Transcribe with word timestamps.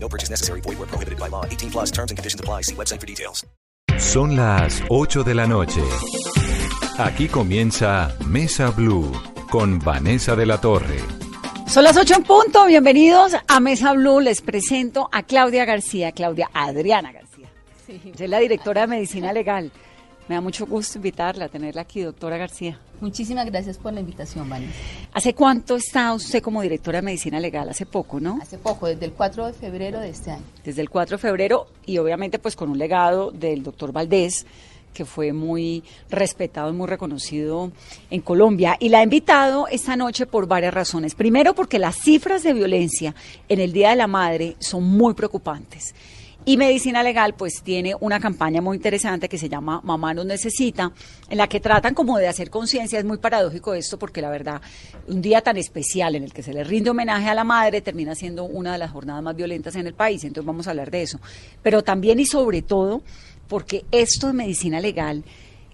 No 0.00 0.08
purchase 0.08 0.30
necessary. 0.30 0.60
Void 0.62 0.78
where 0.78 0.86
prohibited 0.86 1.18
by 1.18 1.28
law. 1.28 1.44
18 1.44 1.70
plus 1.70 1.90
terms 1.90 2.10
and 2.10 2.16
conditions 2.16 2.40
apply. 2.40 2.62
See 2.62 2.74
website 2.74 3.00
for 3.00 3.06
details. 3.06 3.46
Son 3.98 4.36
las 4.36 4.82
8 4.88 5.24
de 5.24 5.34
la 5.34 5.46
noche. 5.46 5.82
Aquí 6.98 7.28
comienza 7.28 8.14
Mesa 8.26 8.70
Blue 8.70 9.10
con 9.50 9.78
Vanessa 9.80 10.36
de 10.36 10.46
la 10.46 10.60
Torre. 10.60 11.00
Son 11.66 11.84
las 11.84 11.96
8 11.96 12.14
en 12.16 12.22
punto. 12.22 12.66
Bienvenidos 12.66 13.32
a 13.46 13.60
Mesa 13.60 13.92
Blue. 13.92 14.20
Les 14.20 14.40
presento 14.40 15.08
a 15.12 15.22
Claudia 15.24 15.64
García, 15.64 16.12
Claudia 16.12 16.48
Adriana 16.54 17.12
García. 17.12 17.48
Es 17.88 18.28
la 18.28 18.38
directora 18.38 18.82
de 18.82 18.86
Medicina 18.86 19.32
Legal. 19.32 19.72
Me 20.28 20.34
da 20.34 20.40
mucho 20.42 20.66
gusto 20.66 20.98
invitarla, 20.98 21.48
tenerla 21.48 21.82
aquí, 21.82 22.02
doctora 22.02 22.36
García. 22.36 22.78
Muchísimas 23.00 23.46
gracias 23.46 23.78
por 23.78 23.94
la 23.94 24.00
invitación, 24.00 24.48
Vanessa. 24.48 24.74
¿Hace 25.14 25.34
cuánto 25.34 25.76
está 25.76 26.12
usted 26.12 26.42
como 26.42 26.60
directora 26.60 26.98
de 26.98 27.02
Medicina 27.02 27.40
Legal? 27.40 27.70
Hace 27.70 27.86
poco, 27.86 28.20
¿no? 28.20 28.38
Hace 28.42 28.58
poco, 28.58 28.88
desde 28.88 29.06
el 29.06 29.12
4 29.12 29.46
de 29.46 29.52
febrero 29.54 30.00
de 30.00 30.10
este 30.10 30.32
año. 30.32 30.42
Desde 30.62 30.82
el 30.82 30.90
4 30.90 31.16
de 31.16 31.20
febrero 31.22 31.68
y 31.86 31.96
obviamente 31.96 32.38
pues 32.38 32.56
con 32.56 32.68
un 32.68 32.76
legado 32.76 33.30
del 33.30 33.62
doctor 33.62 33.90
Valdés 33.90 34.44
que 34.92 35.04
fue 35.04 35.32
muy 35.32 35.82
respetado 36.10 36.70
y 36.70 36.72
muy 36.72 36.88
reconocido 36.88 37.70
en 38.10 38.20
Colombia. 38.20 38.76
Y 38.80 38.88
la 38.90 39.00
he 39.00 39.04
invitado 39.04 39.66
esta 39.68 39.96
noche 39.96 40.26
por 40.26 40.46
varias 40.46 40.74
razones. 40.74 41.14
Primero, 41.14 41.54
porque 41.54 41.78
las 41.78 41.96
cifras 41.96 42.42
de 42.42 42.52
violencia 42.52 43.14
en 43.48 43.60
el 43.60 43.72
Día 43.72 43.90
de 43.90 43.96
la 43.96 44.08
Madre 44.08 44.56
son 44.58 44.84
muy 44.84 45.14
preocupantes. 45.14 45.94
Y 46.48 46.56
Medicina 46.56 47.02
Legal 47.02 47.34
pues 47.34 47.60
tiene 47.62 47.94
una 48.00 48.18
campaña 48.18 48.62
muy 48.62 48.78
interesante 48.78 49.28
que 49.28 49.36
se 49.36 49.50
llama 49.50 49.82
Mamá 49.84 50.14
nos 50.14 50.24
necesita, 50.24 50.90
en 51.28 51.36
la 51.36 51.46
que 51.46 51.60
tratan 51.60 51.92
como 51.92 52.16
de 52.16 52.26
hacer 52.26 52.48
conciencia. 52.48 52.98
Es 52.98 53.04
muy 53.04 53.18
paradójico 53.18 53.74
esto 53.74 53.98
porque 53.98 54.22
la 54.22 54.30
verdad, 54.30 54.62
un 55.08 55.20
día 55.20 55.42
tan 55.42 55.58
especial 55.58 56.14
en 56.14 56.24
el 56.24 56.32
que 56.32 56.42
se 56.42 56.54
le 56.54 56.64
rinde 56.64 56.88
homenaje 56.88 57.28
a 57.28 57.34
la 57.34 57.44
madre 57.44 57.82
termina 57.82 58.14
siendo 58.14 58.44
una 58.44 58.72
de 58.72 58.78
las 58.78 58.92
jornadas 58.92 59.22
más 59.22 59.36
violentas 59.36 59.76
en 59.76 59.88
el 59.88 59.92
país. 59.92 60.24
Entonces 60.24 60.46
vamos 60.46 60.66
a 60.66 60.70
hablar 60.70 60.90
de 60.90 61.02
eso. 61.02 61.20
Pero 61.62 61.84
también 61.84 62.18
y 62.18 62.24
sobre 62.24 62.62
todo 62.62 63.02
porque 63.46 63.84
esto 63.92 64.28
de 64.28 64.32
medicina 64.32 64.80
legal 64.80 65.24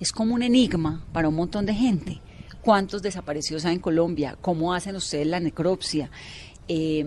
es 0.01 0.11
como 0.11 0.35
un 0.35 0.43
enigma 0.43 1.05
para 1.13 1.29
un 1.29 1.37
montón 1.37 1.67
de 1.67 1.75
gente. 1.75 2.21
¿Cuántos 2.63 3.01
desaparecidos 3.01 3.65
hay 3.65 3.75
en 3.75 3.81
Colombia? 3.81 4.37
¿Cómo 4.41 4.75
hacen 4.75 4.97
ustedes 4.97 5.29
la 5.29 5.39
necropsia? 5.39 6.11
Eh, 6.67 7.07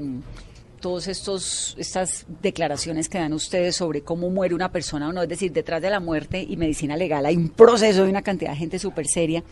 todos 0.80 1.08
estos 1.08 1.76
estas 1.78 2.26
declaraciones 2.42 3.10
que 3.10 3.18
dan 3.18 3.34
ustedes 3.34 3.76
sobre 3.76 4.02
cómo 4.02 4.30
muere 4.30 4.56
una 4.56 4.72
persona 4.72 5.10
o 5.10 5.14
no, 5.14 5.24
es 5.24 5.30
decir, 5.30 5.52
detrás 5.52 5.82
de 5.82 5.90
la 5.90 6.00
muerte 6.00 6.46
y 6.48 6.58
medicina 6.58 6.96
legal 6.96 7.26
hay 7.26 7.36
un 7.36 7.50
proceso 7.50 8.04
de 8.04 8.10
una 8.10 8.22
cantidad 8.22 8.52
de 8.52 8.58
gente 8.58 8.80
súper 8.80 9.08
seria 9.08 9.44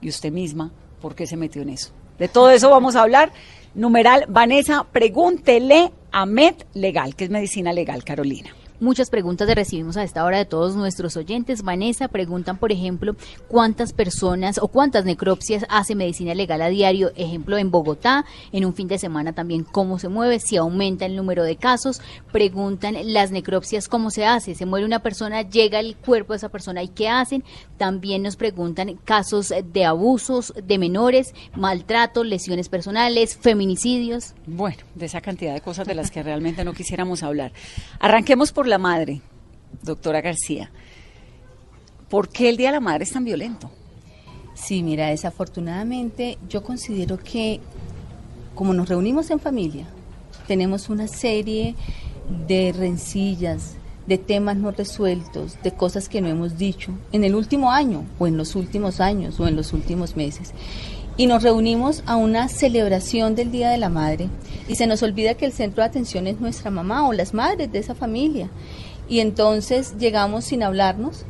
y 0.00 0.08
usted 0.08 0.32
misma, 0.32 0.72
¿por 1.00 1.14
qué 1.14 1.26
se 1.26 1.36
metió 1.36 1.62
en 1.62 1.70
eso? 1.70 1.92
De 2.18 2.28
todo 2.28 2.50
eso 2.50 2.70
vamos 2.70 2.96
a 2.96 3.02
hablar. 3.02 3.32
Numeral 3.74 4.26
Vanessa, 4.28 4.86
pregúntele 4.90 5.92
a 6.10 6.26
Med 6.26 6.54
Legal, 6.74 7.14
que 7.14 7.24
es 7.24 7.30
medicina 7.30 7.72
legal, 7.72 8.04
Carolina. 8.04 8.50
Muchas 8.82 9.10
preguntas 9.10 9.46
de 9.46 9.54
recibimos 9.54 9.96
a 9.96 10.02
esta 10.02 10.24
hora 10.24 10.38
de 10.38 10.44
todos 10.44 10.74
nuestros 10.74 11.16
oyentes. 11.16 11.62
Vanessa, 11.62 12.08
preguntan, 12.08 12.58
por 12.58 12.72
ejemplo, 12.72 13.14
cuántas 13.46 13.92
personas 13.92 14.58
o 14.58 14.66
cuántas 14.66 15.04
necropsias 15.04 15.64
hace 15.68 15.94
medicina 15.94 16.34
legal 16.34 16.60
a 16.60 16.68
diario, 16.68 17.12
ejemplo, 17.14 17.58
en 17.58 17.70
Bogotá, 17.70 18.24
en 18.50 18.64
un 18.64 18.74
fin 18.74 18.88
de 18.88 18.98
semana 18.98 19.34
también, 19.34 19.62
cómo 19.62 20.00
se 20.00 20.08
mueve, 20.08 20.40
si 20.40 20.56
aumenta 20.56 21.06
el 21.06 21.14
número 21.14 21.44
de 21.44 21.54
casos. 21.54 22.00
Preguntan 22.32 22.96
las 23.04 23.30
necropsias, 23.30 23.86
cómo 23.86 24.10
se 24.10 24.26
hace, 24.26 24.56
se 24.56 24.66
muere 24.66 24.84
una 24.84 24.98
persona, 24.98 25.42
llega 25.42 25.78
el 25.78 25.94
cuerpo 25.94 26.32
de 26.32 26.38
esa 26.38 26.48
persona 26.48 26.82
y 26.82 26.88
qué 26.88 27.08
hacen. 27.08 27.44
También 27.76 28.22
nos 28.22 28.34
preguntan 28.34 28.98
casos 29.04 29.54
de 29.64 29.84
abusos 29.84 30.54
de 30.60 30.78
menores, 30.78 31.36
maltrato, 31.54 32.24
lesiones 32.24 32.68
personales, 32.68 33.36
feminicidios. 33.36 34.34
Bueno, 34.44 34.78
de 34.96 35.06
esa 35.06 35.20
cantidad 35.20 35.54
de 35.54 35.60
cosas 35.60 35.86
de 35.86 35.94
las 35.94 36.10
que 36.10 36.24
realmente 36.24 36.64
no 36.64 36.72
quisiéramos 36.72 37.22
hablar. 37.22 37.52
Arranquemos 38.00 38.50
por 38.50 38.71
la 38.72 38.78
madre, 38.78 39.20
doctora 39.82 40.22
García. 40.22 40.70
¿Por 42.08 42.30
qué 42.30 42.48
el 42.48 42.56
Día 42.56 42.68
de 42.68 42.76
la 42.76 42.80
Madre 42.80 43.04
es 43.04 43.12
tan 43.12 43.22
violento? 43.22 43.70
Sí, 44.54 44.82
mira, 44.82 45.08
desafortunadamente 45.08 46.38
yo 46.48 46.62
considero 46.62 47.18
que 47.18 47.60
como 48.54 48.72
nos 48.72 48.88
reunimos 48.88 49.30
en 49.30 49.40
familia, 49.40 49.84
tenemos 50.46 50.88
una 50.88 51.06
serie 51.06 51.74
de 52.48 52.72
rencillas, 52.72 53.74
de 54.06 54.16
temas 54.16 54.56
no 54.56 54.70
resueltos, 54.70 55.58
de 55.62 55.72
cosas 55.72 56.08
que 56.08 56.22
no 56.22 56.28
hemos 56.28 56.56
dicho 56.56 56.92
en 57.12 57.24
el 57.24 57.34
último 57.34 57.72
año 57.72 58.06
o 58.18 58.26
en 58.26 58.38
los 58.38 58.54
últimos 58.56 59.00
años 59.00 59.38
o 59.38 59.46
en 59.48 59.54
los 59.54 59.74
últimos 59.74 60.16
meses. 60.16 60.54
Y 61.16 61.26
nos 61.26 61.42
reunimos 61.42 62.02
a 62.06 62.16
una 62.16 62.48
celebración 62.48 63.34
del 63.34 63.50
Día 63.50 63.70
de 63.70 63.78
la 63.78 63.90
Madre 63.90 64.28
y 64.66 64.76
se 64.76 64.86
nos 64.86 65.02
olvida 65.02 65.34
que 65.34 65.44
el 65.44 65.52
centro 65.52 65.82
de 65.82 65.88
atención 65.88 66.26
es 66.26 66.40
nuestra 66.40 66.70
mamá 66.70 67.06
o 67.06 67.12
las 67.12 67.34
madres 67.34 67.70
de 67.70 67.78
esa 67.78 67.94
familia. 67.94 68.48
Y 69.08 69.20
entonces 69.20 69.94
llegamos 69.98 70.44
sin 70.44 70.62
hablarnos 70.62 71.26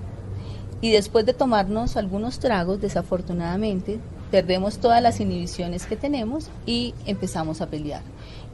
y 0.81 0.91
después 0.91 1.27
de 1.27 1.33
tomarnos 1.33 1.97
algunos 1.97 2.39
tragos, 2.39 2.81
desafortunadamente, 2.81 3.99
perdemos 4.31 4.79
todas 4.79 5.03
las 5.03 5.21
inhibiciones 5.21 5.87
que 5.87 5.97
tenemos 5.97 6.49
y 6.67 6.95
empezamos 7.07 7.61
a 7.61 7.69
pelear. 7.69 8.03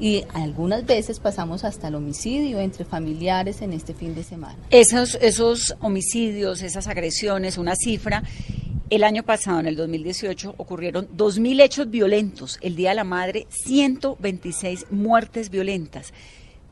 Y 0.00 0.25
algunas 0.34 0.84
veces 0.87 1.21
pasamos 1.21 1.65
hasta 1.65 1.89
el 1.89 1.95
homicidio 1.95 2.60
entre 2.60 2.84
familiares 2.84 3.62
en 3.62 3.72
este 3.72 3.95
fin 3.95 4.15
de 4.15 4.25
semana. 4.25 4.56
Esos, 4.71 5.16
esos 5.21 5.77
homicidios, 5.81 6.62
esas 6.62 6.87
agresiones, 6.89 7.59
una 7.59 7.75
cifra. 7.77 8.22
El 8.91 9.04
año 9.04 9.22
pasado, 9.22 9.60
en 9.60 9.66
el 9.66 9.76
2018, 9.76 10.54
ocurrieron 10.56 11.09
2.000 11.15 11.60
hechos 11.60 11.91
violentos. 11.91 12.59
El 12.62 12.75
Día 12.75 12.91
de 12.91 12.94
la 12.94 13.04
Madre, 13.04 13.47
126 13.50 14.87
muertes 14.91 15.50
violentas. 15.50 16.15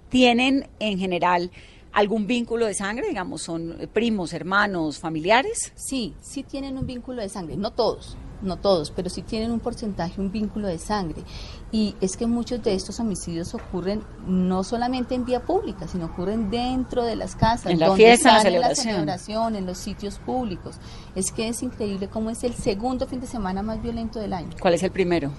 ¿Tienen 0.09 0.67
en 0.79 0.99
general 0.99 1.51
algún 1.93 2.27
vínculo 2.27 2.65
de 2.65 2.73
sangre? 2.73 3.07
Digamos, 3.07 3.43
¿son 3.43 3.91
primos, 3.93 4.33
hermanos, 4.33 4.99
familiares? 4.99 5.75
Sí, 5.75 6.15
sí 6.23 6.43
tienen 6.43 6.79
un 6.79 6.87
vínculo 6.87 7.21
de 7.21 7.29
sangre, 7.29 7.55
no 7.59 7.73
todos, 7.73 8.17
no 8.43 8.57
todos, 8.57 8.91
pero 8.91 9.11
sí 9.11 9.23
tienen 9.23 9.51
un 9.51 9.61
porcentaje, 9.61 10.21
un 10.21 10.31
vínculo 10.31 10.69
de 10.69 10.79
sangre. 10.79 11.23
Y 11.73 11.95
es 12.01 12.17
que 12.17 12.27
muchos 12.27 12.63
de 12.63 12.75
estos 12.75 13.01
homicidios 13.01 13.55
ocurren 13.55 14.03
no 14.27 14.65
solamente 14.65 15.15
en 15.15 15.25
vía 15.25 15.43
pública, 15.43 15.89
sino 15.89 16.07
ocurren 16.07 16.51
dentro 16.51 17.05
de 17.05 17.17
las 17.17 17.35
casas, 17.35 17.73
En 17.73 17.81
la 17.81 17.89
donde 17.89 18.05
fiesta, 18.05 18.29
en 18.31 18.35
la 18.35 18.43
celebración. 18.43 18.95
celebración, 18.95 19.57
en 19.57 19.67
los 19.67 19.79
sitios 19.79 20.19
públicos. 20.19 20.77
Es 21.15 21.33
que 21.33 21.49
es 21.49 21.63
increíble 21.63 22.09
cómo 22.09 22.31
es 22.31 22.45
el 22.45 22.55
segundo 22.55 23.07
fin 23.07 23.21
de 23.21 23.27
semana 23.27 23.63
más 23.63 23.83
violento 23.83 24.21
del 24.21 24.33
año. 24.33 24.51
¿Cuál 24.61 24.75
es 24.75 24.83
el 24.83 24.91
primero? 24.91 25.31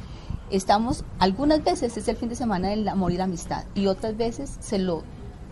Estamos, 0.50 1.04
algunas 1.20 1.64
veces 1.64 1.98
es 1.98 2.08
el 2.08 2.16
fin 2.16 2.30
de 2.30 2.36
semana 2.36 2.70
del 2.70 2.88
amor 2.88 3.12
y 3.12 3.18
la 3.18 3.26
amistad, 3.26 3.66
y 3.76 3.88
otras 3.88 4.16
veces 4.16 4.56
se 4.60 4.80
lo, 4.80 5.04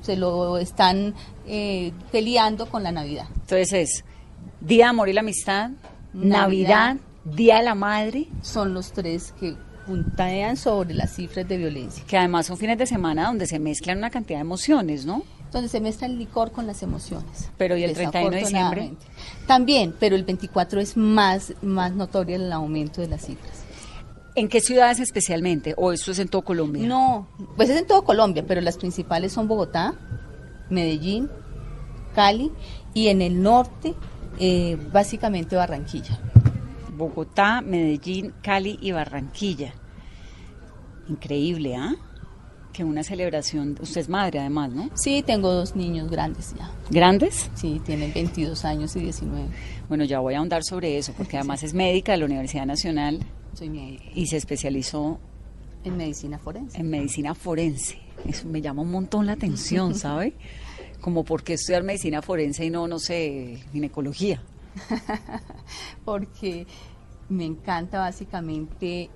se 0.01 0.15
lo 0.15 0.57
están 0.57 1.13
eh, 1.45 1.91
peleando 2.11 2.67
con 2.69 2.83
la 2.83 2.91
Navidad. 2.91 3.25
Entonces 3.33 3.73
es 3.73 4.05
Día 4.61 4.85
de 4.85 4.89
Amor 4.89 5.09
y 5.09 5.13
la 5.13 5.19
Amistad, 5.21 5.71
Navidad, 6.13 6.37
Navidad. 6.39 6.97
Día 7.25 7.57
de 7.57 7.63
la 7.63 7.75
Madre, 7.75 8.27
Son 8.41 8.73
los 8.73 8.91
tres 8.93 9.33
que 9.39 9.55
puntean 9.85 10.57
sobre 10.57 10.93
las 10.93 11.15
cifras 11.15 11.47
de 11.47 11.57
violencia. 11.57 12.03
que 12.07 12.17
además 12.17 12.45
son 12.45 12.57
fines 12.57 12.77
de 12.77 12.85
semana 12.85 13.27
donde 13.27 13.45
se 13.45 13.59
mezclan 13.59 13.97
una 13.97 14.09
cantidad 14.09 14.39
de 14.39 14.41
emociones, 14.41 15.05
¿no? 15.05 15.23
donde 15.51 15.69
se 15.69 15.79
mezcla 15.79 16.07
el 16.07 16.17
licor 16.17 16.51
con 16.51 16.67
las 16.67 16.83
emociones. 16.83 17.49
Pero, 17.57 17.77
¿y 17.77 17.83
el 17.83 17.93
31 17.93 18.29
de 18.29 18.37
diciembre? 18.37 18.93
También, 19.47 19.95
pero 19.97 20.15
el 20.15 20.23
24 20.23 20.81
es 20.81 20.97
más, 20.97 21.53
más 21.61 21.93
notorio 21.93 22.35
el 22.35 22.51
aumento 22.51 22.99
de 22.99 23.07
las 23.07 23.25
cifras. 23.25 23.63
¿En 24.35 24.49
qué 24.49 24.59
ciudades 24.59 24.99
especialmente? 24.99 25.73
¿O 25.77 25.93
esto 25.93 26.11
es 26.11 26.19
en 26.19 26.27
todo 26.27 26.41
Colombia? 26.41 26.85
No, 26.85 27.29
pues 27.55 27.69
es 27.69 27.79
en 27.79 27.87
todo 27.87 28.03
Colombia, 28.03 28.43
pero 28.45 28.59
las 28.59 28.75
principales 28.75 29.31
son 29.31 29.47
Bogotá, 29.47 29.93
Medellín, 30.69 31.29
Cali 32.13 32.51
y 32.93 33.07
en 33.07 33.21
el 33.21 33.41
norte, 33.41 33.93
eh, 34.39 34.77
básicamente 34.91 35.55
Barranquilla. 35.55 36.19
Bogotá, 36.95 37.61
Medellín, 37.61 38.33
Cali 38.41 38.77
y 38.81 38.91
Barranquilla. 38.91 39.73
Increíble, 41.07 41.75
¿ah? 41.75 41.95
Que 42.73 42.83
una 42.83 43.03
celebración. 43.03 43.77
Usted 43.79 44.01
es 44.01 44.09
madre, 44.09 44.39
además, 44.39 44.71
¿no? 44.71 44.89
Sí, 44.95 45.23
tengo 45.25 45.51
dos 45.51 45.75
niños 45.75 46.09
grandes 46.09 46.53
ya. 46.57 46.69
¿Grandes? 46.89 47.49
Sí, 47.55 47.81
tienen 47.85 48.13
22 48.13 48.65
años 48.65 48.95
y 48.95 48.99
19. 49.01 49.47
Bueno, 49.87 50.03
ya 50.03 50.19
voy 50.19 50.33
a 50.33 50.39
ahondar 50.39 50.63
sobre 50.63 50.97
eso, 50.97 51.13
porque 51.15 51.37
además 51.37 51.63
es 51.63 51.73
médica 51.73 52.11
de 52.13 52.17
la 52.17 52.25
Universidad 52.25 52.65
Nacional 52.65 53.19
Soy 53.53 53.69
médica 53.69 54.03
y 54.13 54.27
se 54.27 54.37
especializó 54.37 55.19
en 55.85 55.95
medicina 55.97 56.37
forense. 56.37 56.77
en 56.77 56.89
medicina 56.89 57.33
forense. 57.33 57.97
Eso 58.27 58.47
me 58.47 58.61
llama 58.61 58.81
un 58.81 58.91
montón 58.91 59.25
la 59.25 59.33
atención, 59.33 59.95
¿sabe? 59.95 60.33
Como 61.01 61.23
por 61.23 61.43
qué 61.43 61.53
estudiar 61.53 61.83
medicina 61.83 62.21
forense 62.21 62.65
y 62.65 62.69
no, 62.71 62.87
no 62.87 62.99
sé, 62.99 63.59
ginecología. 63.71 64.41
Porque 66.05 66.67
me 67.29 67.45
encanta 67.45 67.99
básicamente 67.99 69.09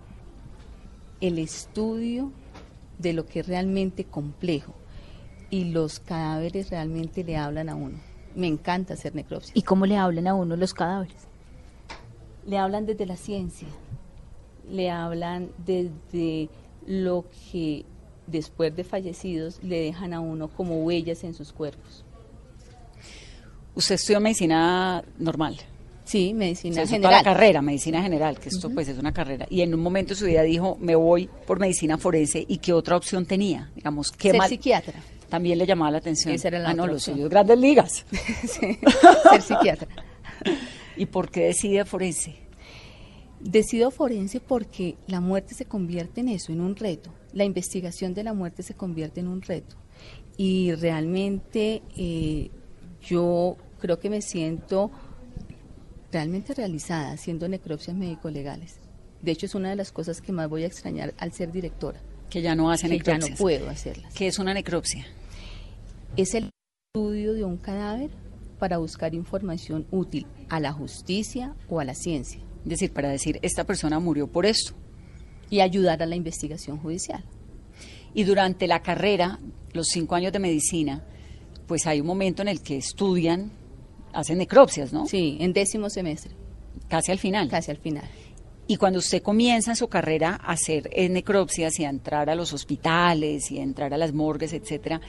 el 1.21 1.37
estudio 1.37 2.31
de 2.97 3.13
lo 3.13 3.25
que 3.25 3.41
es 3.41 3.47
realmente 3.47 4.05
complejo 4.05 4.73
y 5.49 5.65
los 5.65 5.99
cadáveres 5.99 6.69
realmente 6.69 7.23
le 7.23 7.37
hablan 7.37 7.69
a 7.69 7.75
uno. 7.75 7.99
Me 8.35 8.47
encanta 8.47 8.93
hacer 8.93 9.15
necropsia. 9.15 9.53
¿Y 9.55 9.63
cómo 9.63 9.85
le 9.85 9.97
hablan 9.97 10.27
a 10.27 10.35
uno 10.35 10.55
los 10.55 10.73
cadáveres? 10.73 11.27
Le 12.45 12.57
hablan 12.57 12.85
desde 12.85 13.05
la 13.05 13.17
ciencia, 13.17 13.67
le 14.69 14.89
hablan 14.89 15.51
desde 15.65 16.49
lo 16.85 17.25
que 17.51 17.85
después 18.27 18.75
de 18.75 18.83
fallecidos 18.83 19.61
le 19.63 19.79
dejan 19.81 20.13
a 20.13 20.19
uno 20.19 20.47
como 20.47 20.83
huellas 20.83 21.23
en 21.23 21.33
sus 21.33 21.51
cuerpos. 21.51 22.05
Usted 23.79 23.95
estudió 23.95 24.19
medicina 24.19 25.01
normal. 25.19 25.57
Sí, 26.03 26.31
O 26.33 26.35
medicina 26.35 26.73
sea, 26.73 26.83
eso 26.83 26.95
toda 26.97 27.01
general. 27.09 27.23
la 27.23 27.33
carrera, 27.33 27.61
medicina 27.61 28.01
general, 28.01 28.37
que 28.39 28.49
esto 28.49 28.69
pues 28.71 28.89
es 28.89 28.97
una 28.97 29.13
carrera. 29.13 29.45
Y 29.49 29.61
en 29.61 29.73
un 29.73 29.79
momento 29.79 30.09
de 30.09 30.19
su 30.19 30.25
vida 30.25 30.41
dijo, 30.43 30.77
me 30.81 30.95
voy 30.95 31.29
por 31.47 31.59
medicina 31.59 31.97
forense. 31.97 32.43
¿Y 32.45 32.57
qué 32.57 32.73
otra 32.73 32.97
opción 32.97 33.25
tenía? 33.25 33.71
Digamos, 33.73 34.11
¿qué 34.11 34.31
Ser 34.31 34.37
mal? 34.37 34.49
psiquiatra. 34.49 35.01
También 35.29 35.57
le 35.57 35.65
llamaba 35.65 35.91
la 35.91 35.99
atención. 35.99 36.33
Esa 36.33 36.49
era 36.49 36.59
la 36.59 36.69
ah, 36.71 36.73
no, 36.73 36.87
los 36.87 37.03
suyos, 37.03 37.29
grandes 37.29 37.57
ligas. 37.57 38.05
Sí, 38.47 38.77
ser 39.29 39.41
psiquiatra. 39.41 39.87
¿Y 40.97 41.05
por 41.05 41.31
qué 41.31 41.45
decide 41.45 41.85
forense? 41.85 42.35
Decido 43.39 43.89
forense 43.89 44.41
porque 44.41 44.97
la 45.07 45.21
muerte 45.21 45.53
se 45.53 45.63
convierte 45.63 46.19
en 46.19 46.27
eso, 46.27 46.51
en 46.51 46.59
un 46.59 46.75
reto. 46.75 47.13
La 47.31 47.45
investigación 47.45 48.13
de 48.13 48.23
la 48.25 48.33
muerte 48.33 48.63
se 48.63 48.73
convierte 48.73 49.21
en 49.21 49.29
un 49.29 49.41
reto. 49.41 49.77
Y 50.35 50.73
realmente 50.73 51.81
eh, 51.95 52.49
yo 53.07 53.55
creo 53.79 53.99
que 53.99 54.09
me 54.09 54.21
siento 54.21 54.91
realmente 56.11 56.53
realizada 56.53 57.11
haciendo 57.11 57.47
necropsias 57.47 57.95
médico-legales. 57.95 58.75
De 59.21 59.31
hecho, 59.31 59.45
es 59.45 59.55
una 59.55 59.69
de 59.69 59.75
las 59.75 59.91
cosas 59.91 60.21
que 60.21 60.31
más 60.31 60.49
voy 60.49 60.63
a 60.63 60.67
extrañar 60.67 61.13
al 61.17 61.31
ser 61.33 61.51
directora, 61.51 61.99
Que 62.29 62.41
ya 62.41 62.55
no 62.55 62.71
hace 62.71 62.87
que 62.87 62.97
ya 62.99 63.13
no 63.13 63.27
necropsias. 63.27 63.39
puedo 63.39 63.69
hacerlas. 63.69 64.13
¿Qué 64.13 64.27
es 64.27 64.39
una 64.39 64.53
necropsia? 64.53 65.05
Es 66.17 66.33
el 66.35 66.49
estudio 66.95 67.33
de 67.33 67.43
un 67.43 67.57
cadáver 67.57 68.09
para 68.59 68.77
buscar 68.77 69.13
información 69.13 69.85
útil 69.91 70.25
a 70.49 70.59
la 70.59 70.71
justicia 70.73 71.55
o 71.69 71.79
a 71.79 71.85
la 71.85 71.93
ciencia 71.95 72.41
Es 72.63 72.69
decir, 72.69 72.91
para 72.91 73.09
decir, 73.09 73.39
esta 73.41 73.63
persona 73.63 73.99
murió 73.99 74.27
por 74.27 74.45
esto. 74.45 74.73
y 75.51 75.61
ayudar 75.61 76.03
a 76.03 76.05
la 76.05 76.15
investigación 76.15 76.77
judicial. 76.77 77.23
Y 78.13 78.23
durante 78.23 78.67
la 78.67 78.81
carrera, 78.83 79.39
los 79.73 79.87
cinco 79.87 80.13
años 80.15 80.31
de 80.31 80.37
medicina, 80.39 81.03
pues 81.67 81.87
hay 81.87 82.01
un 82.01 82.05
momento 82.07 82.41
en 82.43 82.49
el 82.49 82.61
que 82.61 82.77
estudian, 82.77 83.51
hacen 84.13 84.37
necropsias, 84.37 84.93
¿no? 84.93 85.05
Sí, 85.05 85.37
en 85.39 85.53
décimo 85.53 85.89
semestre, 85.89 86.31
Casi 86.87 87.11
al 87.11 87.19
final. 87.19 87.49
casi 87.49 87.71
al 87.71 87.77
final. 87.77 88.03
Y 88.67 88.77
cuando 88.77 88.99
usted 88.99 89.21
comienza 89.23 89.71
en 89.71 89.75
su 89.77 89.87
carrera 89.87 90.39
a 90.43 90.51
hacer 90.51 90.89
eh, 90.93 91.09
necropsias 91.09 91.79
y 91.79 91.85
a 91.85 91.89
entrar 91.89 92.29
a 92.29 92.35
los 92.35 92.53
hospitales 92.53 93.49
y 93.51 93.59
a 93.59 93.63
entrar 93.63 93.93
a 93.93 93.97
las 93.97 94.13
morgues, 94.13 94.53
etcétera, 94.53 95.01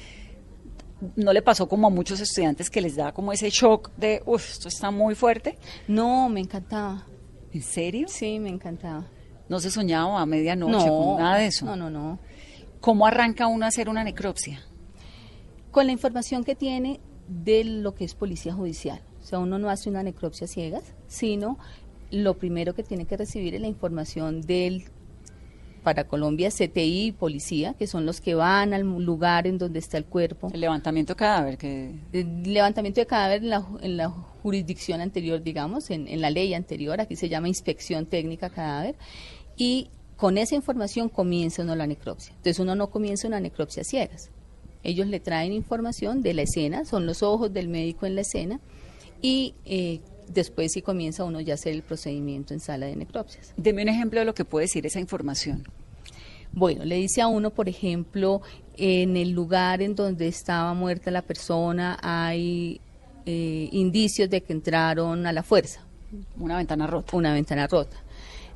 ¿no 1.16 1.32
le 1.32 1.42
pasó 1.42 1.68
como 1.68 1.86
a 1.86 1.90
muchos 1.90 2.20
estudiantes 2.20 2.70
que 2.70 2.80
les 2.80 2.96
da 2.96 3.12
como 3.12 3.32
ese 3.32 3.50
shock 3.50 3.90
de, 3.96 4.22
uff, 4.26 4.50
esto 4.52 4.68
está 4.68 4.90
muy 4.90 5.14
fuerte? 5.14 5.58
No, 5.88 6.28
me 6.28 6.40
encantaba. 6.40 7.06
¿En 7.52 7.62
serio? 7.62 8.06
Sí, 8.08 8.38
me 8.38 8.48
encantaba. 8.48 9.06
¿No 9.48 9.58
se 9.60 9.70
soñaba 9.70 10.20
a 10.20 10.26
medianoche 10.26 10.88
con 10.88 11.18
nada 11.18 11.36
de 11.38 11.46
eso? 11.46 11.66
No, 11.66 11.76
no, 11.76 11.90
no. 11.90 12.18
¿Cómo 12.80 13.06
arranca 13.06 13.46
uno 13.46 13.64
a 13.64 13.68
hacer 13.68 13.88
una 13.88 14.04
necropsia? 14.04 14.62
Con 15.70 15.86
la 15.86 15.92
información 15.92 16.44
que 16.44 16.54
tiene 16.54 17.00
de 17.30 17.64
lo 17.64 17.94
que 17.94 18.04
es 18.04 18.14
policía 18.14 18.52
judicial. 18.52 19.00
O 19.22 19.24
sea, 19.24 19.38
uno 19.38 19.58
no 19.58 19.70
hace 19.70 19.88
una 19.88 20.02
necropsia 20.02 20.46
ciegas, 20.46 20.82
sino 21.06 21.58
lo 22.10 22.34
primero 22.34 22.74
que 22.74 22.82
tiene 22.82 23.06
que 23.06 23.16
recibir 23.16 23.54
es 23.54 23.60
la 23.60 23.68
información 23.68 24.40
del, 24.40 24.84
para 25.84 26.08
Colombia, 26.08 26.50
CTI 26.50 27.06
y 27.06 27.12
policía, 27.12 27.74
que 27.74 27.86
son 27.86 28.04
los 28.04 28.20
que 28.20 28.34
van 28.34 28.74
al 28.74 28.82
lugar 28.82 29.46
en 29.46 29.58
donde 29.58 29.78
está 29.78 29.96
el 29.96 30.04
cuerpo. 30.04 30.50
El 30.52 30.60
levantamiento 30.60 31.12
de 31.12 31.16
cadáver, 31.16 31.56
que 31.56 31.94
El 32.12 32.52
levantamiento 32.52 33.00
de 33.00 33.06
cadáver 33.06 33.42
en 33.44 33.50
la, 33.50 33.64
en 33.80 33.96
la 33.96 34.08
jurisdicción 34.08 35.00
anterior, 35.00 35.40
digamos, 35.40 35.90
en, 35.90 36.08
en 36.08 36.20
la 36.20 36.30
ley 36.30 36.52
anterior, 36.54 37.00
aquí 37.00 37.14
se 37.14 37.28
llama 37.28 37.46
inspección 37.46 38.06
técnica 38.06 38.50
cadáver, 38.50 38.96
y 39.56 39.88
con 40.16 40.36
esa 40.36 40.56
información 40.56 41.08
comienza 41.08 41.62
uno 41.62 41.76
la 41.76 41.86
necropsia. 41.86 42.32
Entonces 42.32 42.58
uno 42.58 42.74
no 42.74 42.90
comienza 42.90 43.28
una 43.28 43.38
necropsia 43.38 43.84
ciegas. 43.84 44.30
Ellos 44.82 45.06
le 45.06 45.20
traen 45.20 45.52
información 45.52 46.22
de 46.22 46.34
la 46.34 46.42
escena, 46.42 46.84
son 46.84 47.06
los 47.06 47.22
ojos 47.22 47.52
del 47.52 47.68
médico 47.68 48.06
en 48.06 48.14
la 48.14 48.22
escena, 48.22 48.60
y 49.22 49.54
eh, 49.66 50.00
después 50.28 50.72
sí 50.72 50.80
comienza 50.82 51.24
uno 51.24 51.40
ya 51.40 51.52
a 51.52 51.56
hacer 51.56 51.74
el 51.74 51.82
procedimiento 51.82 52.54
en 52.54 52.60
sala 52.60 52.86
de 52.86 52.96
necropsias. 52.96 53.52
deme 53.56 53.82
un 53.82 53.88
ejemplo 53.88 54.20
de 54.20 54.26
lo 54.26 54.34
que 54.34 54.44
puede 54.44 54.64
decir 54.66 54.86
esa 54.86 55.00
información. 55.00 55.64
Bueno, 56.52 56.84
le 56.84 56.96
dice 56.96 57.20
a 57.20 57.28
uno, 57.28 57.50
por 57.50 57.68
ejemplo, 57.68 58.40
en 58.76 59.16
el 59.16 59.30
lugar 59.30 59.82
en 59.82 59.94
donde 59.94 60.26
estaba 60.26 60.74
muerta 60.74 61.10
la 61.10 61.22
persona 61.22 61.98
hay 62.02 62.80
eh, 63.26 63.68
indicios 63.70 64.28
de 64.30 64.40
que 64.40 64.52
entraron 64.52 65.26
a 65.26 65.32
la 65.32 65.42
fuerza, 65.42 65.80
Una 66.38 66.56
ventana 66.56 66.86
rota. 66.86 67.16
una 67.16 67.32
ventana 67.34 67.66
rota. 67.68 67.96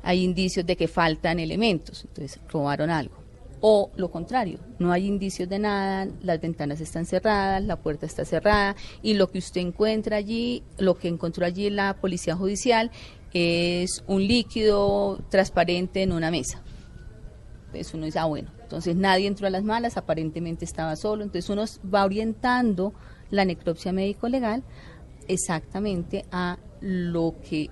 Hay 0.03 0.23
indicios 0.23 0.65
de 0.65 0.75
que 0.75 0.87
faltan 0.87 1.39
elementos, 1.39 2.03
entonces 2.05 2.39
robaron 2.49 2.89
algo. 2.89 3.15
O 3.61 3.89
lo 3.95 4.11
contrario, 4.11 4.59
no 4.79 4.91
hay 4.91 5.07
indicios 5.07 5.49
de 5.49 5.59
nada, 5.59 6.07
las 6.21 6.41
ventanas 6.41 6.81
están 6.81 7.05
cerradas, 7.05 7.63
la 7.63 7.77
puerta 7.77 8.05
está 8.05 8.25
cerrada 8.25 8.75
y 9.01 9.13
lo 9.13 9.31
que 9.31 9.39
usted 9.39 9.61
encuentra 9.61 10.17
allí, 10.17 10.63
lo 10.77 10.95
que 10.95 11.07
encontró 11.07 11.45
allí 11.45 11.69
la 11.69 11.95
policía 11.95 12.35
judicial 12.35 12.91
es 13.35 14.03
un 14.07 14.25
líquido 14.25 15.19
transparente 15.29 16.01
en 16.01 16.13
una 16.13 16.31
mesa. 16.31 16.61
Entonces 17.65 17.93
uno 17.93 18.05
dice, 18.05 18.19
ah, 18.19 18.25
bueno, 18.25 18.49
entonces 18.61 18.95
nadie 18.95 19.27
entró 19.27 19.47
a 19.47 19.49
las 19.49 19.63
malas, 19.63 19.97
aparentemente 19.97 20.63
estaba 20.63 20.95
solo. 20.95 21.23
Entonces 21.23 21.49
uno 21.49 21.65
va 21.93 22.05
orientando 22.05 22.93
la 23.31 23.43
necropsia 23.43 23.91
médico-legal 23.91 24.63
exactamente 25.27 26.25
a 26.31 26.57
lo 26.79 27.35
que 27.47 27.69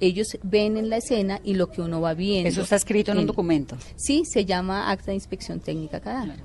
ellos 0.00 0.38
ven 0.42 0.76
en 0.76 0.88
la 0.90 0.96
escena 0.96 1.40
y 1.44 1.54
lo 1.54 1.70
que 1.70 1.82
uno 1.82 2.00
va 2.00 2.14
viendo. 2.14 2.48
Eso 2.48 2.62
está 2.62 2.76
escrito 2.76 3.12
en 3.12 3.18
un 3.18 3.26
documento. 3.26 3.76
Sí, 3.96 4.24
se 4.24 4.44
llama 4.44 4.90
acta 4.90 5.06
de 5.12 5.14
inspección 5.14 5.60
técnica 5.60 6.00
cadáver. 6.00 6.40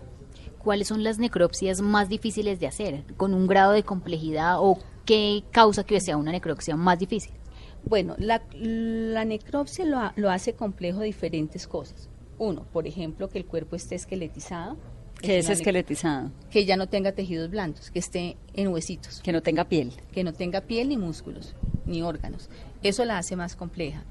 ¿Cuáles 0.60 0.88
son 0.88 1.04
las 1.04 1.20
necropsias 1.20 1.82
más 1.82 2.10
difíciles 2.10 2.60
de 2.60 2.68
hacer? 2.68 3.04
¿Con 3.18 3.34
un 3.34 3.46
grado 3.48 3.72
de 3.74 3.84
complejidad 3.84 4.56
o 4.60 4.80
qué 5.06 5.44
causa 5.52 5.84
que 5.84 6.00
sea 6.02 6.18
una 6.18 6.32
necropsia 6.32 6.76
más 6.76 6.98
difícil? 7.00 7.34
Bueno, 7.88 8.16
la, 8.18 8.42
la 8.60 9.26
necropsia 9.26 9.86
lo, 9.86 10.00
ha- 10.00 10.14
lo 10.16 10.32
hace 10.32 10.54
complejo 10.54 11.00
de 11.00 11.06
diferentes 11.06 11.68
cosas. 11.68 12.10
Uno, 12.40 12.66
por 12.74 12.88
ejemplo, 12.88 13.30
que 13.30 13.38
el 13.38 13.46
cuerpo 13.46 13.76
esté 13.76 13.94
esqueletizado. 13.96 14.76
Que 15.22 15.38
es 15.40 15.50
esqueletizado, 15.50 16.32
Que 16.52 16.66
ya 16.66 16.76
no 16.78 16.88
tenga 16.90 17.14
tejidos 17.14 17.50
blandos, 17.50 17.90
que 17.92 18.00
esté 18.00 18.36
en 18.54 18.68
huesitos. 18.68 19.22
que 19.22 19.32
no 19.32 19.42
tenga 19.42 19.64
piel. 19.66 19.94
que 20.12 20.24
no 20.24 20.34
tenga 20.34 20.62
piel 20.62 20.90
ni 20.90 20.98
músculos, 20.98 21.56
ni 21.86 22.02
órganos. 22.02 22.50
Eso 22.86 23.04
la 23.04 23.18
hace 23.18 23.36
más 23.36 23.56
compleja. 23.56 24.04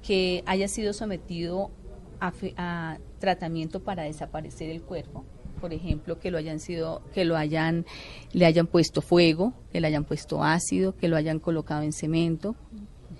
Que 0.00 0.44
haya 0.46 0.68
sido 0.68 0.92
sometido 0.92 1.72
a, 2.20 2.98
tratamiento 3.18 3.80
para 3.80 4.04
desaparecer 4.04 4.70
el 4.70 4.80
cuerpo. 4.80 5.24
Por 5.60 5.72
ejemplo, 5.72 6.20
que 6.20 6.30
lo 6.30 6.38
hayan 6.38 6.60
sido, 6.60 7.02
que 7.12 7.24
lo 7.24 7.36
hayan, 7.36 7.84
le 8.32 8.46
hayan 8.46 8.68
puesto 8.68 9.02
fuego, 9.02 9.54
que 9.72 9.80
le 9.80 9.88
hayan 9.88 10.04
puesto 10.04 10.44
ácido, 10.44 10.96
que 10.96 11.08
lo 11.08 11.16
hayan 11.16 11.40
colocado 11.40 11.82
en 11.82 11.92
cemento, 11.92 12.54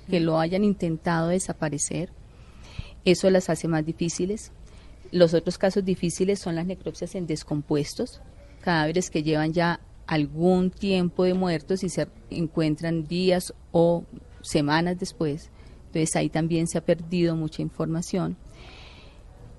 que 0.08 0.20
lo 0.20 0.38
hayan 0.38 0.62
intentado 0.62 1.28
desaparecer. 1.28 2.10
Eso 3.04 3.28
las 3.30 3.50
hace 3.50 3.66
más 3.66 3.84
difíciles. 3.84 4.52
Los 5.10 5.34
otros 5.34 5.58
casos 5.58 5.84
difíciles 5.84 6.38
son 6.38 6.54
las 6.54 6.66
necropsias 6.66 7.16
en 7.16 7.26
descompuestos, 7.26 8.20
cadáveres 8.60 9.10
que 9.10 9.24
llevan 9.24 9.52
ya 9.52 9.80
algún 10.06 10.70
tiempo 10.70 11.24
de 11.24 11.34
muertos 11.34 11.82
y 11.82 11.88
se 11.88 12.06
encuentran 12.30 13.04
días 13.04 13.52
o 13.72 14.04
semanas 14.48 14.98
después. 14.98 15.50
Entonces 15.86 16.16
ahí 16.16 16.28
también 16.28 16.66
se 16.66 16.78
ha 16.78 16.84
perdido 16.84 17.36
mucha 17.36 17.62
información. 17.62 18.36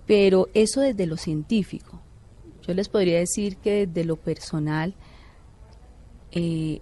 Pero 0.05 0.49
eso 0.53 0.81
desde 0.81 1.05
lo 1.05 1.17
científico. 1.17 1.99
Yo 2.65 2.73
les 2.73 2.89
podría 2.89 3.19
decir 3.19 3.57
que 3.57 3.87
desde 3.87 4.05
lo 4.05 4.15
personal 4.17 4.93
eh, 6.31 6.81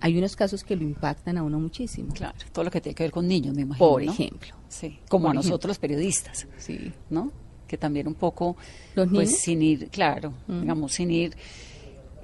hay 0.00 0.18
unos 0.18 0.36
casos 0.36 0.64
que 0.64 0.76
lo 0.76 0.82
impactan 0.82 1.38
a 1.38 1.42
uno 1.42 1.58
muchísimo. 1.58 2.12
Claro, 2.12 2.34
todo 2.52 2.64
lo 2.64 2.70
que 2.70 2.80
tiene 2.80 2.94
que 2.94 3.04
ver 3.04 3.10
con 3.12 3.26
niños, 3.26 3.54
me 3.54 3.62
imagino. 3.62 3.88
Por 3.88 4.04
¿no? 4.04 4.12
ejemplo. 4.12 4.54
Sí, 4.68 4.98
como 5.08 5.30
a 5.30 5.34
nosotros 5.34 5.68
los 5.68 5.78
periodistas, 5.78 6.46
Sí. 6.58 6.92
¿no? 7.10 7.32
Que 7.66 7.78
también 7.78 8.06
un 8.06 8.14
poco, 8.14 8.56
¿Los 8.94 9.08
pues 9.08 9.28
niños? 9.28 9.40
sin 9.40 9.62
ir, 9.62 9.88
claro, 9.90 10.34
Mm. 10.46 10.60
digamos, 10.60 10.92
sin 10.92 11.10
ir 11.10 11.36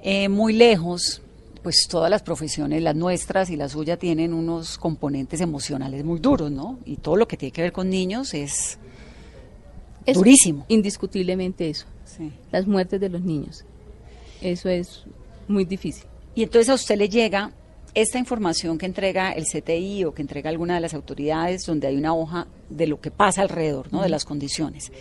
eh, 0.03 0.29
muy 0.29 0.53
lejos, 0.53 1.21
pues 1.63 1.87
todas 1.89 2.09
las 2.09 2.23
profesiones, 2.23 2.81
las 2.81 2.95
nuestras 2.95 3.49
y 3.49 3.55
la 3.55 3.69
suya, 3.69 3.97
tienen 3.97 4.33
unos 4.33 4.77
componentes 4.77 5.41
emocionales 5.41 6.03
muy 6.03 6.19
duros, 6.19 6.51
¿no? 6.51 6.79
Y 6.85 6.97
todo 6.97 7.15
lo 7.15 7.27
que 7.27 7.37
tiene 7.37 7.51
que 7.51 7.61
ver 7.61 7.71
con 7.71 7.89
niños 7.89 8.33
es 8.33 8.79
Eso, 10.05 10.19
durísimo. 10.19 10.65
Indiscutiblemente 10.67 11.69
eso. 11.69 11.85
Sí. 12.05 12.31
Las 12.51 12.67
muertes 12.67 12.99
de 12.99 13.09
los 13.09 13.21
niños. 13.21 13.63
Eso 14.41 14.69
es 14.69 15.03
muy 15.47 15.65
difícil. 15.65 16.05
Y 16.33 16.43
entonces 16.43 16.69
a 16.69 16.73
usted 16.73 16.97
le 16.97 17.09
llega 17.09 17.51
esta 17.93 18.17
información 18.17 18.77
que 18.77 18.85
entrega 18.85 19.31
el 19.33 19.45
CTI 19.45 20.05
o 20.05 20.13
que 20.13 20.21
entrega 20.21 20.49
alguna 20.49 20.75
de 20.75 20.81
las 20.81 20.93
autoridades, 20.93 21.65
donde 21.65 21.87
hay 21.87 21.97
una 21.97 22.13
hoja 22.15 22.47
de 22.69 22.87
lo 22.87 23.01
que 23.01 23.11
pasa 23.11 23.41
alrededor, 23.41 23.91
¿no? 23.91 24.01
De 24.01 24.09
las 24.09 24.25
condiciones. 24.25 24.91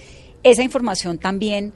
Esa 0.42 0.62
información 0.62 1.18
también 1.18 1.72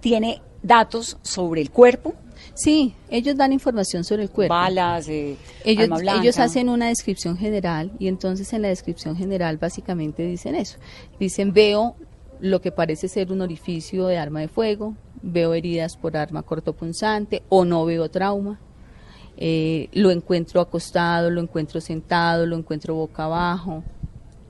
tiene 0.00 0.40
datos 0.62 1.18
sobre 1.22 1.60
el 1.60 1.70
cuerpo, 1.70 2.14
Sí, 2.54 2.94
ellos 3.08 3.36
dan 3.36 3.52
información 3.52 4.04
sobre 4.04 4.24
el 4.24 4.30
cuerpo. 4.30 4.54
balas, 4.54 5.08
eh, 5.08 5.36
Ellos, 5.64 5.88
ellos 6.02 6.38
hacen 6.38 6.68
una 6.68 6.88
descripción 6.88 7.36
general 7.36 7.92
y 7.98 8.08
entonces 8.08 8.52
en 8.52 8.62
la 8.62 8.68
descripción 8.68 9.16
general 9.16 9.56
básicamente 9.56 10.24
dicen 10.26 10.54
eso. 10.54 10.78
Dicen, 11.18 11.52
veo 11.52 11.96
lo 12.40 12.60
que 12.60 12.72
parece 12.72 13.08
ser 13.08 13.32
un 13.32 13.40
orificio 13.40 14.06
de 14.06 14.18
arma 14.18 14.40
de 14.40 14.48
fuego, 14.48 14.94
veo 15.22 15.54
heridas 15.54 15.96
por 15.96 16.16
arma 16.16 16.42
cortopunzante 16.42 17.42
o 17.48 17.64
no 17.64 17.84
veo 17.84 18.10
trauma. 18.10 18.58
Eh, 19.36 19.88
lo 19.92 20.10
encuentro 20.10 20.60
acostado, 20.60 21.30
lo 21.30 21.40
encuentro 21.40 21.80
sentado, 21.80 22.44
lo 22.44 22.56
encuentro 22.56 22.94
boca 22.94 23.24
abajo. 23.24 23.82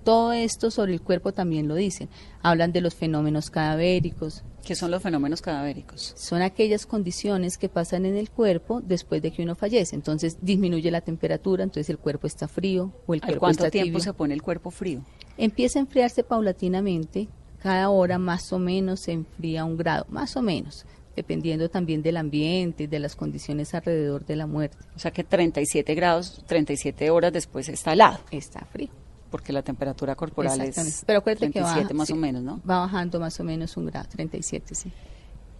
Todo 0.05 0.33
esto 0.33 0.71
sobre 0.71 0.95
el 0.95 1.01
cuerpo 1.01 1.33
también 1.33 1.69
lo 1.69 1.77
dicen. 1.77 2.09
Hablan 2.43 2.73
de 2.73 2.81
los 2.81 2.95
fenómenos 2.95 3.51
cadavéricos, 3.51 4.43
¿Qué 4.65 4.75
son 4.75 4.91
los 4.91 5.03
fenómenos 5.03 5.43
cadavéricos? 5.43 6.15
son 6.17 6.41
aquellas 6.43 6.87
condiciones 6.87 7.59
que 7.59 7.69
pasan 7.69 8.07
en 8.07 8.17
el 8.17 8.31
cuerpo 8.31 8.81
después 8.81 9.21
de 9.21 9.33
que 9.33 9.43
uno 9.43 9.55
fallece. 9.55 9.97
Entonces 9.97 10.39
disminuye 10.41 10.91
la 10.91 11.01
temperatura, 11.01 11.65
entonces 11.65 11.91
el 11.91 11.99
cuerpo 11.99 12.27
está 12.27 12.47
frío 12.49 12.93
o 13.07 13.15
el 13.15 13.21
¿Al 13.23 13.27
cuerpo 13.29 13.41
cuánto 13.41 13.65
está 13.65 13.71
tiempo 13.71 13.99
tibio. 13.99 14.01
se 14.01 14.13
pone 14.15 14.35
el 14.35 14.43
cuerpo 14.43 14.71
frío? 14.71 15.03
Empieza 15.37 15.79
a 15.79 15.83
enfriarse 15.83 16.23
paulatinamente, 16.23 17.29
cada 17.61 17.91
hora 17.91 18.19
más 18.19 18.53
o 18.53 18.59
menos 18.59 19.01
se 19.01 19.13
enfría 19.13 19.65
un 19.65 19.77
grado, 19.77 20.07
más 20.09 20.37
o 20.37 20.43
menos, 20.43 20.85
dependiendo 21.17 21.69
también 21.69 22.03
del 22.03 22.17
ambiente 22.17 22.85
y 22.85 22.87
de 22.87 22.99
las 22.99 23.17
condiciones 23.17 23.75
alrededor 23.75 24.25
de 24.25 24.37
la 24.37 24.47
muerte. 24.47 24.77
O 24.95 24.99
sea 24.99 25.11
que 25.11 25.25
37 25.25 25.95
grados, 25.95 26.43
37 26.47 27.11
horas 27.11 27.33
después 27.33 27.69
está 27.69 27.93
helado, 27.95 28.21
Está 28.31 28.65
frío. 28.67 28.91
Porque 29.33 29.53
la 29.53 29.63
temperatura 29.63 30.15
corporal 30.15 30.61
es 30.61 31.03
Pero 31.05 31.19
acuérdate 31.19 31.47
que 31.47 31.53
37 31.55 31.83
baja, 31.83 31.95
más 31.95 32.07
sí, 32.07 32.13
o 32.13 32.17
menos, 32.17 32.43
¿no? 32.45 32.61
Va 32.69 32.79
bajando 32.81 33.19
más 33.19 33.41
o 33.41 33.45
menos 33.45 33.77
un 33.77 33.87
grado, 33.87 34.09
37, 34.11 34.77
sí. 34.77 34.93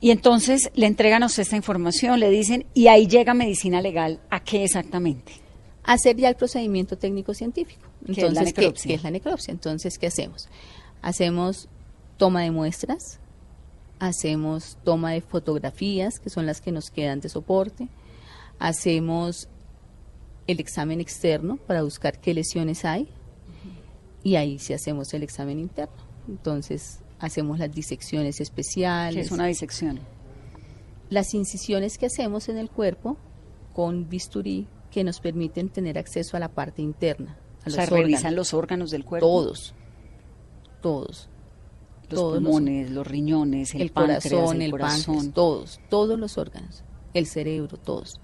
Y 0.01 0.13
entonces 0.13 0.71
le 0.75 0.87
entregan 0.87 1.25
a 1.25 1.27
usted 1.27 1.43
esta 1.43 1.57
información, 1.57 2.21
le 2.21 2.31
dicen, 2.31 2.67
y 2.75 2.87
ahí 2.87 3.09
llega 3.09 3.35
medicina 3.35 3.81
legal, 3.81 4.21
¿a 4.31 4.41
qué 4.41 4.63
exactamente? 4.65 5.43
hacer 5.85 6.17
ya 6.17 6.29
el 6.29 6.37
procedimiento 6.37 6.97
técnico 6.97 7.35
científico. 7.35 7.89
¿Qué 8.07 8.13
es 8.13 8.19
la 8.19 8.27
Entonces, 8.27 8.55
¿qué, 8.55 8.61
necropsia? 8.61 8.89
qué 8.89 8.95
es 8.95 9.03
la 9.03 9.11
necropsia? 9.11 9.53
Entonces, 9.53 9.99
¿qué 9.99 10.07
hacemos? 10.07 10.49
Hacemos 11.01 11.69
toma 12.17 12.43
de 12.43 12.51
muestras, 12.51 13.19
hacemos 13.99 14.79
toma 14.85 15.13
de 15.13 15.21
fotografías, 15.21 16.21
que 16.21 16.31
son 16.31 16.47
las 16.47 16.61
que 16.61 16.73
nos 16.73 16.91
quedan 16.91 17.21
de 17.21 17.29
soporte, 17.29 17.89
hacemos 18.59 19.49
el 20.47 20.61
examen 20.61 21.01
externo 21.01 21.57
para 21.57 21.83
buscar 21.83 22.21
qué 22.21 22.35
lesiones 22.35 22.85
hay 22.85 23.09
y 24.23 24.37
ahí 24.37 24.59
sí 24.59 24.73
hacemos 24.75 25.13
el 25.15 25.23
examen 25.23 25.59
interno. 25.59 25.95
Entonces, 26.29 27.01
hacemos 27.19 27.59
las 27.59 27.73
disecciones 27.73 28.37
¿Qué 28.37 28.43
especiales, 28.43 29.27
es 29.27 29.33
una 29.33 29.47
disección? 29.47 30.01
las 31.11 31.35
incisiones 31.35 31.99
que 31.99 32.07
hacemos 32.07 32.49
en 32.49 32.57
el 32.59 32.71
cuerpo 32.71 33.17
con 33.75 34.09
bisturí 34.09 34.67
que 34.91 35.05
nos 35.05 35.21
permiten 35.21 35.69
tener 35.69 35.99
acceso 35.99 36.37
a 36.37 36.41
la 36.41 36.49
parte 36.49 36.83
interna, 36.83 37.37
a 37.61 37.63
O 37.63 37.65
los 37.67 37.75
sea, 37.75 37.85
órganos. 37.85 38.01
revisan 38.05 38.35
los 38.37 38.55
órganos 38.55 38.91
del 38.91 39.05
cuerpo. 39.05 39.27
todos, 39.27 39.75
todos, 40.81 41.29
Los 42.03 42.21
todos 42.21 42.35
los- 42.35 42.43
pulmones, 42.43 42.91
los 42.91 43.07
riñones, 43.07 43.75
el, 43.75 43.83
el, 43.83 43.91
páncreas, 43.91 44.25
corazón, 44.29 44.57
el, 44.57 44.63
el, 44.63 44.71
corazón. 44.71 45.15
páncreas, 45.17 45.35
todos, 45.35 45.81
todos 45.89 46.19
los 46.19 46.39
órganos, 46.39 46.85
el 47.15 47.27
cerebro, 47.27 47.77
todos. 47.79 48.21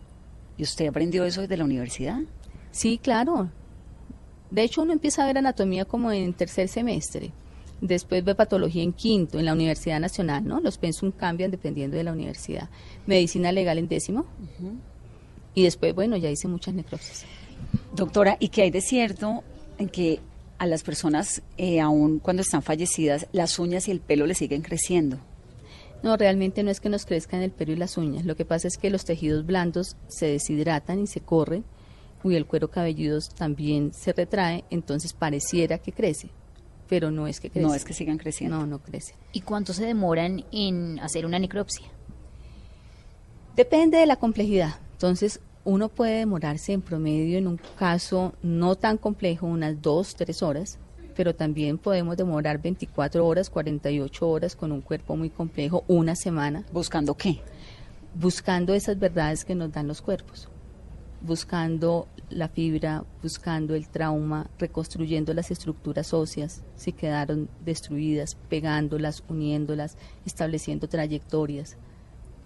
¿Y 0.56 0.62
usted 0.64 0.86
aprendió 0.88 1.24
eso 1.24 1.40
desde 1.42 1.56
la 1.56 1.64
universidad? 1.64 2.18
Sí, 2.70 2.98
claro. 2.98 3.50
De 4.50 4.62
hecho, 4.62 4.82
uno 4.82 4.92
empieza 4.92 5.22
a 5.22 5.26
ver 5.26 5.38
anatomía 5.38 5.84
como 5.84 6.10
en 6.12 6.32
tercer 6.32 6.68
semestre. 6.68 7.32
Después 7.80 8.24
ve 8.24 8.34
patología 8.34 8.82
en 8.82 8.92
quinto, 8.92 9.38
en 9.38 9.44
la 9.44 9.52
Universidad 9.52 10.00
Nacional, 10.00 10.44
¿no? 10.46 10.60
Los 10.60 10.78
pensum 10.78 11.12
cambian 11.12 11.50
dependiendo 11.50 11.96
de 11.96 12.04
la 12.04 12.12
universidad. 12.12 12.68
Medicina 13.06 13.52
legal 13.52 13.78
en 13.78 13.88
décimo. 13.88 14.26
Y 15.54 15.62
después, 15.62 15.94
bueno, 15.94 16.16
ya 16.16 16.30
hice 16.30 16.48
muchas 16.48 16.74
necropsias. 16.74 17.24
Doctora, 17.94 18.36
¿y 18.40 18.48
qué 18.48 18.62
hay 18.62 18.70
de 18.70 18.80
cierto 18.80 19.44
en 19.78 19.88
que 19.88 20.20
a 20.58 20.66
las 20.66 20.82
personas, 20.82 21.42
eh, 21.56 21.80
aún 21.80 22.18
cuando 22.18 22.42
están 22.42 22.62
fallecidas, 22.62 23.28
las 23.32 23.58
uñas 23.58 23.86
y 23.86 23.92
el 23.92 24.00
pelo 24.00 24.26
le 24.26 24.34
siguen 24.34 24.62
creciendo? 24.62 25.18
No, 26.02 26.16
realmente 26.16 26.62
no 26.62 26.70
es 26.70 26.80
que 26.80 26.88
nos 26.88 27.06
crezcan 27.06 27.42
el 27.42 27.50
pelo 27.50 27.72
y 27.72 27.76
las 27.76 27.96
uñas. 27.96 28.24
Lo 28.24 28.36
que 28.36 28.44
pasa 28.44 28.68
es 28.68 28.76
que 28.76 28.90
los 28.90 29.04
tejidos 29.04 29.46
blandos 29.46 29.96
se 30.08 30.26
deshidratan 30.26 31.00
y 31.00 31.06
se 31.06 31.20
corren 31.20 31.64
y 32.25 32.34
el 32.34 32.46
cuero 32.46 32.70
cabelludo 32.70 33.18
también 33.37 33.92
se 33.92 34.12
retrae, 34.12 34.64
entonces 34.70 35.12
pareciera 35.12 35.78
que 35.78 35.92
crece, 35.92 36.30
pero 36.88 37.10
no 37.10 37.26
es 37.26 37.40
que 37.40 37.50
crece. 37.50 37.66
No 37.66 37.75
es 37.75 37.84
que 37.84 37.92
sigan 37.92 38.18
creciendo. 38.18 38.58
No, 38.58 38.66
no 38.66 38.78
crece. 38.80 39.14
¿Y 39.32 39.40
cuánto 39.40 39.72
se 39.72 39.84
demoran 39.84 40.44
en 40.52 40.98
hacer 41.00 41.26
una 41.26 41.38
necropsia? 41.38 41.87
Depende 43.56 43.98
de 43.98 44.06
la 44.06 44.16
complejidad. 44.16 44.76
Entonces, 44.92 45.40
uno 45.64 45.88
puede 45.88 46.18
demorarse 46.18 46.72
en 46.72 46.82
promedio 46.82 47.38
en 47.38 47.46
un 47.46 47.60
caso 47.78 48.34
no 48.42 48.76
tan 48.76 48.96
complejo, 48.98 49.46
unas 49.46 49.80
dos, 49.80 50.14
tres 50.14 50.42
horas, 50.42 50.78
pero 51.14 51.34
también 51.34 51.78
podemos 51.78 52.16
demorar 52.16 52.60
24 52.60 53.26
horas, 53.26 53.50
48 53.50 54.28
horas 54.28 54.56
con 54.56 54.72
un 54.72 54.80
cuerpo 54.80 55.16
muy 55.16 55.30
complejo, 55.30 55.84
una 55.88 56.14
semana. 56.14 56.64
¿Buscando 56.72 57.14
qué? 57.14 57.40
buscando 58.14 58.75
esas 58.75 58.98
verdades 58.98 59.44
que 59.44 59.54
nos 59.54 59.72
dan 59.72 59.87
los 59.87 60.02
cuerpos, 60.02 60.48
buscando 61.20 62.06
la 62.30 62.48
fibra, 62.48 63.04
buscando 63.22 63.75
el 63.75 63.88
trauma, 63.88 64.48
reconstruyendo 64.58 65.32
las 65.34 65.50
estructuras 65.50 66.12
óseas 66.14 66.62
si 66.76 66.92
quedaron 66.92 67.48
destruidas, 67.64 68.37
pegándolas, 68.48 69.25
uniéndolas, 69.28 69.96
estableciendo 70.26 70.88
trayectorias, 70.88 71.76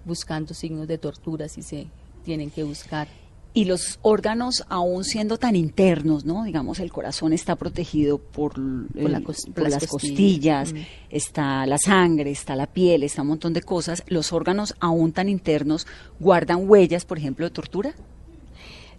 buscando 0.04 0.54
signos 0.54 0.88
de 0.88 0.98
tortura 0.98 1.48
si 1.48 1.62
se 1.62 1.86
tienen 2.24 2.50
que 2.50 2.62
buscar. 2.64 3.08
Y 3.54 3.66
los 3.66 3.98
órganos, 4.00 4.64
aún 4.70 5.04
siendo 5.04 5.36
tan 5.36 5.56
internos, 5.56 6.24
¿no? 6.24 6.42
Digamos, 6.44 6.80
el 6.80 6.90
corazón 6.90 7.34
está 7.34 7.54
protegido 7.54 8.16
por, 8.16 8.54
el- 8.56 9.12
la 9.12 9.20
cos- 9.20 9.52
por 9.52 9.64
las 9.64 9.72
las 9.82 9.86
costillas. 9.86 10.70
costillas, 10.70 10.72
Mm. 10.72 10.86
está 11.10 11.66
la 11.66 11.76
sangre, 11.76 12.30
está 12.30 12.56
la 12.56 12.66
piel, 12.66 13.02
está 13.02 13.20
un 13.20 13.28
montón 13.28 13.52
de 13.52 13.60
cosas. 13.60 14.04
Los 14.06 14.32
órganos, 14.32 14.74
aún 14.80 15.12
tan 15.12 15.28
internos, 15.28 15.86
guardan 16.18 16.66
huellas, 16.66 17.04
por 17.04 17.18
ejemplo, 17.18 17.44
de 17.44 17.50
tortura. 17.50 17.94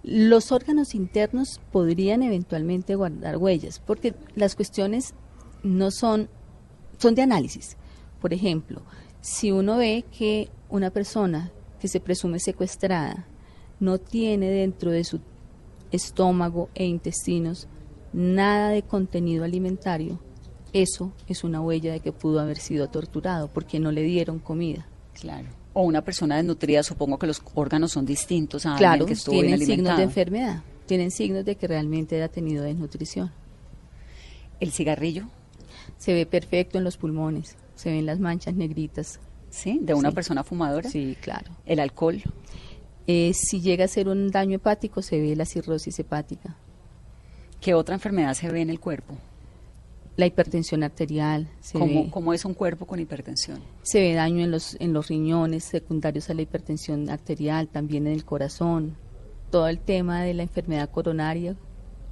Los 0.03 0.51
órganos 0.51 0.95
internos 0.95 1.61
podrían 1.71 2.23
eventualmente 2.23 2.95
guardar 2.95 3.37
huellas, 3.37 3.79
porque 3.79 4.13
las 4.35 4.55
cuestiones 4.55 5.13
no 5.63 5.91
son, 5.91 6.29
son 6.97 7.15
de 7.15 7.21
análisis. 7.21 7.77
Por 8.19 8.33
ejemplo, 8.33 8.81
si 9.21 9.51
uno 9.51 9.77
ve 9.77 10.03
que 10.17 10.49
una 10.69 10.89
persona 10.89 11.51
que 11.79 11.87
se 11.87 12.01
presume 12.01 12.39
secuestrada 12.39 13.25
no 13.79 13.97
tiene 13.97 14.49
dentro 14.49 14.91
de 14.91 15.05
su 15.05 15.21
estómago 15.91 16.69
e 16.75 16.85
intestinos 16.85 17.67
nada 18.11 18.69
de 18.69 18.83
contenido 18.83 19.45
alimentario, 19.45 20.19
eso 20.73 21.13
es 21.27 21.43
una 21.43 21.61
huella 21.61 21.93
de 21.93 21.99
que 22.01 22.11
pudo 22.11 22.41
haber 22.41 22.57
sido 22.57 22.89
torturado 22.89 23.47
porque 23.47 23.79
no 23.79 23.91
le 23.91 24.01
dieron 24.03 24.39
comida. 24.39 24.87
Claro. 25.13 25.62
O 25.73 25.81
una 25.83 26.03
persona 26.03 26.37
desnutrida, 26.37 26.83
supongo 26.83 27.17
que 27.17 27.25
los 27.27 27.41
órganos 27.55 27.91
son 27.91 28.05
distintos 28.05 28.65
a 28.65 28.75
claro, 28.75 28.91
alguien 28.93 29.07
que 29.07 29.13
estuvo 29.13 29.39
tienen 29.39 29.59
signos 29.65 29.97
de 29.97 30.03
enfermedad, 30.03 30.61
tienen 30.85 31.09
signos 31.11 31.45
de 31.45 31.55
que 31.55 31.67
realmente 31.67 32.21
ha 32.21 32.27
tenido 32.29 32.63
desnutrición. 32.63 33.31
El 34.59 34.71
cigarrillo, 34.71 35.27
Se 35.97 36.13
ve 36.13 36.25
perfecto 36.25 36.77
en 36.77 36.83
los 36.83 36.97
pulmones, 36.97 37.55
se 37.75 37.89
ven 37.91 38.05
las 38.05 38.19
manchas 38.19 38.53
negritas. 38.55 39.19
¿sí? 39.49 39.79
De 39.81 39.93
una 39.93 40.09
Sí. 40.09 40.15
persona 40.15 40.43
fumadora. 40.43 40.89
Sí, 40.89 41.15
claro. 41.21 41.51
El 41.65 41.79
alcohol. 41.79 42.21
Eh, 43.07 43.33
si 43.33 43.61
llega 43.61 43.85
a 43.85 43.87
ser 43.87 44.07
un 44.07 44.29
daño 44.31 44.55
hepático, 44.55 45.01
se 45.01 45.19
ve 45.19 45.35
la 45.35 45.45
cirrosis 45.45 45.97
hepática, 45.99 46.55
¿Qué 47.61 47.73
otra 47.73 47.95
enfermedad 47.95 48.33
se 48.33 48.49
ve 48.49 48.59
en 48.61 48.69
el 48.69 48.79
cuerpo? 48.79 49.15
La 50.15 50.25
hipertensión 50.25 50.83
arterial, 50.83 51.49
se, 51.59 51.79
¿Cómo, 51.79 52.03
ve, 52.03 52.09
cómo 52.11 52.33
es 52.33 52.45
un 52.45 52.53
cuerpo 52.53 52.85
con 52.85 52.99
hipertensión? 52.99 53.59
se 53.81 53.99
ve 53.99 54.13
daño 54.13 54.43
en 54.43 54.51
los, 54.51 54.77
en 54.79 54.93
los 54.93 55.07
riñones 55.07 55.63
secundarios 55.63 56.29
a 56.29 56.33
la 56.33 56.43
hipertensión 56.43 57.09
arterial, 57.09 57.67
también 57.67 58.07
en 58.07 58.13
el 58.13 58.25
corazón. 58.25 58.95
Todo 59.49 59.67
el 59.67 59.79
tema 59.79 60.23
de 60.23 60.33
la 60.33 60.43
enfermedad 60.43 60.89
coronaria, 60.89 61.55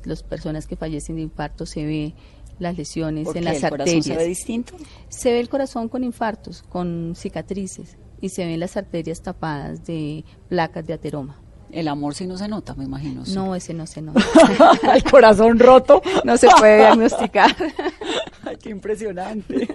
las 0.04 0.24
personas 0.24 0.68
que 0.68 0.76
fallecen 0.76 1.16
de 1.18 1.24
infarto, 1.24 1.66
se 1.66 1.86
ve 1.86 2.14
las 2.60 2.78
lesiones 2.78 3.26
¿Por 3.26 3.38
en 3.38 3.46
las 3.46 3.64
¿El 3.64 3.70
corazón 3.70 3.96
arterias. 3.98 4.06
se 4.06 4.16
ve 4.16 4.26
distinto? 4.26 4.74
Se 5.10 5.32
ve 5.32 5.40
el 5.40 5.50
corazón 5.50 5.90
con 5.90 6.04
infartos, 6.04 6.62
con 6.64 7.14
cicatrices 7.16 7.98
y 8.20 8.30
se 8.30 8.46
ven 8.46 8.60
las 8.60 8.78
arterias 8.78 9.22
tapadas 9.22 9.86
de 9.86 10.24
placas 10.48 10.86
de 10.86 10.94
ateroma. 10.94 11.42
El 11.72 11.88
amor 11.88 12.16
sí 12.16 12.28
no 12.28 12.38
se 12.38 12.48
nota, 12.48 12.74
me 12.76 12.84
imagino. 12.84 13.26
sí. 13.26 13.34
No, 13.34 13.56
ese 13.56 13.74
no 13.74 13.88
se 13.88 14.02
nota. 14.02 14.22
el 14.96 15.04
corazón 15.04 15.58
roto. 15.60 16.02
no 16.24 16.38
se 16.38 16.48
puede 16.60 16.78
diagnosticar. 16.80 17.56
Ay, 18.46 18.58
qué 18.58 18.70
impresionante. 18.70 19.68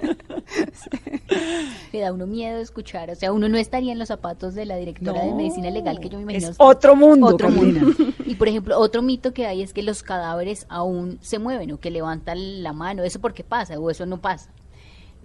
Me 1.93 2.01
da 2.01 2.13
uno 2.13 2.27
miedo 2.27 2.59
escuchar, 2.59 3.11
o 3.11 3.15
sea, 3.15 3.33
uno 3.33 3.49
no 3.49 3.57
estaría 3.59 3.93
en 3.93 3.99
los 3.99 4.09
zapatos 4.09 4.55
de 4.55 4.67
la 4.67 4.77
directora 4.77 5.25
de 5.25 5.33
medicina 5.33 5.71
legal 5.71 5.99
que 6.01 6.09
yo 6.09 6.19
me 6.19 6.23
imagino. 6.25 6.51
es 6.51 6.57
otro 6.59 6.95
mundo, 6.97 7.29
Otro 7.29 7.49
Carolina. 7.49 7.81
mundo. 7.83 8.05
Y 8.25 8.35
por 8.35 8.49
ejemplo, 8.49 8.79
otro 8.79 9.03
mito 9.03 9.33
que 9.33 9.47
hay 9.47 9.63
es 9.63 9.73
que 9.73 9.83
los 9.83 10.03
cadáveres 10.03 10.67
aún 10.69 11.19
se 11.23 11.39
mueven 11.39 11.73
o 11.73 11.81
que 11.81 11.91
levantan 11.91 12.63
la 12.63 12.73
mano. 12.73 13.03
¿Eso 13.05 13.21
por 13.21 13.33
qué 13.35 13.45
pasa 13.45 13.79
o 13.79 13.91
eso 13.91 14.05
no 14.07 14.19
pasa? 14.21 14.51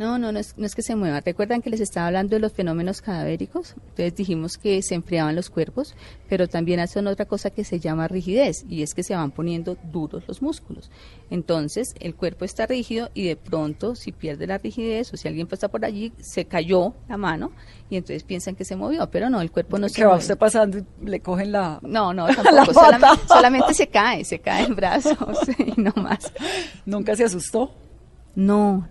No, 0.02 0.18
no, 0.18 0.32
no 0.32 0.40
es, 0.40 0.58
no 0.58 0.66
es 0.66 0.74
que 0.74 0.82
se 0.82 0.96
mueva. 0.96 1.20
Recuerdan 1.20 1.62
que 1.62 1.70
les 1.70 1.80
estaba 1.80 2.08
hablando 2.08 2.36
de 2.36 2.40
los 2.40 2.54
fenómenos 2.54 3.04
cadavéricos. 3.04 3.76
Entonces 3.90 4.16
dijimos 4.16 4.58
que 4.58 4.82
se 4.82 4.96
enfriaban 4.96 5.36
los 5.36 5.52
cuerpos, 5.52 5.94
pero 6.28 6.48
también 6.48 6.80
hacen 6.80 7.06
otra 7.06 7.26
cosa 7.26 7.52
que 7.52 7.64
se 7.64 7.80
llama 7.80 8.08
rigidez 8.08 8.66
y 8.68 8.82
es 8.82 8.96
que 8.96 9.04
se 9.04 9.14
van 9.16 9.30
poniendo 9.30 9.78
duros 9.92 10.24
los 10.28 10.42
músculos. 10.42 10.90
Entonces 11.30 11.94
el 12.00 12.16
cuerpo 12.16 12.46
está 12.46 12.66
rígido 12.66 13.12
y 13.14 13.28
de 13.28 13.36
pronto 13.36 13.94
si 13.94 14.12
pierde 14.12 14.48
la 14.48 14.58
rigidez 14.58 15.14
o 15.14 15.18
si 15.18 15.28
alguien 15.28 15.46
pasa 15.46 15.68
por 15.68 15.86
allí, 15.86 16.14
se 16.20 16.46
cayó 16.46 16.96
la 17.08 17.18
mano 17.18 17.52
y 17.92 17.98
entonces 17.98 18.24
piensan 18.24 18.56
que 18.56 18.66
se 18.66 18.76
movió, 18.76 19.08
pero 19.12 19.30
no, 19.30 19.40
el 19.40 19.52
cuerpo 19.52 19.78
no 19.78 19.88
se 19.88 19.98
que 19.98 20.06
va 20.06 20.16
usted 20.16 20.36
pasando 20.36 20.80
y 20.80 20.84
le 21.06 21.20
cogen 21.20 21.52
la... 21.52 21.78
No, 21.84 22.12
no, 22.12 22.28
La 22.28 22.34
tampoco. 22.34 22.74
pata. 22.74 22.74
Solamente, 22.74 23.28
solamente 23.28 23.74
se 23.76 23.88
cae, 23.88 24.26
se 24.26 24.40
cae 24.40 24.66
el 24.66 24.74
brazo 24.74 25.16
y 25.60 25.80
no 25.80 25.94
más. 25.96 26.34
¿Nunca 26.88 27.16
se 27.16 27.26
asustó? 27.26 27.72
No, 28.34 28.88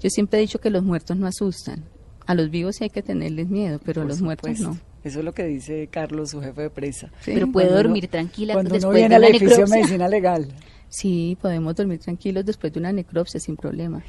yo 0.00 0.10
siempre 0.10 0.38
he 0.38 0.42
dicho 0.42 0.60
que 0.60 0.70
los 0.70 0.82
muertos 0.82 1.16
no 1.16 1.26
asustan. 1.26 1.84
A 2.26 2.34
los 2.34 2.50
vivos 2.50 2.76
sí 2.76 2.84
hay 2.84 2.90
que 2.90 3.02
tenerles 3.02 3.48
miedo, 3.48 3.80
pero 3.84 4.02
a 4.02 4.04
los 4.04 4.20
muertos 4.20 4.60
no. 4.60 4.78
Eso 5.04 5.20
es 5.20 5.24
lo 5.24 5.32
que 5.32 5.44
dice 5.44 5.88
Carlos, 5.90 6.30
su 6.30 6.40
jefe 6.42 6.62
de 6.62 6.70
prensa. 6.70 7.06
Sí, 7.20 7.30
Pero 7.32 7.50
puede 7.50 7.68
Cuando 7.68 7.82
dormir 7.82 8.04
uno- 8.04 8.10
tranquila 8.10 8.52
Cuando 8.54 8.70
uno 8.70 8.74
después 8.74 8.94
viene 8.96 9.08
de 9.08 9.14
al 9.14 9.20
una 9.22 9.28
edificio 9.28 9.48
de 9.48 9.56
necropsia. 9.62 9.76
medicina 9.80 10.08
legal. 10.08 10.48
Sí, 10.90 11.36
podemos 11.42 11.74
dormir 11.76 11.98
tranquilos 11.98 12.46
después 12.46 12.72
de 12.72 12.80
una 12.80 12.92
necropsia 12.92 13.38
sin 13.38 13.56
problema. 13.56 14.02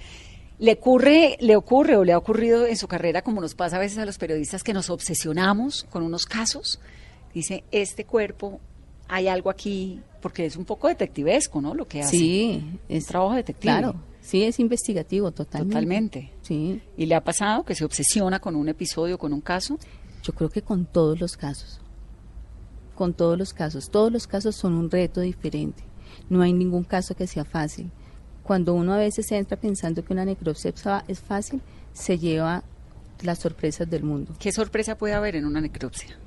¿Le 0.59 0.71
ocurre, 0.73 1.35
¿Le 1.41 1.57
ocurre 1.57 1.97
o 1.97 2.05
le 2.05 2.13
ha 2.13 2.17
ocurrido 2.17 2.65
en 2.65 2.77
su 2.77 2.87
carrera, 2.87 3.21
como 3.21 3.41
nos 3.41 3.53
pasa 3.53 3.75
a 3.75 3.79
veces 3.79 3.97
a 3.97 4.05
los 4.05 4.17
periodistas, 4.17 4.63
que 4.63 4.71
nos 4.73 4.89
obsesionamos 4.89 5.85
con 5.89 6.03
unos 6.03 6.25
casos? 6.25 6.79
Dice, 7.33 7.65
este 7.71 8.05
cuerpo, 8.05 8.61
hay 9.09 9.27
algo 9.27 9.49
aquí, 9.49 9.99
porque 10.21 10.45
es 10.45 10.55
un 10.55 10.63
poco 10.63 10.87
detectivesco, 10.87 11.59
¿no? 11.61 11.75
Lo 11.75 11.85
que 11.85 11.99
hace. 12.01 12.11
Sí, 12.15 12.63
es 12.87 13.05
trabajo 13.07 13.35
detective. 13.35 13.73
Claro, 13.73 13.95
sí, 14.29 14.43
es 14.43 14.59
investigativo 14.59 15.31
totalmente. 15.31 15.73
Totalmente. 15.73 16.31
Sí, 16.41 16.81
¿Y 16.97 17.05
le 17.05 17.15
ha 17.15 17.23
pasado 17.23 17.63
que 17.63 17.75
se 17.75 17.85
obsesiona 17.85 18.39
con 18.39 18.55
un 18.55 18.69
episodio, 18.69 19.17
con 19.17 19.33
un 19.33 19.41
caso? 19.41 19.77
yo 20.23 20.33
creo 20.33 20.49
que 20.49 20.61
con 20.61 20.85
todos 20.85 21.19
los 21.19 21.37
casos. 21.37 21.79
Con 22.95 23.13
todos 23.13 23.37
los 23.37 23.53
casos. 23.53 23.89
Todos 23.89 24.11
los 24.11 24.27
casos 24.27 24.55
son 24.55 24.73
un 24.73 24.91
reto 24.91 25.21
diferente. 25.21 25.83
No 26.29 26.41
hay 26.41 26.53
ningún 26.53 26.83
caso 26.83 27.15
que 27.15 27.27
sea 27.27 27.45
fácil. 27.45 27.89
Cuando 28.43 28.73
uno 28.73 28.93
a 28.93 28.97
veces 28.97 29.31
entra 29.31 29.57
pensando 29.57 30.03
que 30.03 30.13
una 30.13 30.25
necropsia 30.25 30.73
es 31.07 31.19
fácil, 31.19 31.61
se 31.93 32.17
lleva 32.17 32.63
las 33.21 33.39
sorpresas 33.39 33.89
del 33.89 34.03
mundo. 34.03 34.33
¿Qué 34.39 34.51
sorpresa 34.51 34.97
puede 34.97 35.13
haber 35.13 35.35
en 35.35 35.45
una 35.45 35.61
necropsia? 35.61 36.17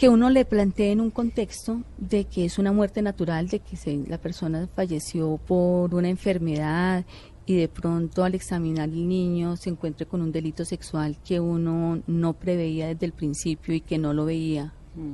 Que 0.00 0.08
uno 0.08 0.30
le 0.30 0.46
plantee 0.46 0.92
en 0.92 1.00
un 1.02 1.10
contexto 1.10 1.82
de 1.98 2.24
que 2.24 2.46
es 2.46 2.58
una 2.58 2.72
muerte 2.72 3.02
natural, 3.02 3.48
de 3.48 3.58
que 3.58 3.76
se- 3.76 4.02
la 4.08 4.16
persona 4.16 4.66
falleció 4.74 5.36
por 5.46 5.94
una 5.94 6.08
enfermedad 6.08 7.04
y 7.44 7.56
de 7.56 7.68
pronto 7.68 8.24
al 8.24 8.34
examinar 8.34 8.88
el 8.88 9.06
niño 9.06 9.56
se 9.58 9.68
encuentre 9.68 10.06
con 10.06 10.22
un 10.22 10.32
delito 10.32 10.64
sexual 10.64 11.18
que 11.22 11.38
uno 11.38 12.00
no 12.06 12.32
preveía 12.32 12.86
desde 12.88 13.04
el 13.04 13.12
principio 13.12 13.74
y 13.74 13.82
que 13.82 13.98
no 13.98 14.14
lo 14.14 14.24
veía 14.24 14.72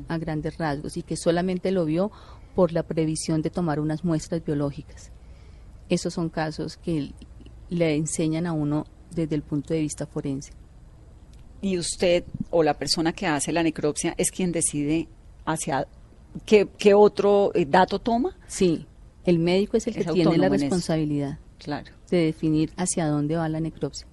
a 0.09 0.19
grandes 0.19 0.57
rasgos 0.57 0.97
y 0.97 1.02
que 1.02 1.16
solamente 1.16 1.73
lo 1.73 1.85
vio 1.85 2.12
por 2.55 2.71
la 2.73 2.85
previsión 2.85 3.43
de 3.43 3.50
tomar 3.50 3.81
unas 3.81 4.05
muestras 4.05 4.45
biológicas. 4.45 5.11
Esos 5.88 6.14
son 6.14 6.28
casos 6.28 6.76
que 6.76 7.12
le 7.71 7.97
enseñan 7.97 8.47
a 8.47 8.52
uno 8.52 8.85
desde 9.11 9.35
el 9.35 9.43
punto 9.43 9.75
de 9.75 9.81
vista 9.81 10.07
forense. 10.07 10.52
Y 11.66 11.78
usted 11.78 12.25
o 12.50 12.62
la 12.62 12.75
persona 12.75 13.12
que 13.12 13.26
hace 13.26 13.50
la 13.52 13.62
necropsia 13.62 14.14
es 14.16 14.30
quien 14.30 14.52
decide 14.52 15.08
hacia 15.44 15.87
qué, 16.44 16.68
qué 16.78 16.94
otro 16.94 17.50
eh, 17.54 17.66
dato 17.66 17.99
toma. 17.99 18.37
Sí, 18.46 18.87
el 19.25 19.38
médico 19.38 19.76
es 19.76 19.87
el 19.87 19.94
que 19.94 20.00
Es 20.00 20.12
tiene 20.12 20.37
la 20.38 20.49
responsabilidad. 20.49 21.38
Claro. 21.58 21.91
de 22.10 22.19
definir 22.19 22.71
hacia 22.76 23.06
dónde 23.08 23.34
va 23.36 23.49
la 23.49 23.58
necropsia. 23.60 24.06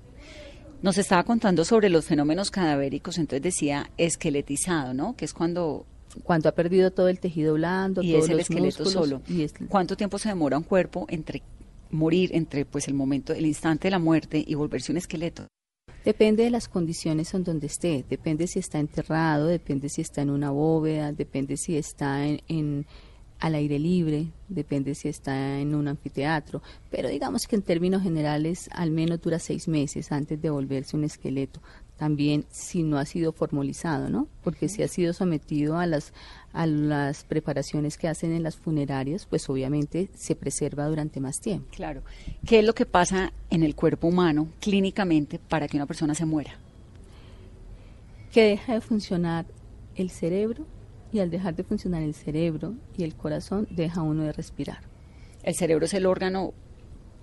Nos 0.81 0.97
estaba 0.97 1.23
contando 1.23 1.63
sobre 1.65 1.89
los 1.89 2.05
fenómenos 2.05 2.49
cadavéricos, 2.51 3.17
entonces 3.17 3.41
decía 3.43 3.89
esqueletizado, 3.97 4.93
¿no? 4.93 5.15
Que 5.15 5.25
es 5.25 5.33
cuando 5.33 5.85
Cuando 6.23 6.47
ha 6.49 6.51
perdido 6.53 6.91
todo 6.91 7.07
el 7.09 7.19
tejido 7.19 7.53
blando, 7.55 8.01
y 8.03 8.11
todos 8.11 8.25
es 8.25 8.29
el 8.29 8.37
los 8.37 8.41
esqueleto 8.49 8.83
músculos, 8.83 8.93
solo. 8.93 9.21
y 9.27 9.43
es- 9.43 9.53
¿Cuánto 9.67 9.95
tiempo 9.97 10.17
se 10.19 10.29
demora 10.29 10.57
un 10.57 10.63
cuerpo 10.63 11.05
entre 11.09 11.41
morir, 11.91 12.29
entre 12.33 12.65
pues 12.65 12.87
el 12.87 12.93
momento, 12.93 13.33
el 13.33 13.45
instante 13.45 13.87
de 13.87 13.91
la 13.91 13.99
muerte 13.99 14.43
y 14.45 14.53
volverse 14.55 14.91
un 14.91 14.97
esqueleto? 14.99 15.47
Depende 16.03 16.43
de 16.43 16.49
las 16.49 16.67
condiciones 16.67 17.33
en 17.33 17.43
donde 17.45 17.67
esté, 17.67 18.03
depende 18.09 18.45
si 18.47 18.59
está 18.59 18.77
enterrado, 18.79 19.47
depende 19.47 19.87
si 19.87 20.01
está 20.01 20.21
en 20.21 20.31
una 20.31 20.51
bóveda, 20.51 21.13
depende 21.13 21.55
si 21.55 21.77
está 21.77 22.25
en, 22.27 22.41
en- 22.49 22.85
al 23.39 23.55
aire 23.55 23.77
libre, 23.77 24.27
depende 24.47 24.95
si 24.95 25.09
está 25.09 25.59
en 25.59 25.75
un 25.75 25.87
anfiteatro, 25.89 26.61
pero 26.89 27.09
digamos 27.09 27.45
que 27.45 27.57
en 27.57 27.61
términos 27.61 28.01
generales 28.01 28.69
al 28.71 28.91
menos 28.91 29.21
dura 29.21 29.37
seis 29.39 29.67
meses 29.67 30.11
antes 30.13 30.41
de 30.41 30.49
volverse 30.49 30.95
un 30.95 31.03
esqueleto. 31.03 31.61
También 31.97 32.45
si 32.49 32.83
no 32.83 32.97
ha 32.97 33.05
sido 33.05 33.31
formalizado, 33.31 34.09
¿no? 34.09 34.27
Porque 34.43 34.67
si 34.67 34.83
ha 34.83 34.87
sido 34.87 35.13
sometido 35.13 35.77
a 35.77 35.85
las 35.85 36.13
a 36.51 36.67
las 36.67 37.23
preparaciones 37.23 37.97
que 37.97 38.07
hacen 38.07 38.31
en 38.31 38.43
las 38.43 38.55
funerarias, 38.57 39.25
pues 39.25 39.49
obviamente 39.49 40.09
se 40.13 40.35
preserva 40.35 40.85
durante 40.87 41.19
más 41.19 41.39
tiempo. 41.39 41.67
Claro. 41.71 42.03
¿Qué 42.45 42.59
es 42.59 42.65
lo 42.65 42.73
que 42.75 42.85
pasa 42.85 43.33
en 43.49 43.63
el 43.63 43.73
cuerpo 43.75 44.07
humano 44.07 44.47
clínicamente 44.59 45.39
para 45.39 45.67
que 45.67 45.77
una 45.77 45.85
persona 45.87 46.13
se 46.13 46.25
muera? 46.25 46.51
que 48.31 48.43
deja 48.45 48.73
de 48.73 48.81
funcionar 48.81 49.45
el 49.95 50.09
cerebro 50.09 50.65
y 51.11 51.19
al 51.19 51.29
dejar 51.29 51.55
de 51.55 51.63
funcionar 51.63 52.01
el 52.01 52.15
cerebro 52.15 52.73
y 52.97 53.03
el 53.03 53.13
corazón 53.15 53.67
deja 53.69 54.01
uno 54.01 54.23
de 54.23 54.31
respirar. 54.33 54.79
El 55.43 55.53
cerebro 55.53 55.85
es 55.85 55.93
el 55.93 56.07
órgano 56.07 56.51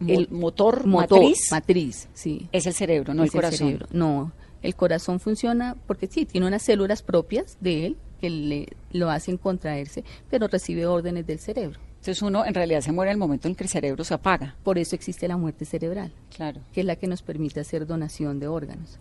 El 0.06 0.28
motor, 0.30 0.86
Motor, 0.86 1.18
matriz. 1.20 1.50
matriz, 1.50 2.08
sí. 2.14 2.48
es 2.52 2.66
el 2.66 2.74
cerebro, 2.74 3.12
no 3.12 3.24
el 3.24 3.32
corazón. 3.32 3.58
cerebro. 3.58 3.86
No, 3.90 4.32
el 4.62 4.74
corazón 4.74 5.20
funciona 5.20 5.76
porque 5.86 6.06
sí, 6.06 6.26
tiene 6.26 6.46
unas 6.46 6.62
células 6.62 7.02
propias 7.02 7.56
de 7.60 7.86
él 7.86 7.96
que 8.20 8.28
le, 8.30 8.68
lo 8.92 9.10
hacen 9.10 9.36
contraerse, 9.38 10.04
pero 10.30 10.46
recibe 10.48 10.86
órdenes 10.86 11.26
del 11.26 11.38
cerebro. 11.38 11.78
Entonces 12.00 12.22
uno 12.22 12.44
en 12.46 12.54
realidad 12.54 12.80
se 12.80 12.92
muere 12.92 13.10
en 13.10 13.14
el 13.16 13.18
momento 13.18 13.48
en 13.48 13.54
que 13.54 13.64
el 13.64 13.70
cerebro 13.70 14.04
se 14.04 14.14
apaga. 14.14 14.56
Por 14.62 14.78
eso 14.78 14.94
existe 14.94 15.28
la 15.28 15.36
muerte 15.36 15.64
cerebral, 15.64 16.12
Claro. 16.34 16.60
que 16.72 16.80
es 16.80 16.86
la 16.86 16.96
que 16.96 17.06
nos 17.06 17.22
permite 17.22 17.60
hacer 17.60 17.86
donación 17.86 18.38
de 18.40 18.48
órganos 18.48 18.98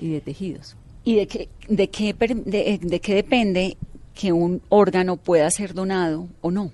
y 0.00 0.10
de 0.12 0.20
tejidos. 0.20 0.76
¿Y 1.04 1.16
de 1.16 1.26
qué, 1.26 1.48
de 1.68 1.90
qué, 1.90 2.12
de, 2.14 2.78
de 2.82 3.00
qué 3.00 3.14
depende 3.14 3.76
que 4.14 4.32
un 4.32 4.62
órgano 4.68 5.16
pueda 5.16 5.50
ser 5.50 5.74
donado 5.74 6.28
o 6.40 6.50
no? 6.50 6.70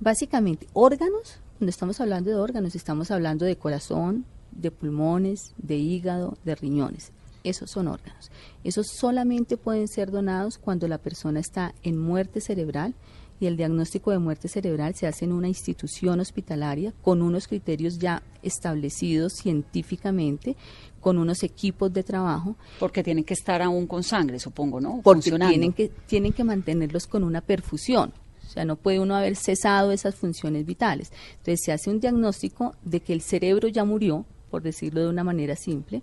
Básicamente, 0.00 0.66
órganos, 0.74 1.38
cuando 1.58 1.70
estamos 1.70 2.00
hablando 2.00 2.30
de 2.30 2.36
órganos, 2.36 2.74
estamos 2.74 3.10
hablando 3.10 3.44
de 3.44 3.56
corazón, 3.56 4.24
de 4.58 4.70
pulmones, 4.70 5.54
de 5.56 5.76
hígado, 5.76 6.36
de 6.44 6.54
riñones. 6.54 7.12
Esos 7.44 7.70
son 7.70 7.88
órganos. 7.88 8.30
Esos 8.64 8.88
solamente 8.88 9.56
pueden 9.56 9.88
ser 9.88 10.10
donados 10.10 10.58
cuando 10.58 10.88
la 10.88 10.98
persona 10.98 11.40
está 11.40 11.74
en 11.82 11.98
muerte 11.98 12.40
cerebral 12.40 12.94
y 13.40 13.46
el 13.46 13.56
diagnóstico 13.56 14.10
de 14.10 14.18
muerte 14.18 14.48
cerebral 14.48 14.94
se 14.94 15.06
hace 15.06 15.24
en 15.24 15.32
una 15.32 15.48
institución 15.48 16.18
hospitalaria 16.20 16.92
con 17.02 17.22
unos 17.22 17.46
criterios 17.46 17.98
ya 17.98 18.22
establecidos 18.42 19.34
científicamente, 19.34 20.56
con 21.00 21.18
unos 21.18 21.44
equipos 21.44 21.92
de 21.92 22.02
trabajo 22.02 22.56
Porque 22.80 23.04
tienen 23.04 23.24
que 23.24 23.34
estar 23.34 23.62
aún 23.62 23.86
con 23.86 24.02
sangre, 24.02 24.40
supongo, 24.40 24.80
¿no? 24.80 25.00
porque 25.02 25.22
Funcionando. 25.30 25.50
tienen 25.50 25.72
que, 25.72 25.90
tienen 26.06 26.32
que 26.32 26.42
mantenerlos 26.44 27.06
con 27.06 27.22
una 27.22 27.40
perfusión. 27.40 28.12
O 28.44 28.50
sea, 28.50 28.64
no 28.64 28.76
puede 28.76 28.98
uno 28.98 29.14
haber 29.14 29.36
cesado 29.36 29.92
esas 29.92 30.14
funciones 30.14 30.64
vitales. 30.64 31.12
Entonces 31.36 31.60
se 31.64 31.70
hace 31.72 31.90
un 31.90 32.00
diagnóstico 32.00 32.74
de 32.82 33.00
que 33.00 33.12
el 33.12 33.20
cerebro 33.20 33.68
ya 33.68 33.84
murió, 33.84 34.24
por 34.50 34.62
decirlo 34.62 35.00
de 35.00 35.08
una 35.08 35.24
manera 35.24 35.56
simple, 35.56 36.02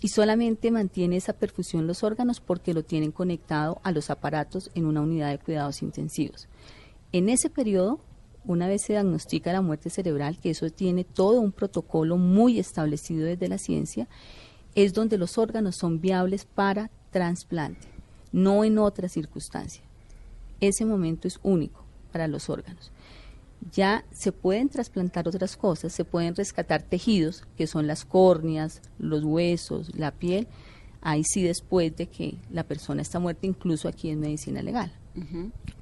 y 0.00 0.08
solamente 0.08 0.70
mantiene 0.70 1.16
esa 1.16 1.32
perfusión 1.32 1.86
los 1.86 2.04
órganos 2.04 2.40
porque 2.40 2.74
lo 2.74 2.84
tienen 2.84 3.12
conectado 3.12 3.80
a 3.82 3.92
los 3.92 4.10
aparatos 4.10 4.70
en 4.74 4.86
una 4.86 5.00
unidad 5.00 5.30
de 5.30 5.38
cuidados 5.38 5.82
intensivos. 5.82 6.48
En 7.12 7.28
ese 7.28 7.50
periodo, 7.50 8.00
una 8.44 8.68
vez 8.68 8.82
se 8.82 8.92
diagnostica 8.92 9.52
la 9.52 9.60
muerte 9.60 9.90
cerebral, 9.90 10.38
que 10.38 10.50
eso 10.50 10.70
tiene 10.70 11.04
todo 11.04 11.40
un 11.40 11.52
protocolo 11.52 12.16
muy 12.16 12.58
establecido 12.58 13.24
desde 13.24 13.48
la 13.48 13.58
ciencia, 13.58 14.08
es 14.74 14.94
donde 14.94 15.18
los 15.18 15.38
órganos 15.38 15.76
son 15.76 16.00
viables 16.00 16.44
para 16.44 16.90
trasplante, 17.10 17.88
no 18.32 18.64
en 18.64 18.78
otra 18.78 19.08
circunstancia. 19.08 19.82
Ese 20.60 20.84
momento 20.84 21.26
es 21.28 21.40
único 21.42 21.84
para 22.12 22.28
los 22.28 22.48
órganos. 22.48 22.92
Ya 23.72 24.04
se 24.12 24.32
pueden 24.32 24.68
trasplantar 24.68 25.26
otras 25.28 25.56
cosas, 25.56 25.92
se 25.92 26.04
pueden 26.04 26.34
rescatar 26.34 26.82
tejidos, 26.82 27.42
que 27.56 27.66
son 27.66 27.86
las 27.86 28.04
córneas, 28.04 28.80
los 28.98 29.24
huesos, 29.24 29.94
la 29.96 30.12
piel, 30.12 30.46
ahí 31.00 31.22
sí 31.24 31.42
después 31.42 31.94
de 31.96 32.06
que 32.06 32.36
la 32.50 32.64
persona 32.64 33.02
está 33.02 33.18
muerta, 33.18 33.46
incluso 33.46 33.88
aquí 33.88 34.10
en 34.10 34.20
medicina 34.20 34.62
legal. 34.62 34.92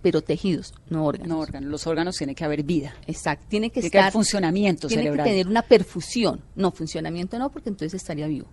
pero 0.00 0.22
tejidos, 0.22 0.72
no 0.88 1.04
órganos. 1.04 1.28
No 1.28 1.38
órganos, 1.40 1.70
los 1.70 1.86
órganos 1.86 2.16
tiene 2.16 2.34
que 2.34 2.44
haber 2.44 2.62
vida. 2.62 2.94
Exacto, 3.06 3.44
tiene 3.50 3.68
que 3.68 3.80
Tiene 3.80 3.90
que 3.90 3.98
haber 3.98 4.06
estar 4.08 4.12
funcionamiento 4.14 4.88
tiene 4.88 5.02
cerebral. 5.02 5.24
que 5.26 5.30
tener 5.32 5.46
una 5.48 5.60
perfusión. 5.62 6.40
No, 6.54 6.70
funcionamiento 6.72 7.38
no, 7.38 7.50
porque 7.50 7.68
entonces 7.68 7.92
estaría 8.00 8.26
vivo. 8.26 8.46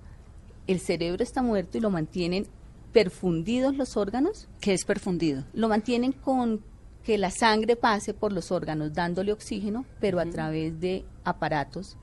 El 0.68 0.80
cerebro 0.82 1.24
está 1.24 1.42
muerto 1.42 1.78
y 1.78 1.82
lo 1.82 1.90
mantienen 1.90 2.48
perfundidos 2.92 3.76
los 3.76 3.96
órganos, 3.98 4.48
¿Qué 4.60 4.74
es 4.74 4.84
perfundido? 4.86 5.46
lo 5.54 5.68
mantienen 5.70 6.12
con 6.12 6.62
que 7.04 7.18
la 7.18 7.32
sangre 7.32 7.76
pase 7.76 8.14
por 8.14 8.32
los 8.32 8.52
órganos 8.52 8.94
dándole 8.94 9.32
oxígeno, 9.34 9.86
pero 10.00 10.20
a 10.20 10.26
través 10.26 10.80
de 10.80 11.04
aparatos 11.24 11.98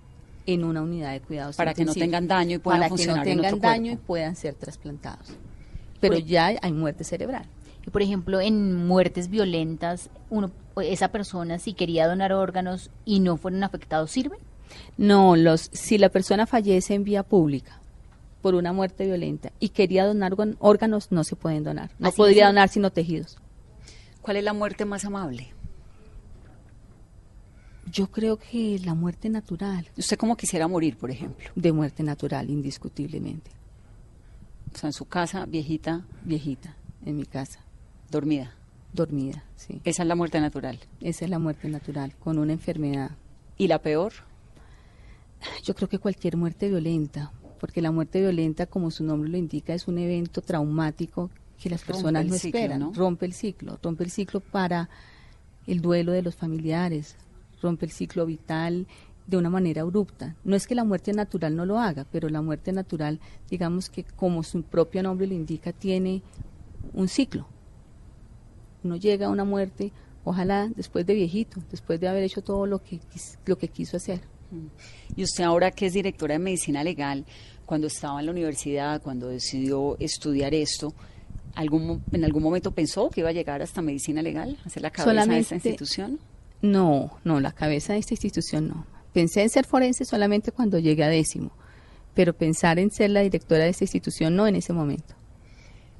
en 0.47 0.65
una 0.65 0.83
unidad 0.83 1.13
de 1.13 1.21
cuidados 1.21 1.57
Para 1.57 1.75
que 1.75 1.85
no 1.85 1.95
tengan 1.95 2.27
daño 2.29 2.57
y 2.57 2.59
puedan 2.59 2.81
para 2.81 2.89
que 2.89 2.91
no 2.93 2.97
funcionar 2.97 3.29
en 3.29 3.41
tengan 3.41 3.61
daño 3.61 3.83
cuerpo. 3.93 4.03
y 4.03 4.07
puedan 4.07 4.37
ser 4.37 4.55
trasplantados. 4.55 5.29
Pero 6.01 6.15
Pues- 6.15 6.27
ya 6.27 6.53
hay 6.61 6.73
muerte 6.73 7.05
cerebral. 7.05 7.45
Y 7.87 7.91
por 7.91 8.03
ejemplo, 8.03 8.41
en 8.41 8.87
muertes 8.87 9.29
violentas, 9.31 10.11
uno, 10.29 10.51
esa 10.83 11.09
persona 11.09 11.59
si 11.59 11.73
quería 11.73 12.07
donar 12.07 12.33
órganos 12.33 12.91
y 13.07 13.21
no 13.21 13.37
fueron 13.39 13.65
afectados, 13.65 14.11
¿sirve? 14.11 14.37
No, 14.99 15.35
los, 15.37 15.71
si 15.73 15.97
la 15.99 16.11
persona 16.11 16.47
fallece 16.47 16.95
en 16.95 17.05
vía 17.05 17.23
pública 17.23 17.81
por 18.43 18.55
una 18.55 18.73
muerte 18.73 19.05
violenta 19.07 19.51
y 19.61 19.71
quería 19.71 20.05
donar 20.07 20.33
órgan- 20.33 20.57
órganos, 20.59 21.11
no 21.11 21.25
se 21.25 21.37
pueden 21.37 21.65
donar. 21.65 21.91
No 21.99 22.09
Así 22.09 22.17
podría 22.19 22.47
donar 22.47 22.69
sino 22.69 22.91
tejidos. 22.91 23.39
¿Cuál 24.31 24.37
es 24.37 24.45
la 24.45 24.53
muerte 24.53 24.85
más 24.85 25.05
amable? 25.05 25.49
Yo 27.90 28.12
creo 28.12 28.38
que 28.38 28.79
la 28.79 28.95
muerte 28.95 29.29
natural, 29.29 29.88
¿Usted 29.97 30.16
cómo 30.16 30.37
quisiera 30.37 30.69
morir, 30.69 30.97
por 30.97 31.11
ejemplo? 31.11 31.51
de 31.57 31.73
muerte 31.73 32.05
natural, 32.05 32.49
indiscutiblemente. 32.49 33.51
O 34.73 34.79
sea, 34.79 34.87
en 34.90 34.93
su 34.93 35.07
casa, 35.07 35.47
viejita, 35.47 36.07
Viejita, 36.23 36.77
en 37.05 37.16
mi 37.16 37.27
casa, 37.27 37.59
dormida. 38.09 38.55
dormida, 38.93 39.43
sí. 39.57 39.81
Esa 39.83 40.03
es 40.05 40.09
la 40.09 40.14
muerte 40.14 40.40
natural. 40.40 40.79
Esa 41.01 41.25
es 41.25 41.31
la 41.33 41.40
muerte 41.40 41.69
natural, 41.69 42.14
con 42.14 42.38
una 42.38 42.53
enfermedad. 42.53 43.11
¿Y 43.59 43.66
la 43.66 43.83
peor? 43.83 44.12
Yo 45.64 45.75
creo 45.75 45.88
que 45.88 45.99
cualquier 45.99 46.37
muerte 46.37 46.69
violenta, 46.69 47.33
porque 47.59 47.83
la 47.83 47.90
muerte 47.90 48.21
violenta, 48.21 48.66
como 48.66 48.93
su 48.93 49.03
nombre 49.03 49.29
lo 49.29 49.38
indica, 49.38 49.75
es 49.75 49.88
un 49.88 49.99
evento 49.99 50.40
traumático 50.40 51.31
que 51.61 51.70
las 51.70 51.87
Rompe 51.87 51.92
personas 51.92 52.27
no 52.27 52.35
ciclo, 52.35 52.59
esperan. 52.59 52.81
¿no? 52.81 52.92
Rompe 52.92 53.27
el 53.27 53.33
ciclo, 53.33 53.79
rompe 53.83 54.05
el 54.05 54.11
ciclo 54.11 54.40
para 54.40 54.88
el 55.66 55.81
duelo 55.81 56.12
de 56.12 56.23
los 56.23 56.35
familiares, 56.35 57.16
rompe 57.62 57.87
el 57.87 57.92
ciclo 57.92 58.27
vital 58.27 58.87
de 59.27 59.37
una 59.37 59.51
manera 59.51 59.83
abrupta. 59.83 60.35
No 60.42 60.57
es 60.57 60.66
que 60.66 60.75
la 60.75 60.85
muerte 60.85 61.12
natural 61.12 61.55
no 61.55 61.66
lo 61.66 61.79
haga, 61.79 62.07
pero 62.11 62.29
la 62.29 62.42
muerte 62.42 62.73
natural, 62.73 63.20
digamos 63.49 63.90
que 63.90 64.05
como 64.05 64.42
su 64.42 64.62
propio 64.62 65.03
nombre 65.03 65.27
lo 65.27 65.35
indica, 65.35 65.73
tiene 65.73 66.23
un 66.94 67.09
ciclo. 67.09 67.46
Uno 68.83 68.96
llega 68.96 69.27
a 69.27 69.31
una 69.31 69.44
muerte, 69.44 69.92
ojalá 70.25 70.68
después 70.75 71.07
de 71.07 71.14
viejito, 71.14 71.61
después 71.70 72.01
de 72.01 72.09
haber 72.09 72.25
hecho 72.25 72.42
todo 72.42 72.66
lo 72.66 72.83
que, 72.83 72.99
lo 73.44 73.59
que 73.59 73.68
quiso 73.68 73.99
hacer. 73.99 74.20
Y 75.14 75.23
usted 75.23 75.44
ahora 75.44 75.70
que 75.70 75.87
es 75.87 75.92
directora 75.92 76.33
de 76.33 76.40
medicina 76.40 76.83
legal, 76.83 77.25
cuando 77.66 77.87
estaba 77.87 78.18
en 78.18 78.27
la 78.27 78.33
universidad, 78.33 79.01
cuando 79.01 79.29
decidió 79.29 79.96
estudiar 80.01 80.55
esto, 80.55 80.92
¿algún, 81.55 82.03
¿en 82.13 82.25
algún 82.25 82.43
momento 82.43 82.71
pensó 82.73 83.11
que 83.11 83.21
iba 83.21 83.31
a 83.31 83.33
llegar 83.33 83.63
hasta 83.63 83.83
medicina 83.83 84.23
legal, 84.23 84.59
a 84.65 84.69
ser 84.71 84.83
la 84.83 84.91
cabeza 84.91 85.27
de 85.27 85.39
esta 85.39 85.55
institución? 85.57 86.19
No, 86.63 87.13
no, 87.25 87.41
la 87.41 87.53
cabeza 87.53 87.93
de 87.95 87.99
esta 88.01 88.15
institución 88.15 88.69
no. 88.69 88.87
Pensé 89.13 89.43
en 89.43 89.49
ser 89.51 89.67
forense 89.67 90.05
solamente 90.05 90.53
cuando 90.53 90.79
llegué 90.79 91.05
a 91.05 91.09
décimo, 91.09 91.51
pero 92.15 92.33
pensar 92.35 92.79
en 92.79 92.91
ser 92.91 93.11
la 93.11 93.21
directora 93.21 93.65
de 93.65 93.71
esta 93.71 93.85
institución 93.85 94.37
no 94.37 94.47
en 94.47 94.57
ese 94.57 94.73
momento. 94.73 95.15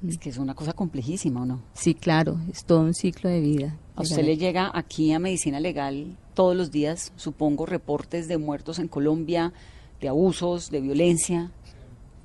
Es 0.07 0.17
que 0.17 0.29
es 0.29 0.37
una 0.37 0.55
cosa 0.55 0.73
complejísima, 0.73 1.43
¿o 1.43 1.45
no? 1.45 1.61
Sí, 1.73 1.93
claro, 1.93 2.39
es 2.51 2.63
todo 2.65 2.79
un 2.81 2.93
ciclo 2.93 3.29
de 3.29 3.39
vida. 3.39 3.77
A 3.95 4.01
usted 4.01 4.23
le 4.23 4.35
llega 4.37 4.71
aquí 4.73 5.11
a 5.13 5.19
medicina 5.19 5.59
legal 5.59 6.17
todos 6.33 6.55
los 6.55 6.71
días, 6.71 7.11
supongo, 7.17 7.65
reportes 7.67 8.27
de 8.27 8.37
muertos 8.39 8.79
en 8.79 8.87
Colombia, 8.87 9.53
de 9.99 10.07
abusos, 10.09 10.71
de 10.71 10.81
violencia. 10.81 11.51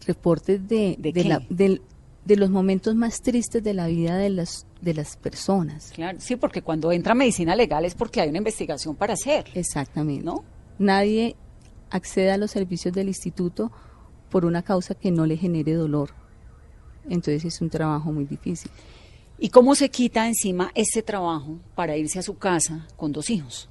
reportes 0.07 0.67
de, 0.69 0.97
¿De 0.99 1.12
de, 1.12 1.12
qué? 1.12 1.25
la- 1.29 1.43
del- 1.51 1.83
de 2.27 2.37
los 2.37 2.51
momentos 2.51 2.97
más 2.97 3.23
tristes 3.23 3.62
de 3.62 3.73
la 3.73 3.87
vida 3.87 4.17
de 4.17 4.31
las, 4.31 4.67
de 4.81 4.95
las 4.95 5.17
personas. 5.17 5.93
Claro, 5.95 6.19
sí, 6.21 6.35
porque 6.35 6.61
cuando 6.61 6.91
entra 6.91 7.15
medicina 7.15 7.55
legal 7.55 7.85
es 7.85 7.95
porque 7.95 8.21
hay 8.21 8.29
una 8.29 8.39
investigación 8.39 8.97
para 8.97 9.15
hacer, 9.15 9.47
Exactamente. 9.55 10.25
¿no? 10.25 10.45
Nadie 10.79 11.37
accede 11.89 12.33
a 12.33 12.37
los 12.37 12.51
servicios 12.51 12.93
del 12.93 13.07
instituto 13.07 13.71
por 14.29 14.45
una 14.45 14.62
causa 14.62 14.97
que 14.97 15.12
no 15.12 15.25
le 15.25 15.37
genere 15.37 15.75
dolor. 15.75 16.11
Entonces 17.09 17.45
es 17.45 17.61
un 17.61 17.71
trabajo 17.71 18.12
muy 18.12 18.25
difícil. 18.25 18.73
¿Y 19.39 19.51
cómo 19.51 19.77
se 19.77 19.89
quita 19.89 20.27
encima 20.27 20.73
ese 20.75 21.03
trabajo 21.03 21.61
para 21.77 21.97
irse 21.97 22.19
a 22.19 22.23
su 22.23 22.37
casa 22.37 22.89
con 22.97 23.12
dos 23.12 23.31
hijos 23.31 23.69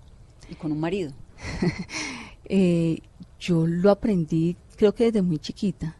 y 0.49 0.55
con 0.55 0.71
un 0.71 0.79
marido? 0.79 1.11
Eh, 2.47 2.99
yo 3.39 3.65
lo 3.65 3.89
aprendí, 3.89 4.55
creo 4.75 4.93
que 4.93 5.05
desde 5.05 5.23
muy 5.23 5.39
chiquita. 5.39 5.97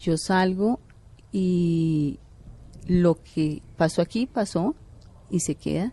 Yo 0.00 0.18
salgo 0.18 0.80
y 1.38 2.18
lo 2.86 3.22
que 3.22 3.60
pasó 3.76 4.00
aquí 4.00 4.26
pasó 4.26 4.74
y 5.28 5.40
se 5.40 5.54
queda. 5.54 5.92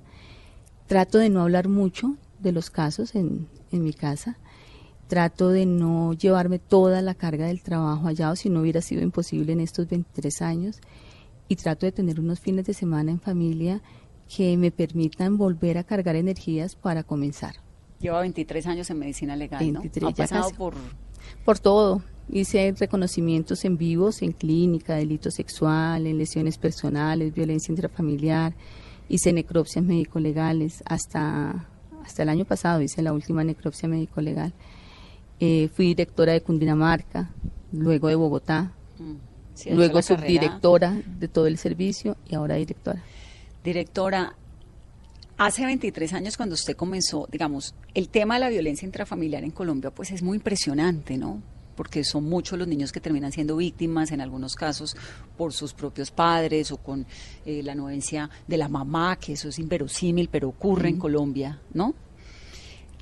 Trato 0.88 1.18
de 1.18 1.30
no 1.30 1.42
hablar 1.42 1.68
mucho 1.68 2.16
de 2.40 2.54
los 2.54 2.70
casos 2.70 3.14
en, 3.14 3.50
en 3.74 3.84
mi 3.84 3.92
casa. 3.92 4.38
Trato 5.10 5.50
de 5.50 5.66
no 5.66 6.14
llevarme 6.14 6.60
toda 6.60 7.02
la 7.02 7.14
carga 7.14 7.48
del 7.48 7.62
trabajo 7.62 8.08
allá, 8.08 8.32
o 8.32 8.38
si 8.38 8.50
no 8.50 8.62
hubiera 8.62 8.80
sido 8.80 9.02
imposible 9.02 9.52
en 9.52 9.60
estos 9.60 9.90
23 9.90 10.42
años. 10.42 10.80
Y 11.50 11.58
trato 11.58 11.86
de 11.86 11.92
tener 11.92 12.22
unos 12.22 12.40
fines 12.40 12.66
de 12.66 12.74
semana 12.74 13.12
en 13.12 13.20
familia 13.20 13.82
que 14.34 14.56
me 14.56 14.72
permitan 14.72 15.38
volver 15.38 15.78
a 15.78 15.84
cargar 15.84 16.16
energías 16.16 16.78
para 16.78 17.04
comenzar. 17.04 17.56
Lleva 18.00 18.22
23 18.22 18.66
años 18.68 18.90
en 18.90 19.00
medicina 19.00 19.36
legal, 19.36 19.60
23, 19.60 20.04
¿no? 20.04 20.08
Ha 20.08 20.14
pasado 20.14 20.44
casi. 20.44 20.56
por... 20.56 20.76
Por 21.44 21.60
todo. 21.60 22.02
Hice 22.34 22.74
reconocimientos 22.78 23.64
en 23.64 23.78
vivos, 23.78 24.24
en 24.24 24.32
clínica, 24.32 24.96
delito 24.96 25.30
sexual, 25.30 26.08
en 26.08 26.18
lesiones 26.18 26.58
personales, 26.58 27.34
violencia 27.34 27.72
intrafamiliar. 27.72 28.56
Hice 29.08 29.32
necropsias 29.32 29.86
médico-legales. 29.86 30.82
Hasta, 30.86 31.68
hasta 32.04 32.24
el 32.24 32.30
año 32.30 32.46
pasado 32.46 32.82
hice 32.82 33.04
la 33.04 33.14
última 33.14 33.44
necropsia 33.44 33.88
médico-legal. 33.88 34.52
Eh, 35.40 35.70
fui 35.74 35.88
directora 35.88 36.34
de 36.34 36.42
Cundinamarca, 36.42 37.30
luego 37.72 38.08
de 38.08 38.16
Bogotá, 38.16 38.74
Mm, 39.00 39.16
sí, 39.54 39.70
luego 39.72 40.02
carrera. 40.02 40.22
subdirectora 40.22 41.02
de 41.20 41.28
todo 41.28 41.48
el 41.48 41.58
servicio 41.58 42.18
y 42.28 42.36
ahora 42.36 42.56
directora. 42.56 43.04
Directora, 43.64 44.36
hace 45.38 45.66
23 45.66 46.14
años 46.14 46.38
cuando 46.38 46.54
usted 46.56 46.76
comenzó, 46.76 47.28
digamos, 47.32 47.76
el 47.94 48.10
tema 48.10 48.36
de 48.36 48.40
la 48.42 48.50
violencia 48.50 48.86
intrafamiliar 48.86 49.44
en 49.44 49.52
Colombia 49.52 49.92
pues 49.92 50.12
es 50.12 50.22
muy 50.22 50.38
impresionante, 50.38 51.18
¿no? 51.18 51.42
Porque 51.76 52.04
son 52.04 52.26
muchos 52.26 52.58
los 52.60 52.68
niños 52.68 52.92
que 52.92 53.00
terminan 53.00 53.32
siendo 53.32 53.56
víctimas, 53.58 54.12
en 54.12 54.22
algunos 54.22 54.56
casos 54.56 54.96
por 55.38 55.54
sus 55.54 55.74
propios 55.74 56.12
padres 56.12 56.72
o 56.72 56.78
con 56.78 57.06
eh, 57.46 57.62
la 57.64 57.72
anuencia 57.72 58.30
de 58.48 58.58
la 58.58 58.68
mamá, 58.70 59.16
que 59.18 59.34
eso 59.34 59.50
es 59.50 59.58
inverosímil, 59.60 60.30
pero 60.30 60.50
ocurre 60.50 60.90
en 60.90 60.98
Colombia, 60.98 61.60
¿no? 61.74 61.94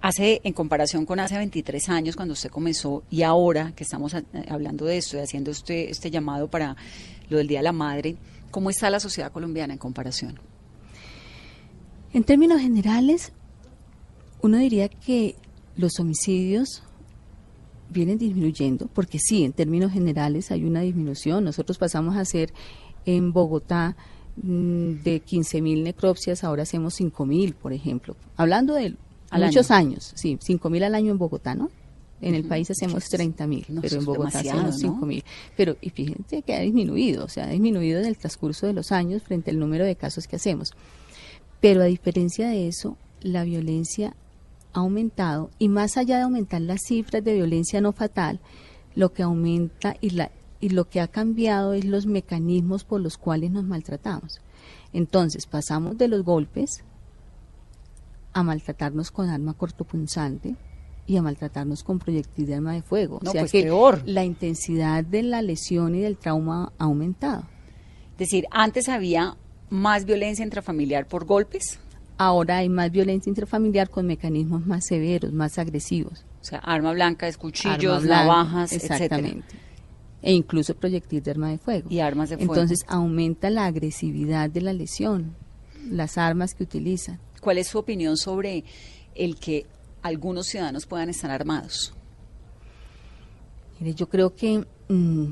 Hace, 0.03 0.41
en 0.43 0.53
comparación 0.53 1.05
con 1.05 1.19
hace 1.19 1.37
23 1.37 1.89
años 1.89 2.15
cuando 2.15 2.33
usted 2.33 2.49
comenzó 2.49 3.03
y 3.11 3.21
ahora 3.21 3.71
que 3.75 3.83
estamos 3.83 4.15
a- 4.15 4.23
hablando 4.49 4.85
de 4.85 4.97
esto 4.97 5.17
y 5.17 5.19
haciendo 5.19 5.51
este, 5.51 5.91
este 5.91 6.09
llamado 6.09 6.49
para 6.49 6.75
lo 7.29 7.37
del 7.37 7.47
Día 7.47 7.59
de 7.59 7.63
la 7.65 7.71
Madre, 7.71 8.15
¿cómo 8.49 8.71
está 8.71 8.89
la 8.89 8.99
sociedad 8.99 9.31
colombiana 9.31 9.73
en 9.73 9.79
comparación? 9.79 10.39
En 12.13 12.23
términos 12.23 12.59
generales, 12.61 13.31
uno 14.41 14.57
diría 14.57 14.89
que 14.89 15.35
los 15.77 15.99
homicidios 15.99 16.83
vienen 17.91 18.17
disminuyendo, 18.17 18.87
porque 18.93 19.19
sí, 19.19 19.43
en 19.43 19.53
términos 19.53 19.91
generales 19.91 20.51
hay 20.51 20.63
una 20.63 20.81
disminución. 20.81 21.43
Nosotros 21.43 21.77
pasamos 21.77 22.15
a 22.15 22.21
hacer 22.21 22.53
en 23.05 23.33
Bogotá 23.33 23.95
mm, 24.37 25.03
de 25.03 25.21
15.000 25.23 25.83
necropsias, 25.83 26.43
ahora 26.43 26.63
hacemos 26.63 26.99
5.000, 26.99 27.53
por 27.53 27.73
ejemplo. 27.73 28.15
Hablando 28.37 28.73
de 28.75 28.95
Al 29.29 29.45
muchos 29.45 29.71
año. 29.71 29.89
años, 29.91 30.13
sí, 30.15 30.37
5.000 30.37 30.83
al 30.83 30.95
año 30.95 31.11
en 31.11 31.17
Bogotá, 31.17 31.55
¿no? 31.55 31.69
En 32.21 32.35
el 32.35 32.43
país 32.43 32.69
hacemos 32.69 33.11
30.000, 33.11 33.65
No, 33.69 33.81
pero 33.81 33.97
en 33.97 34.05
Bogotá 34.05 34.39
hacemos 34.39 34.83
¿no? 34.83 35.01
5.000. 35.01 35.23
Pero 35.57 35.75
y 35.81 35.89
fíjense 35.89 36.43
que 36.43 36.53
ha 36.53 36.59
disminuido, 36.59 37.25
o 37.25 37.27
sea, 37.27 37.45
ha 37.45 37.49
disminuido 37.49 37.99
en 37.99 38.05
el 38.05 38.15
transcurso 38.15 38.67
de 38.67 38.73
los 38.73 38.91
años 38.91 39.23
frente 39.23 39.49
al 39.49 39.57
número 39.57 39.85
de 39.85 39.95
casos 39.95 40.27
que 40.27 40.35
hacemos. 40.35 40.71
Pero 41.59 41.81
a 41.81 41.85
diferencia 41.85 42.47
de 42.47 42.67
eso, 42.67 42.95
la 43.21 43.43
violencia 43.43 44.15
ha 44.73 44.79
aumentado 44.79 45.49
y 45.59 45.69
más 45.69 45.97
allá 45.97 46.17
de 46.17 46.23
aumentar 46.23 46.61
las 46.61 46.81
cifras 46.81 47.23
de 47.23 47.33
violencia 47.33 47.81
no 47.81 47.91
fatal, 47.91 48.39
lo 48.95 49.13
que 49.13 49.23
aumenta 49.23 49.95
y, 50.01 50.11
la, 50.11 50.31
y 50.59 50.69
lo 50.69 50.89
que 50.89 51.01
ha 51.01 51.07
cambiado 51.07 51.73
es 51.73 51.85
los 51.85 52.05
mecanismos 52.05 52.83
por 52.83 53.01
los 53.01 53.17
cuales 53.17 53.51
nos 53.51 53.63
maltratamos. 53.63 54.41
Entonces, 54.93 55.45
pasamos 55.45 55.97
de 55.97 56.07
los 56.07 56.23
golpes 56.23 56.83
a 58.33 58.43
maltratarnos 58.43 59.11
con 59.11 59.29
arma 59.29 59.53
cortopunzante 59.53 60.55
y 61.07 61.17
a 61.17 61.21
maltratarnos 61.21 61.83
con 61.83 61.99
proyectil 61.99 62.45
de 62.45 62.55
arma 62.55 62.73
de 62.73 62.81
fuego. 62.81 63.19
No, 63.23 63.31
o 63.31 63.33
sea 63.33 63.41
pues 63.41 63.51
que 63.51 63.63
peor. 63.63 64.01
la 64.05 64.23
intensidad 64.23 65.03
de 65.03 65.23
la 65.23 65.41
lesión 65.41 65.95
y 65.95 65.99
del 65.99 66.17
trauma 66.17 66.71
ha 66.77 66.83
aumentado. 66.83 67.43
Es 68.13 68.29
decir, 68.29 68.45
antes 68.51 68.87
había 68.87 69.35
más 69.69 70.05
violencia 70.05 70.43
intrafamiliar 70.43 71.07
por 71.07 71.25
golpes? 71.25 71.79
Ahora 72.23 72.57
hay 72.57 72.69
más 72.69 72.91
violencia 72.91 73.31
intrafamiliar 73.31 73.89
con 73.89 74.05
mecanismos 74.05 74.63
más 74.67 74.85
severos, 74.85 75.33
más 75.33 75.57
agresivos. 75.57 76.23
O 76.39 76.43
sea, 76.43 76.59
arma 76.59 76.93
blanca, 76.93 77.27
es 77.27 77.35
cuchillos, 77.35 78.03
blanca, 78.03 78.25
navajas, 78.25 78.73
exactamente. 78.73 79.39
etcétera. 79.39 79.59
E 80.21 80.31
incluso 80.31 80.75
proyectil 80.75 81.23
de 81.23 81.31
arma 81.31 81.49
de 81.49 81.57
fuego. 81.57 81.87
Y 81.89 81.99
armas 81.99 82.29
de 82.29 82.37
fuego. 82.37 82.53
Entonces 82.53 82.85
aumenta 82.87 83.49
la 83.49 83.65
agresividad 83.65 84.51
de 84.51 84.61
la 84.61 84.71
lesión, 84.71 85.35
las 85.89 86.19
armas 86.19 86.53
que 86.53 86.61
utilizan. 86.61 87.19
¿Cuál 87.39 87.57
es 87.57 87.69
su 87.69 87.79
opinión 87.79 88.15
sobre 88.17 88.65
el 89.15 89.37
que 89.37 89.65
algunos 90.03 90.45
ciudadanos 90.45 90.85
puedan 90.85 91.09
estar 91.09 91.31
armados? 91.31 91.91
Mire, 93.79 93.95
yo 93.95 94.07
creo 94.07 94.35
que 94.35 94.63
mm, 94.89 95.25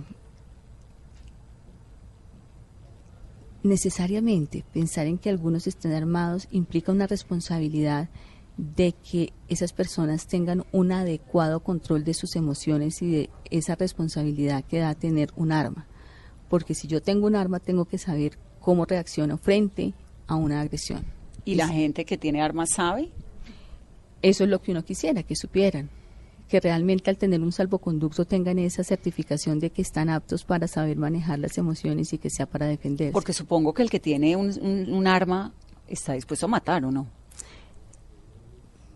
necesariamente 3.63 4.63
pensar 4.73 5.07
en 5.07 5.17
que 5.17 5.29
algunos 5.29 5.67
estén 5.67 5.93
armados 5.93 6.47
implica 6.51 6.91
una 6.91 7.07
responsabilidad 7.07 8.09
de 8.57 8.91
que 8.91 9.31
esas 9.47 9.71
personas 9.71 10.27
tengan 10.27 10.65
un 10.71 10.91
adecuado 10.91 11.61
control 11.61 12.03
de 12.03 12.13
sus 12.13 12.35
emociones 12.35 13.01
y 13.01 13.09
de 13.09 13.29
esa 13.51 13.75
responsabilidad 13.75 14.63
que 14.65 14.79
da 14.79 14.95
tener 14.95 15.31
un 15.35 15.51
arma. 15.51 15.87
Porque 16.49 16.73
si 16.73 16.87
yo 16.87 17.01
tengo 17.01 17.27
un 17.27 17.35
arma, 17.35 17.59
tengo 17.59 17.85
que 17.85 17.97
saber 17.97 18.37
cómo 18.59 18.85
reacciono 18.85 19.37
frente 19.37 19.93
a 20.27 20.35
una 20.35 20.61
agresión. 20.61 21.05
¿Y 21.45 21.55
la 21.55 21.69
gente 21.69 22.05
que 22.05 22.17
tiene 22.17 22.41
armas 22.41 22.71
sabe? 22.75 23.09
Eso 24.21 24.43
es 24.43 24.49
lo 24.49 24.61
que 24.61 24.71
uno 24.71 24.83
quisiera, 24.83 25.23
que 25.23 25.35
supieran. 25.35 25.89
Que 26.49 26.59
realmente 26.59 27.09
al 27.09 27.17
tener 27.17 27.41
un 27.41 27.51
salvoconducto 27.51 28.25
tengan 28.25 28.59
esa 28.59 28.83
certificación 28.83 29.59
de 29.59 29.69
que 29.69 29.81
están 29.81 30.09
aptos 30.09 30.43
para 30.43 30.67
saber 30.67 30.97
manejar 30.97 31.39
las 31.39 31.57
emociones 31.57 32.11
y 32.11 32.17
que 32.17 32.29
sea 32.29 32.47
para 32.47 32.65
defenderse. 32.65 33.13
Porque 33.13 33.31
supongo 33.33 33.73
que 33.73 33.83
el 33.83 33.89
que 33.89 33.99
tiene 33.99 34.35
un, 34.35 34.47
un- 34.61 34.91
un 34.91 35.07
arma 35.07 35.53
está 35.87 36.13
dispuesto 36.13 36.47
a 36.47 36.49
matar, 36.49 36.83
¿o 36.85 36.91
no? 36.91 37.07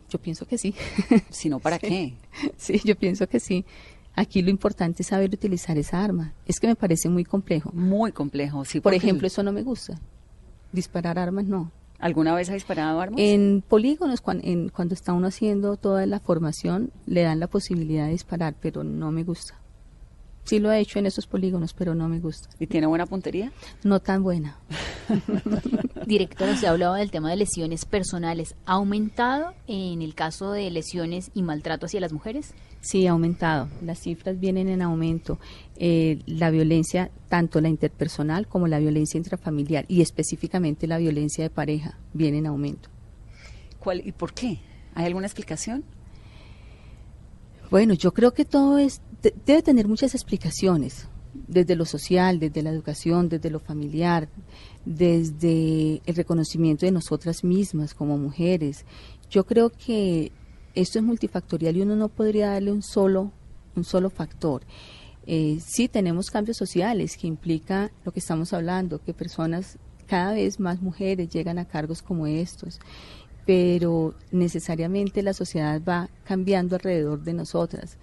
Yo 0.09 0.19
pienso 0.19 0.45
que 0.45 0.57
sí. 0.57 0.75
Si 1.29 1.49
no, 1.49 1.59
¿para 1.59 1.79
qué? 1.79 2.13
sí, 2.57 2.81
yo 2.83 2.95
pienso 2.95 3.27
que 3.27 3.39
sí. 3.39 3.65
Aquí 4.15 4.41
lo 4.43 4.49
importante 4.51 5.01
es 5.01 5.07
saber 5.07 5.31
utilizar 5.33 5.75
esa 5.77 6.03
arma. 6.03 6.33
Es 6.45 6.59
que 6.59 6.67
me 6.67 6.75
parece 6.75 7.09
muy 7.09 7.23
complejo. 7.23 7.71
Muy 7.73 8.11
complejo. 8.11 8.63
Sí, 8.65 8.79
Por 8.79 8.93
ejemplo, 8.93 9.25
eso 9.27 9.41
no 9.41 9.51
me 9.51 9.63
gusta. 9.63 9.99
Disparar 10.71 11.17
armas 11.17 11.45
no. 11.45 11.71
¿Alguna 12.03 12.35
vez 12.35 12.49
ha 12.49 12.53
disparado 12.53 12.99
armas? 12.99 13.17
En 13.19 13.63
polígonos, 13.65 14.21
en- 14.41 14.67
cuando 14.69 14.93
está 14.93 15.13
uno 15.13 15.27
haciendo 15.27 15.77
toda 15.77 16.05
la 16.05 16.19
formación, 16.19 16.91
le 17.05 17.21
dan 17.23 17.39
la 17.39 17.47
posibilidad 17.47 18.05
de 18.07 18.11
disparar, 18.11 18.55
pero 18.59 18.83
no 18.83 19.09
me 19.11 19.23
gusta. 19.23 19.55
Sí 20.43 20.59
lo 20.59 20.71
he 20.71 20.79
hecho 20.79 20.99
en 20.99 21.05
esos 21.05 21.25
polígonos, 21.25 21.73
pero 21.73 21.95
no 21.95 22.09
me 22.09 22.19
gusta. 22.19 22.49
¿Y 22.59 22.67
tiene 22.67 22.87
buena 22.87 23.05
puntería? 23.05 23.51
No 23.83 24.01
tan 24.01 24.23
buena. 24.23 24.57
Directora, 26.05 26.51
usted 26.51 26.67
hablaba 26.67 26.97
del 26.97 27.11
tema 27.11 27.29
de 27.29 27.37
lesiones 27.37 27.85
personales. 27.85 28.55
¿Ha 28.65 28.73
aumentado 28.73 29.53
en 29.67 30.01
el 30.01 30.15
caso 30.15 30.51
de 30.51 30.69
lesiones 30.69 31.31
y 31.33 31.43
maltrato 31.43 31.85
hacia 31.85 32.01
las 32.01 32.11
mujeres? 32.11 32.53
Sí, 32.81 33.07
ha 33.07 33.11
aumentado. 33.11 33.69
Las 33.81 33.99
cifras 33.99 34.37
vienen 34.37 34.67
en 34.67 34.81
aumento. 34.81 35.39
Eh, 35.77 36.19
la 36.25 36.51
violencia, 36.51 37.09
tanto 37.29 37.61
la 37.61 37.69
interpersonal 37.69 38.47
como 38.47 38.67
la 38.67 38.79
violencia 38.79 39.17
intrafamiliar 39.17 39.85
y 39.87 40.01
específicamente 40.01 40.87
la 40.87 40.97
violencia 40.97 41.45
de 41.45 41.49
pareja, 41.49 41.97
viene 42.13 42.39
en 42.39 42.47
aumento. 42.47 42.89
¿Cuál, 43.79 44.05
¿Y 44.05 44.11
por 44.11 44.33
qué? 44.33 44.59
¿Hay 44.93 45.05
alguna 45.05 45.27
explicación? 45.27 45.85
Bueno, 47.73 47.95
yo 47.95 48.13
creo 48.13 48.35
que 48.35 48.45
todo 48.45 48.77
es 48.77 49.01
de- 49.23 49.33
debe 49.47 49.63
tener 49.63 49.87
muchas 49.87 50.13
explicaciones, 50.13 51.07
desde 51.33 51.75
lo 51.75 51.85
social, 51.85 52.39
desde 52.39 52.61
la 52.61 52.69
educación, 52.69 53.29
desde 53.29 53.49
lo 53.49 53.59
familiar, 53.59 54.29
desde 54.85 55.99
el 56.05 56.15
reconocimiento 56.15 56.85
de 56.85 56.91
nosotras 56.91 57.43
mismas 57.43 57.95
como 57.95 58.15
mujeres. 58.19 58.85
Yo 59.27 59.43
creo 59.47 59.71
que 59.71 60.31
esto 60.75 60.99
es 60.99 61.03
multifactorial 61.03 61.75
y 61.75 61.81
uno 61.81 61.95
no 61.95 62.09
podría 62.09 62.51
darle 62.51 62.71
un 62.71 62.83
solo 62.83 63.31
un 63.75 63.83
solo 63.83 64.11
factor. 64.11 64.61
Eh, 65.25 65.57
sí 65.59 65.87
tenemos 65.87 66.29
cambios 66.29 66.57
sociales 66.57 67.17
que 67.17 67.25
implica 67.25 67.89
lo 68.05 68.11
que 68.11 68.19
estamos 68.19 68.53
hablando, 68.53 69.01
que 69.01 69.15
personas 69.15 69.79
cada 70.05 70.33
vez 70.33 70.59
más 70.59 70.79
mujeres 70.79 71.29
llegan 71.29 71.57
a 71.57 71.65
cargos 71.65 72.03
como 72.03 72.27
estos, 72.27 72.79
pero 73.45 74.13
necesariamente 74.31 75.21
la 75.21 75.33
sociedad 75.33 75.81
va 75.87 76.09
cambiando 76.23 76.75
alrededor 76.75 77.23
de 77.23 77.33
nosotras. 77.33 77.97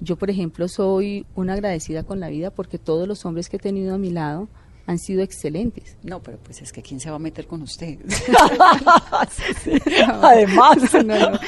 Yo, 0.00 0.16
por 0.16 0.30
ejemplo, 0.30 0.68
soy 0.68 1.26
una 1.34 1.54
agradecida 1.54 2.02
con 2.02 2.20
la 2.20 2.28
vida 2.28 2.50
porque 2.50 2.78
todos 2.78 3.06
los 3.06 3.24
hombres 3.24 3.48
que 3.48 3.56
he 3.56 3.60
tenido 3.60 3.94
a 3.94 3.98
mi 3.98 4.10
lado 4.10 4.48
han 4.86 4.98
sido 4.98 5.22
excelentes. 5.22 5.96
No, 6.02 6.22
pero 6.22 6.38
pues 6.38 6.60
es 6.62 6.72
que 6.72 6.82
¿quién 6.82 7.00
se 7.00 7.10
va 7.10 7.16
a 7.16 7.20
meter 7.20 7.46
con 7.46 7.62
usted? 7.62 7.98
Además. 10.22 10.78
No, 11.04 11.30
no. 11.30 11.38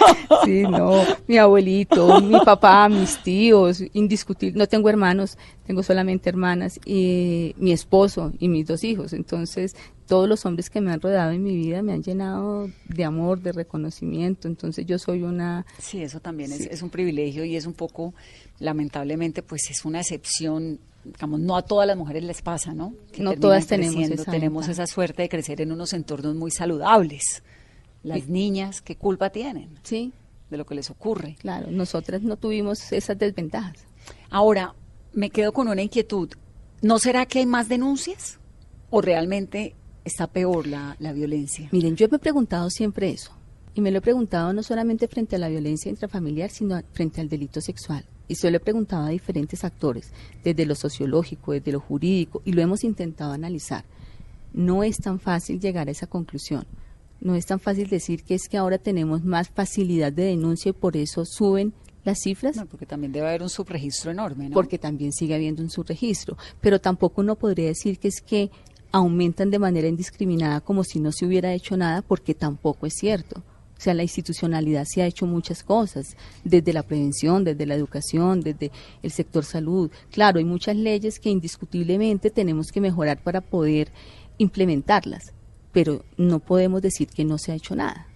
Sí, 0.44 0.62
no. 0.62 1.03
Mi 1.27 1.38
abuelito, 1.38 2.20
mi 2.20 2.38
papá, 2.40 2.88
mis 2.88 3.23
tíos, 3.23 3.83
indiscutible. 3.92 4.59
No 4.59 4.66
tengo 4.66 4.88
hermanos, 4.88 5.37
tengo 5.66 5.83
solamente 5.83 6.29
hermanas, 6.29 6.79
y 6.85 7.55
mi 7.59 7.73
esposo 7.73 8.33
y 8.38 8.49
mis 8.49 8.66
dos 8.66 8.85
hijos. 8.85 9.12
Entonces, 9.12 9.75
todos 10.07 10.29
los 10.29 10.44
hombres 10.47 10.70
que 10.70 10.81
me 10.81 10.92
han 10.92 11.01
rodeado 11.01 11.33
en 11.33 11.42
mi 11.42 11.57
vida 11.57 11.83
me 11.83 11.92
han 11.92 12.03
llenado 12.03 12.68
de 12.88 13.05
amor, 13.05 13.40
de 13.40 13.53
reconocimiento. 13.53 14.49
Entonces, 14.49 14.87
yo 14.87 14.99
soy 14.99 15.23
una. 15.23 15.66
Sí, 15.79 16.03
eso 16.03 16.20
también 16.20 16.53
es, 16.53 16.61
es 16.61 16.83
un 16.83 16.90
privilegio 16.90 17.44
y 17.44 17.57
es 17.57 17.66
un 17.66 17.75
poco, 17.75 18.14
lamentablemente, 18.59 19.42
pues 19.42 19.70
es 19.70 19.85
una 19.85 20.01
excepción. 20.01 20.79
Digamos, 21.05 21.40
no 21.40 21.57
a 21.57 21.62
todas 21.62 21.87
las 21.87 21.97
mujeres 21.97 22.25
les 22.25 22.40
pasa, 22.43 22.73
¿no? 22.73 22.95
Que 23.12 23.23
No 23.23 23.35
todas 23.37 23.67
tenemos 23.67 23.97
esa 24.09 24.31
tenemos 24.31 24.67
ventaja. 24.67 24.85
esa 24.85 24.93
suerte 24.93 25.23
de 25.23 25.29
crecer 25.29 25.61
en 25.61 25.71
unos 25.73 25.93
entornos 25.93 26.35
muy 26.35 26.51
saludables. 26.51 27.43
Las 28.03 28.29
niñas, 28.29 28.83
¿qué 28.83 28.97
culpa 28.97 29.31
tienen 29.31 29.79
Sí, 29.83 30.12
de 30.51 30.57
lo 30.57 30.67
que 30.67 30.75
les 30.75 30.90
ocurre? 30.90 31.37
claro. 31.40 31.71
Nosotras 31.71 32.23
no 32.23 32.37
tuvimos 32.37 32.93
esas 32.93 33.19
desventajas. 33.19 33.85
Ahora, 34.31 34.75
me 35.12 35.31
quedo 35.31 35.53
con 35.53 35.69
una 35.69 35.83
inquietud. 35.83 36.31
¿No 36.83 36.99
será 36.99 37.25
que 37.27 37.38
hay 37.40 37.47
más 37.47 37.69
denuncias? 37.69 38.38
¿O 38.90 39.01
realmente 39.01 39.75
está 40.05 40.27
peor 40.27 40.67
la, 40.67 40.97
la 40.99 41.12
violencia? 41.12 41.69
Miren, 41.73 41.97
yo 41.97 42.09
me 42.11 42.17
he 42.17 42.21
preguntado 42.21 42.69
siempre 42.71 43.11
eso. 43.11 43.33
Y 43.75 43.81
me 43.81 43.90
lo 43.90 43.99
he 43.99 44.03
preguntado 44.03 44.53
no 44.53 44.62
solamente 44.62 45.09
frente 45.09 45.37
a 45.37 45.38
la 45.38 45.49
violencia 45.49 45.90
intrafamiliar, 45.90 46.51
sino 46.51 46.81
frente 46.93 47.21
al 47.21 47.29
delito 47.29 47.61
sexual. 47.61 48.05
Y 48.29 48.37
se 48.37 48.51
lo 48.51 48.57
he 48.57 48.61
preguntado 48.61 49.07
a 49.07 49.11
diferentes 49.11 49.65
actores, 49.65 50.13
desde 50.43 50.67
lo 50.67 50.75
sociológico, 50.75 51.53
desde 51.53 51.73
lo 51.73 51.81
jurídico, 51.81 52.43
y 52.45 52.53
lo 52.53 52.63
hemos 52.63 52.85
intentado 52.85 53.33
analizar. 53.33 53.85
No 54.53 54.83
es 54.83 54.99
tan 54.99 55.21
fácil 55.21 55.61
llegar 55.61 55.89
a 55.89 55.91
esa 55.91 56.07
conclusión. 56.07 56.67
No 57.21 57.35
es 57.35 57.47
tan 57.47 57.61
fácil 57.61 57.89
decir 57.89 58.23
que 58.23 58.35
es 58.35 58.49
que 58.49 58.57
ahora 58.57 58.79
tenemos 58.79 59.25
más 59.25 59.49
facilidad 59.49 60.13
de 60.13 60.25
denuncia 60.25 60.71
y 60.71 60.73
por 60.73 60.97
eso 60.97 61.25
suben 61.25 61.73
las 62.05 62.21
cifras. 62.21 62.57
No, 62.57 62.67
porque 62.67 62.87
también 62.87 63.13
debe 63.13 63.29
haber 63.29 63.43
un 63.43 63.49
subregistro 63.49 64.11
enorme, 64.11 64.49
¿no? 64.49 64.55
porque 64.55 64.79
también 64.79 65.13
sigue 65.13 65.35
habiendo 65.35 65.63
un 65.63 65.71
subregistro. 65.71 66.37
Pero 66.61 66.81
tampoco 66.81 67.21
uno 67.23 67.37
podría 67.37 67.69
decir 67.69 67.99
que 67.99 68.09
es 68.09 68.21
que 68.21 68.51
aumentan 68.93 69.51
de 69.51 69.59
manera 69.59 69.89
indiscriminada 69.89 70.61
como 70.61 70.85
si 70.85 71.01
no 71.01 71.11
se 71.11 71.27
hubiera 71.27 71.53
hecho 71.53 71.77
nada, 71.77 72.03
porque 72.03 72.35
tampoco 72.35 72.87
es 72.87 72.95
cierto. 72.95 73.43
O 73.85 73.87
sea, 73.87 73.92
la 73.92 74.03
institucionalidad 74.03 74.87
se 74.87 75.03
ha 75.03 75.07
hecho 75.07 75.27
muchas 75.27 75.62
cosas, 75.62 76.16
desde 76.42 76.73
la 76.73 76.83
prevención, 76.85 77.44
desde 77.44 77.66
la 77.66 77.75
educación, 77.75 78.40
desde 78.40 78.73
el 79.03 79.11
sector 79.11 79.44
salud. 79.44 79.90
Claro, 80.11 80.38
hay 80.38 80.44
muchas 80.47 80.75
leyes 80.75 81.20
que 81.20 81.29
indiscutiblemente 81.29 82.31
tenemos 82.31 82.73
que 82.73 82.81
mejorar 82.81 83.23
para 83.23 83.42
poder 83.42 83.88
implementarlas, 84.38 85.35
pero 85.70 86.03
no 86.16 86.38
podemos 86.38 86.81
decir 86.81 87.09
que 87.09 87.27
no 87.27 87.37
se 87.37 87.53
ha 87.53 87.57
hecho 87.57 87.77
nada. 87.77 88.07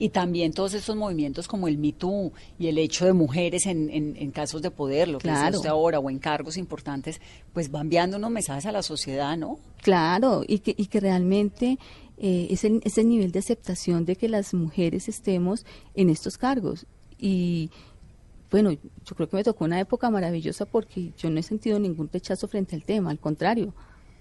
Y 0.00 0.08
también 0.08 0.52
todos 0.52 0.74
estos 0.74 0.96
movimientos 0.96 1.46
como 1.46 1.68
el 1.68 1.78
Me 1.78 1.92
Too 1.92 2.32
y 2.58 2.66
el 2.66 2.78
hecho 2.78 3.04
de 3.06 3.12
mujeres 3.12 3.66
en, 3.66 3.88
en- 3.90 4.16
en 4.16 4.32
casos 4.32 4.60
de 4.62 4.72
poder, 4.72 5.06
lo 5.06 5.18
que 5.18 5.28
Claro. 5.28 5.56
usted 5.58 5.68
ahora, 5.70 6.00
o 6.00 6.10
en 6.10 6.18
cargos 6.18 6.56
importantes, 6.56 7.20
pues 7.52 7.70
van 7.70 7.82
enviando 7.82 8.16
unos 8.16 8.32
mensajes 8.32 8.66
a 8.66 8.72
la 8.72 8.82
sociedad, 8.82 9.36
¿no? 9.36 9.60
Claro, 9.80 10.42
y 10.48 10.58
que, 10.58 10.74
y 10.76 10.86
que 10.86 10.98
realmente 10.98 11.78
eh, 12.18 12.46
ese, 12.50 12.80
ese 12.84 13.04
nivel 13.04 13.32
de 13.32 13.40
aceptación 13.40 14.04
de 14.04 14.16
que 14.16 14.28
las 14.28 14.54
mujeres 14.54 15.08
estemos 15.08 15.64
en 15.94 16.10
estos 16.10 16.38
cargos. 16.38 16.86
Y 17.18 17.70
bueno, 18.50 18.70
yo 18.72 19.16
creo 19.16 19.28
que 19.28 19.36
me 19.36 19.44
tocó 19.44 19.64
una 19.64 19.80
época 19.80 20.10
maravillosa 20.10 20.64
porque 20.66 21.12
yo 21.18 21.28
no 21.30 21.40
he 21.40 21.42
sentido 21.42 21.78
ningún 21.78 22.08
rechazo 22.12 22.46
frente 22.48 22.76
al 22.76 22.84
tema, 22.84 23.10
al 23.10 23.18
contrario, 23.18 23.74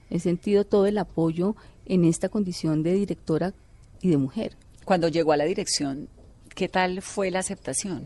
he 0.10 0.20
sentido 0.20 0.66
todo 0.66 0.86
el 0.88 0.98
apoyo 0.98 1.56
en 1.86 2.06
esta 2.06 2.30
condición 2.30 2.82
de 2.84 2.94
directora 2.94 3.54
y 4.02 4.10
de 4.10 4.18
mujer. 4.18 4.56
Cuando 4.86 5.08
llegó 5.08 5.32
a 5.34 5.38
la 5.38 5.46
dirección, 5.46 6.08
¿qué 6.56 6.68
tal 6.68 7.02
fue 7.02 7.30
la 7.32 7.40
aceptación? 7.40 8.06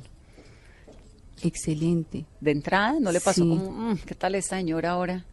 Excelente. 1.43 2.25
¿De 2.41 2.51
entrada? 2.51 2.99
¿No 2.99 3.11
le 3.11 3.19
pasó 3.21 3.43
Sí. 3.43 3.49
como, 3.49 3.71
"Mm, 3.71 3.97
qué 4.05 4.15
tal 4.15 4.35
esta 4.35 4.57
señora 4.57 4.91
ahora? 4.91 5.25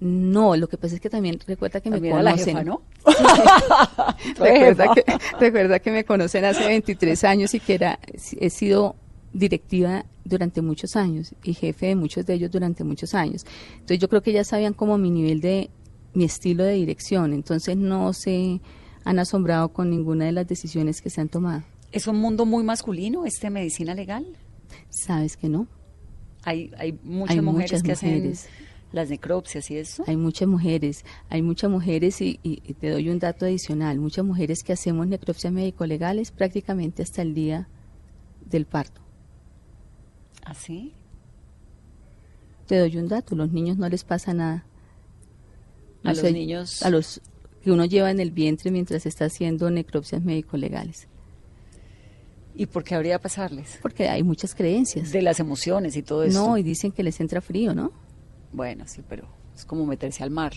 No, 0.00 0.56
lo 0.56 0.68
que 0.68 0.76
pasa 0.76 0.96
es 0.96 1.00
que 1.00 1.08
también 1.08 1.38
recuerda 1.46 1.80
que 1.80 1.88
También 1.90 2.14
me 2.14 2.20
era 2.20 2.22
la 2.22 2.30
conocen. 2.32 2.56
jefa, 2.56 2.64
¿no? 2.64 2.82
recuerda, 4.38 4.94
que, 4.94 5.04
recuerda 5.40 5.78
que 5.78 5.90
me 5.90 6.04
conocen 6.04 6.44
hace 6.44 6.66
23 6.66 7.24
años 7.24 7.54
y 7.54 7.60
que 7.60 7.74
era, 7.74 7.98
he 8.40 8.50
sido 8.50 8.96
directiva 9.32 10.04
durante 10.24 10.62
muchos 10.62 10.96
años 10.96 11.34
y 11.42 11.54
jefe 11.54 11.86
de 11.86 11.96
muchos 11.96 12.24
de 12.26 12.34
ellos 12.34 12.50
durante 12.50 12.82
muchos 12.84 13.14
años. 13.14 13.44
Entonces 13.74 13.98
yo 13.98 14.08
creo 14.08 14.22
que 14.22 14.32
ya 14.32 14.44
sabían 14.44 14.74
como 14.74 14.98
mi 14.98 15.10
nivel 15.10 15.40
de, 15.40 15.70
mi 16.12 16.24
estilo 16.24 16.64
de 16.64 16.74
dirección, 16.74 17.32
entonces 17.32 17.76
no 17.76 18.12
se 18.12 18.60
han 19.04 19.18
asombrado 19.18 19.68
con 19.70 19.90
ninguna 19.90 20.24
de 20.24 20.32
las 20.32 20.46
decisiones 20.46 21.00
que 21.02 21.10
se 21.10 21.20
han 21.20 21.28
tomado. 21.28 21.62
¿Es 21.92 22.06
un 22.08 22.16
mundo 22.16 22.46
muy 22.46 22.64
masculino 22.64 23.26
este 23.26 23.50
medicina 23.50 23.94
legal? 23.94 24.26
¿Sabes 24.88 25.36
que 25.36 25.48
no? 25.48 25.66
Hay, 26.42 26.72
hay 26.78 26.98
muchas 27.04 27.36
Hay 27.36 27.42
mujeres 27.42 27.70
muchas 27.72 27.82
que 27.82 28.06
mujeres. 28.06 28.38
hacen 28.40 28.50
las 28.94 29.10
necropsias 29.10 29.70
y 29.70 29.76
eso. 29.76 30.04
Hay 30.06 30.16
muchas 30.16 30.48
mujeres, 30.48 31.04
hay 31.28 31.42
muchas 31.42 31.70
mujeres 31.70 32.20
y, 32.20 32.38
y- 32.42 32.62
y 32.64 32.74
te 32.74 32.90
doy 32.90 33.08
un 33.10 33.18
dato 33.18 33.44
adicional, 33.44 33.98
muchas 33.98 34.24
mujeres 34.24 34.62
que 34.62 34.72
hacemos 34.72 35.06
necropsias 35.06 35.52
médico-legales 35.52 36.30
prácticamente 36.30 37.02
hasta 37.02 37.20
el 37.22 37.34
día 37.34 37.68
del 38.48 38.66
parto. 38.66 39.00
¿Así? 40.44 40.92
Te 42.66 42.78
doy 42.78 42.96
un 42.96 43.08
dato, 43.08 43.34
los 43.36 43.50
niños 43.52 43.76
no 43.76 43.88
les 43.88 44.04
pasa 44.04 44.32
nada. 44.32 44.64
A 46.02 46.12
los 46.12 46.22
niños- 46.32 46.82
A 46.82 46.90
los 46.90 47.20
que 47.62 47.72
uno 47.72 47.84
lleva 47.86 48.10
en 48.10 48.20
el 48.20 48.30
vientre 48.30 48.70
mientras 48.70 49.06
está 49.06 49.24
haciendo 49.26 49.70
necropsias 49.70 50.22
médico-legales. 50.22 51.08
¿Y 52.54 52.66
por 52.66 52.84
qué 52.84 52.94
habría 52.94 53.18
pasarles? 53.18 53.78
Porque 53.82 54.08
hay 54.08 54.22
muchas 54.22 54.54
creencias. 54.54 55.10
De 55.10 55.22
las 55.22 55.40
emociones 55.40 55.96
y 55.96 56.02
todo 56.02 56.22
eso. 56.22 56.38
No, 56.46 56.56
y 56.58 56.62
dicen 56.62 56.92
que 56.92 57.02
les 57.02 57.18
entra 57.20 57.40
frío, 57.40 57.74
¿no? 57.74 57.90
Bueno, 58.54 58.84
sí, 58.86 59.02
pero 59.08 59.24
es 59.54 59.64
como 59.64 59.84
meterse 59.86 60.22
al 60.22 60.30
mar. 60.30 60.52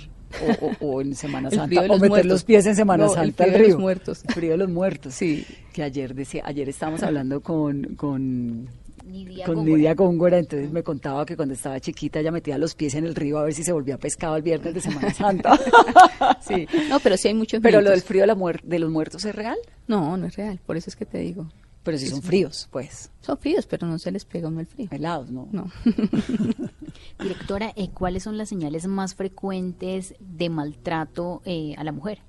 O, 0.61 0.65
o- 0.67 0.71
o 0.97 1.01
en 1.01 1.15
Semana 1.15 1.49
El 1.49 1.55
Santa. 1.55 1.67
frío 1.67 1.81
de 1.83 1.89
O 1.89 1.93
meter 1.93 2.09
muertos. 2.09 2.31
los 2.31 2.43
pies 2.43 2.65
en 2.65 2.75
Semana 2.75 3.05
No, 3.05 3.09
el 3.11 3.15
Santa 3.15 3.43
frío 3.43 3.47
al 3.47 3.51
de 3.53 3.59
los 3.59 3.67
río. 3.69 3.79
muertos. 3.79 4.23
El 4.27 4.33
frío 4.33 4.51
de 4.51 4.57
los 4.57 4.69
muertos. 4.69 5.13
Sí. 5.13 5.45
Que 5.73 5.83
ayer 5.83 6.13
decía, 6.15 6.43
ayer 6.45 6.67
estábamos 6.69 7.01
hablando 7.03 7.41
con, 7.41 7.95
con, 7.95 8.67
Nidia 9.05 9.45
con 9.45 9.55
Góngora. 9.55 9.75
Nidia 9.77 9.93
Góngora, 9.95 10.37
entonces 10.37 10.69
me 10.71 10.83
contaba 10.83 11.25
que 11.25 11.37
cuando 11.37 11.53
estaba 11.53 11.79
chiquita 11.79 12.19
ella 12.19 12.31
metía 12.31 12.57
los 12.57 12.75
pies 12.75 12.95
en 12.95 13.05
el 13.05 13.15
río 13.15 13.37
a 13.39 13.43
ver 13.45 13.53
si 13.53 13.63
se 13.63 13.71
volvía 13.71 13.97
pescado 13.97 14.35
el 14.35 14.41
viernes 14.41 14.73
de 14.73 14.81
Semana 14.81 15.13
Santa. 15.13 15.57
Sí. 16.41 16.67
No, 16.89 16.99
pero 16.99 17.15
sí 17.17 17.27
hay 17.29 17.33
muchos 17.33 17.59
Pero 17.61 17.79
lo 17.81 17.89
del 17.89 17.97
mitos. 17.97 18.07
frío 18.07 18.21
de, 18.21 18.27
la 18.27 18.35
muer- 18.35 18.61
de 18.63 18.79
los 18.79 18.89
muertos 18.91 19.23
es 19.25 19.33
real. 19.35 19.57
No, 19.87 20.17
no 20.17 20.25
es 20.27 20.35
real, 20.35 20.59
por 20.65 20.75
eso 20.77 20.89
es 20.89 20.95
que 20.95 21.05
te 21.05 21.19
digo. 21.19 21.47
Pero 21.87 21.99
si 21.99 22.07
son 22.07 22.21
fríos, 22.21 22.67
pues, 22.69 23.11
Son 23.21 23.37
fríos, 23.37 23.65
pero 23.65 23.87
no 23.87 23.97
se 23.97 24.11
les 24.11 24.25
pega 24.25 24.49
uno 24.49 24.59
el 24.59 24.65
frío. 24.65 24.89
helados, 24.91 25.31
¿no? 25.31 25.47
No. 25.53 25.71
Directora, 27.21 27.71
eh, 27.77 27.91
¿cuáles 27.93 28.23
son 28.23 28.37
las 28.37 28.49
señales 28.49 28.85
más 28.87 29.15
frecuentes 29.15 30.13
de 30.19 30.49
maltrato 30.49 31.41
eh, 31.45 31.75
a 31.77 31.85
la 31.85 31.93
mujer? 31.93 32.19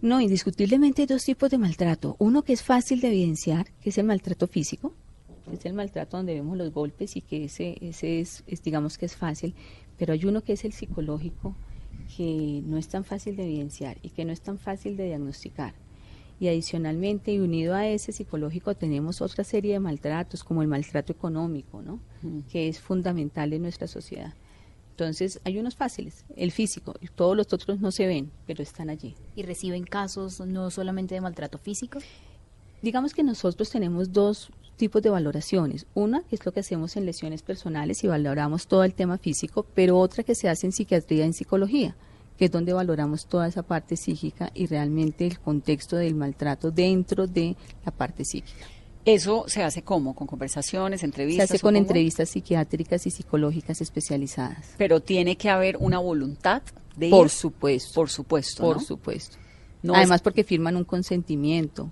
No, 0.00 0.22
indiscutiblemente 0.22 1.02
hay 1.02 1.06
dos 1.06 1.22
tipos 1.22 1.50
de 1.50 1.58
maltrato. 1.58 2.16
Uno 2.18 2.44
que 2.44 2.54
es 2.54 2.62
fácil 2.62 3.02
de 3.02 3.08
evidenciar, 3.08 3.70
que 3.82 3.90
es 3.90 3.98
el 3.98 4.06
maltrato 4.06 4.46
físico, 4.46 4.94
que 5.46 5.56
es 5.56 5.66
el 5.66 5.74
maltrato 5.74 6.16
donde 6.16 6.32
vemos 6.32 6.56
los 6.56 6.72
golpes 6.72 7.14
y 7.18 7.20
que 7.20 7.44
ese, 7.44 7.76
ese 7.82 8.20
es, 8.20 8.42
es, 8.46 8.62
digamos 8.62 8.96
que 8.96 9.04
es 9.04 9.16
fácil, 9.16 9.54
pero 9.98 10.14
hay 10.14 10.24
uno 10.24 10.40
que 10.42 10.54
es 10.54 10.64
el 10.64 10.72
psicológico, 10.72 11.54
que 12.16 12.62
no 12.64 12.78
es 12.78 12.88
tan 12.88 13.04
fácil 13.04 13.36
de 13.36 13.44
evidenciar 13.44 13.98
y 14.00 14.08
que 14.08 14.24
no 14.24 14.32
es 14.32 14.40
tan 14.40 14.58
fácil 14.58 14.96
de 14.96 15.04
diagnosticar. 15.04 15.74
Y 16.42 16.48
adicionalmente, 16.48 17.32
y 17.32 17.38
unido 17.38 17.72
a 17.72 17.86
ese 17.86 18.10
psicológico, 18.10 18.74
tenemos 18.74 19.20
otra 19.22 19.44
serie 19.44 19.74
de 19.74 19.78
maltratos, 19.78 20.42
como 20.42 20.60
el 20.60 20.66
maltrato 20.66 21.12
económico, 21.12 21.82
¿no? 21.82 22.00
que 22.50 22.66
es 22.66 22.80
fundamental 22.80 23.52
en 23.52 23.62
nuestra 23.62 23.86
sociedad. 23.86 24.34
Entonces, 24.90 25.40
hay 25.44 25.60
unos 25.60 25.76
fáciles, 25.76 26.24
el 26.34 26.50
físico, 26.50 26.94
todos 27.14 27.36
los 27.36 27.52
otros 27.52 27.78
no 27.78 27.92
se 27.92 28.08
ven, 28.08 28.32
pero 28.44 28.60
están 28.60 28.90
allí. 28.90 29.14
¿Y 29.36 29.44
reciben 29.44 29.84
casos 29.84 30.40
no 30.40 30.68
solamente 30.72 31.14
de 31.14 31.20
maltrato 31.20 31.58
físico? 31.58 32.00
Digamos 32.82 33.14
que 33.14 33.22
nosotros 33.22 33.70
tenemos 33.70 34.12
dos 34.12 34.50
tipos 34.76 35.00
de 35.00 35.10
valoraciones. 35.10 35.86
Una, 35.94 36.24
que 36.24 36.34
es 36.34 36.44
lo 36.44 36.50
que 36.50 36.58
hacemos 36.58 36.96
en 36.96 37.06
lesiones 37.06 37.42
personales 37.42 38.02
y 38.02 38.08
valoramos 38.08 38.66
todo 38.66 38.82
el 38.82 38.94
tema 38.94 39.16
físico, 39.16 39.64
pero 39.76 39.96
otra 39.96 40.24
que 40.24 40.34
se 40.34 40.48
hace 40.48 40.66
en 40.66 40.72
psiquiatría 40.72 41.22
y 41.22 41.26
en 41.28 41.34
psicología, 41.34 41.94
que 42.38 42.46
es 42.46 42.50
donde 42.50 42.72
valoramos 42.72 43.26
toda 43.26 43.46
esa 43.48 43.62
parte 43.62 43.96
psíquica 43.96 44.50
y 44.54 44.66
realmente 44.66 45.26
el 45.26 45.38
contexto 45.38 45.96
del 45.96 46.14
maltrato 46.14 46.70
dentro 46.70 47.26
de 47.26 47.56
la 47.84 47.92
parte 47.92 48.24
psíquica. 48.24 48.66
¿Eso 49.04 49.44
se 49.48 49.64
hace 49.64 49.82
cómo? 49.82 50.14
¿Con 50.14 50.26
conversaciones, 50.28 51.00
Se 51.00 51.06
entrevistas? 51.06 51.50
hace 51.50 51.58
con 51.58 51.74
entrevistas 51.76 52.28
psiquiátricas 52.30 53.04
y 53.06 53.10
psicológicas 53.10 53.80
especializadas. 53.80 54.74
Pero 54.78 55.00
tiene 55.00 55.36
que 55.36 55.50
haber 55.50 55.76
una 55.78 55.98
voluntad 55.98 56.62
de 56.96 57.10
Por 57.10 57.26
ir. 57.26 57.30
supuesto. 57.30 57.94
Por 57.94 58.10
supuesto, 58.10 58.62
Por 58.62 58.76
¿no? 58.76 58.82
supuesto. 58.82 59.38
No 59.82 59.94
Además 59.96 60.16
es- 60.16 60.22
porque 60.22 60.44
firman 60.44 60.76
un 60.76 60.84
consentimiento 60.84 61.90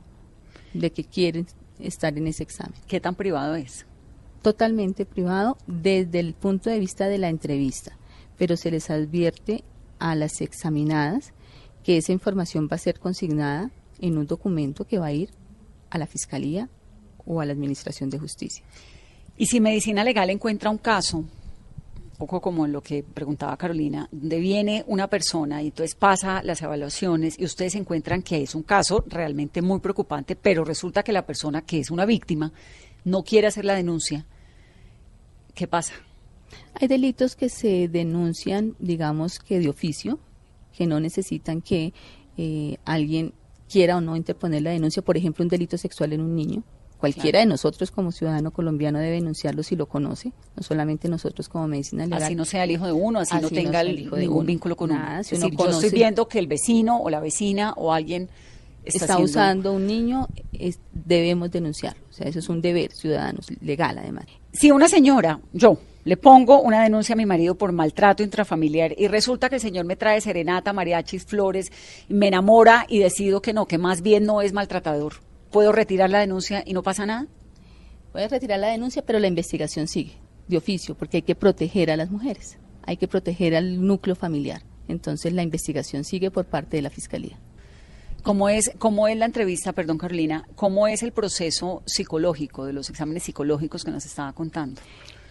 de 0.72 0.92
que 0.92 1.03
quieren 1.05 1.46
estar 1.81 2.16
en 2.16 2.29
ese 2.29 2.44
examen. 2.44 2.74
¿Qué 2.87 3.00
tan 3.00 3.14
privado 3.14 3.55
es? 3.57 3.87
totalmente 4.42 5.05
privado 5.05 5.59
desde 5.66 6.18
el 6.18 6.33
punto 6.33 6.70
de 6.70 6.79
vista 6.79 7.09
de 7.09 7.18
la 7.18 7.29
entrevista, 7.29 7.98
pero 8.38 8.57
se 8.57 8.70
les 8.70 8.88
advierte 8.88 9.64
a 10.00 10.14
las 10.16 10.40
examinadas 10.40 11.32
que 11.84 11.96
esa 11.96 12.12
información 12.12 12.68
va 12.70 12.76
a 12.76 12.78
ser 12.78 12.98
consignada 12.98 13.70
en 14.00 14.18
un 14.18 14.26
documento 14.26 14.86
que 14.86 14.98
va 14.98 15.06
a 15.06 15.12
ir 15.12 15.30
a 15.90 15.98
la 15.98 16.06
Fiscalía 16.06 16.68
o 17.24 17.40
a 17.40 17.46
la 17.46 17.52
Administración 17.52 18.10
de 18.10 18.18
Justicia. 18.18 18.64
Y 19.36 19.46
si 19.46 19.60
Medicina 19.60 20.04
Legal 20.04 20.30
encuentra 20.30 20.70
un 20.70 20.78
caso, 20.78 21.24
poco 22.18 22.40
como 22.40 22.66
lo 22.66 22.82
que 22.82 23.02
preguntaba 23.02 23.56
Carolina, 23.56 24.06
donde 24.12 24.38
viene 24.38 24.84
una 24.86 25.08
persona 25.08 25.62
y 25.62 25.68
entonces 25.68 25.94
pasa 25.94 26.42
las 26.42 26.60
evaluaciones 26.60 27.38
y 27.38 27.44
ustedes 27.46 27.74
encuentran 27.76 28.22
que 28.22 28.42
es 28.42 28.54
un 28.54 28.62
caso 28.62 29.02
realmente 29.06 29.62
muy 29.62 29.80
preocupante, 29.80 30.36
pero 30.36 30.64
resulta 30.64 31.02
que 31.02 31.12
la 31.12 31.24
persona 31.24 31.62
que 31.62 31.80
es 31.80 31.90
una 31.90 32.04
víctima 32.04 32.52
no 33.04 33.22
quiere 33.22 33.46
hacer 33.46 33.64
la 33.64 33.74
denuncia, 33.74 34.26
¿qué 35.54 35.66
pasa? 35.66 35.94
Hay 36.74 36.88
delitos 36.88 37.36
que 37.36 37.48
se 37.48 37.88
denuncian, 37.88 38.74
digamos 38.78 39.38
que 39.38 39.58
de 39.60 39.68
oficio, 39.68 40.18
que 40.76 40.86
no 40.86 41.00
necesitan 41.00 41.60
que 41.62 41.92
eh, 42.36 42.76
alguien 42.84 43.34
quiera 43.68 43.96
o 43.96 44.00
no 44.00 44.16
interponer 44.16 44.62
la 44.62 44.70
denuncia, 44.70 45.02
por 45.02 45.16
ejemplo, 45.16 45.42
un 45.44 45.48
delito 45.48 45.76
sexual 45.78 46.12
en 46.12 46.20
un 46.22 46.34
niño. 46.34 46.62
Cualquiera 46.98 47.38
de 47.38 47.46
nosotros 47.46 47.90
como 47.90 48.12
ciudadano 48.12 48.50
colombiano 48.50 48.98
debe 48.98 49.12
denunciarlo 49.16 49.62
si 49.62 49.74
lo 49.74 49.86
conoce, 49.86 50.32
no 50.54 50.62
solamente 50.62 51.08
nosotros 51.08 51.48
como 51.48 51.66
medicina 51.66 52.04
legal. 52.04 52.22
Así 52.24 52.34
no 52.34 52.44
sea 52.44 52.64
el 52.64 52.72
hijo 52.72 52.84
de 52.84 52.92
uno, 52.92 53.20
así, 53.20 53.32
no 53.40 53.46
Así 53.46 53.54
no 53.54 53.62
tenga 53.62 53.80
el 53.80 53.98
hijo 53.98 54.16
de 54.16 54.22
ningún 54.22 54.38
uno. 54.38 54.46
vínculo 54.46 54.76
con 54.76 54.90
Nada, 54.90 55.14
uno. 55.14 55.24
si 55.24 55.34
Es 55.34 55.40
uno 55.40 55.46
decir, 55.48 55.58
yo 55.58 55.64
estoy 55.70 55.80
conoce- 55.88 55.94
viendo 55.94 56.28
que 56.28 56.38
el 56.38 56.46
vecino 56.46 57.00
o 57.00 57.08
la 57.08 57.20
vecina 57.20 57.72
o 57.76 57.94
alguien 57.94 58.28
está, 58.84 58.98
está, 59.04 59.04
haciendo- 59.14 59.24
usando 59.24 59.72
un 59.72 59.86
niño, 59.86 60.28
es- 60.52 60.78
debemos 60.92 61.50
denunciarlo. 61.50 62.02
O 62.10 62.12
sea, 62.12 62.26
eso 62.28 62.38
es 62.38 62.48
un 62.50 62.60
deber 62.60 62.92
ciudadano, 62.92 63.38
legal 63.62 63.96
además. 63.96 64.26
Si 64.52 64.70
una 64.70 64.86
señora, 64.88 65.40
yo, 65.54 65.78
le 66.04 66.16
pongo 66.16 66.60
una 66.60 66.82
denuncia 66.82 67.12
a 67.12 67.16
mi 67.16 67.26
marido 67.26 67.56
por 67.56 67.72
maltrato 67.72 68.22
intrafamiliar 68.22 68.94
y 68.96 69.08
resulta 69.08 69.48
que 69.48 69.56
el 69.56 69.60
señor 69.60 69.84
me 69.84 69.96
trae 69.96 70.20
serenata, 70.20 70.72
mariachis, 70.72 71.24
flores, 71.24 71.70
me 72.08 72.28
enamora 72.28 72.86
y 72.88 73.00
decido 73.00 73.42
que 73.42 73.52
no, 73.52 73.66
que 73.66 73.78
más 73.78 74.02
bien 74.02 74.24
no 74.24 74.40
es 74.42 74.52
maltratador, 74.52 75.14
¿puedo 75.50 75.72
retirar 75.72 76.10
la 76.10 76.20
denuncia 76.20 76.62
y 76.64 76.72
no 76.72 76.82
pasa 76.82 77.06
nada? 77.06 77.26
Puedes 78.12 78.30
retirar 78.30 78.58
la 78.58 78.68
denuncia, 78.68 79.02
pero 79.02 79.18
la 79.18 79.28
investigación 79.28 79.86
sigue 79.86 80.14
de 80.48 80.56
oficio, 80.56 80.96
porque 80.96 81.18
hay 81.18 81.22
que 81.22 81.34
proteger 81.34 81.90
a 81.90 81.96
las 81.96 82.10
mujeres, 82.10 82.58
hay 82.82 82.96
que 82.96 83.06
proteger 83.08 83.54
al 83.54 83.86
núcleo 83.86 84.16
familiar. 84.16 84.62
Entonces 84.88 85.32
la 85.32 85.42
investigación 85.42 86.04
sigue 86.04 86.30
por 86.30 86.46
parte 86.46 86.76
de 86.76 86.82
la 86.82 86.90
Fiscalía. 86.90 87.38
¿Cómo 88.22 88.48
es, 88.48 88.72
¿Cómo 88.78 89.06
es 89.08 89.16
la 89.16 89.24
entrevista, 89.24 89.72
perdón 89.72 89.96
Carolina, 89.96 90.46
cómo 90.54 90.88
es 90.88 91.02
el 91.02 91.12
proceso 91.12 91.82
psicológico 91.86 92.66
de 92.66 92.74
los 92.74 92.90
exámenes 92.90 93.22
psicológicos 93.22 93.84
que 93.84 93.90
nos 93.90 94.04
estaba 94.04 94.32
contando? 94.32 94.80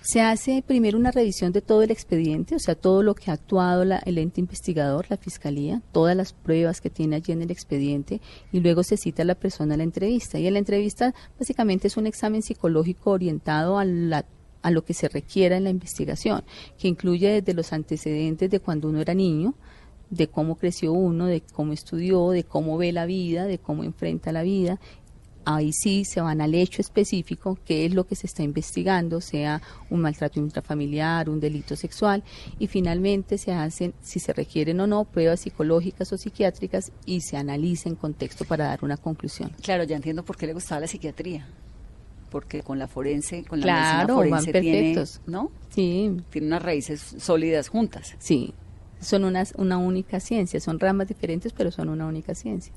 Se 0.01 0.21
hace 0.21 0.63
primero 0.65 0.97
una 0.97 1.11
revisión 1.11 1.51
de 1.51 1.61
todo 1.61 1.83
el 1.83 1.91
expediente, 1.91 2.55
o 2.55 2.59
sea, 2.59 2.73
todo 2.75 3.03
lo 3.03 3.15
que 3.15 3.31
ha 3.31 3.33
actuado 3.33 3.83
la- 3.83 3.97
el 4.05 4.17
ente 4.17 4.39
investigador, 4.39 5.05
la 5.09 5.17
fiscalía, 5.17 5.81
todas 5.91 6.15
las 6.15 6.33
pruebas 6.33 6.79
que 6.81 6.89
tiene 6.89 7.17
allí 7.17 7.33
en 7.33 7.41
el 7.41 7.51
expediente, 7.51 8.21
y 8.51 8.61
luego 8.61 8.83
se 8.83 8.97
cita 8.97 9.23
a 9.23 9.25
la 9.25 9.35
persona 9.35 9.73
a 9.73 9.77
la 9.77 9.83
entrevista. 9.83 10.39
Y 10.39 10.47
en 10.47 10.53
la 10.53 10.59
entrevista 10.59 11.13
básicamente 11.37 11.87
es 11.87 11.97
un 11.97 12.07
examen 12.07 12.41
psicológico 12.41 13.11
orientado 13.11 13.77
a 13.77 13.85
la 13.85 14.25
a 14.61 14.71
lo 14.71 14.83
que 14.83 14.93
se 14.93 15.07
requiera 15.07 15.55
en 15.55 15.63
la 15.63 15.69
investigación, 15.69 16.43
que 16.77 16.89
incluye 16.89 17.29
desde 17.29 17.53
los 17.53 17.71
antecedentes 17.71 18.49
de 18.49 18.59
cuando 18.59 18.89
uno 18.89 18.99
era 18.99 19.13
niño, 19.13 19.53
de 20.09 20.27
cómo 20.27 20.57
creció 20.57 20.91
uno, 20.91 21.27
de 21.27 21.39
cómo 21.53 21.71
estudió, 21.71 22.31
de 22.31 22.43
cómo 22.43 22.77
ve 22.77 22.91
la 22.91 23.05
vida, 23.05 23.45
de 23.45 23.57
cómo 23.57 23.85
enfrenta 23.85 24.33
la 24.33 24.43
vida. 24.43 24.77
Ahí 25.51 25.71
sí 25.73 26.05
se 26.05 26.21
van 26.21 26.41
al 26.41 26.53
hecho 26.53 26.79
específico, 26.79 27.57
qué 27.65 27.83
es 27.87 27.93
lo 27.95 28.05
que 28.05 28.15
se 28.15 28.27
está 28.27 28.43
investigando, 28.43 29.19
sea 29.19 29.63
un 29.89 29.99
maltrato 30.01 30.39
intrafamiliar, 30.39 31.27
un 31.27 31.39
delito 31.39 31.75
sexual, 31.75 32.23
y 32.59 32.67
finalmente 32.67 33.39
se 33.39 33.51
hacen, 33.51 33.95
si 33.99 34.19
se 34.19 34.31
requieren 34.31 34.79
o 34.79 34.85
no, 34.85 35.05
pruebas 35.05 35.39
psicológicas 35.39 36.13
o 36.13 36.17
psiquiátricas 36.19 36.91
y 37.03 37.21
se 37.21 37.35
analiza 37.35 37.89
en 37.89 37.95
contexto 37.95 38.45
para 38.45 38.65
dar 38.65 38.83
una 38.83 38.95
conclusión. 38.97 39.51
Claro, 39.63 39.85
ya 39.85 39.95
entiendo 39.95 40.23
por 40.23 40.37
qué 40.37 40.45
le 40.45 40.53
gustaba 40.53 40.81
la 40.81 40.87
psiquiatría. 40.87 41.47
Porque 42.29 42.61
con 42.61 42.77
la 42.77 42.87
forense, 42.87 43.43
con 43.43 43.59
la 43.59 43.63
Claro, 43.65 44.17
medicina 44.17 44.29
van 44.35 44.43
forense 44.43 44.61
tiene, 44.61 44.77
perfectos. 44.93 45.21
¿no? 45.25 45.49
Sí, 45.73 46.11
Tiene 46.29 46.45
unas 46.45 46.61
raíces 46.61 47.15
sólidas 47.17 47.69
juntas. 47.69 48.13
sí, 48.19 48.53
son 49.01 49.23
unas, 49.23 49.53
una 49.57 49.79
única 49.79 50.19
ciencia, 50.19 50.59
son 50.59 50.79
ramas 50.79 51.07
diferentes, 51.07 51.53
pero 51.53 51.71
son 51.71 51.89
una 51.89 52.05
única 52.05 52.35
ciencia. 52.35 52.71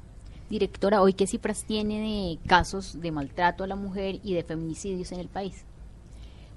Directora, 0.53 1.01
¿hoy 1.01 1.15
qué 1.15 1.27
cifras 1.27 1.65
tiene 1.65 2.01
de 2.03 2.47
casos 2.47 3.01
de 3.01 3.11
maltrato 3.11 3.65
a 3.65 3.67
la 3.67 3.75
mujer 3.75 4.21
y 4.23 4.35
de 4.35 4.43
feminicidios 4.45 5.11
en 5.13 5.21
el 5.21 5.29
país? 5.29 5.65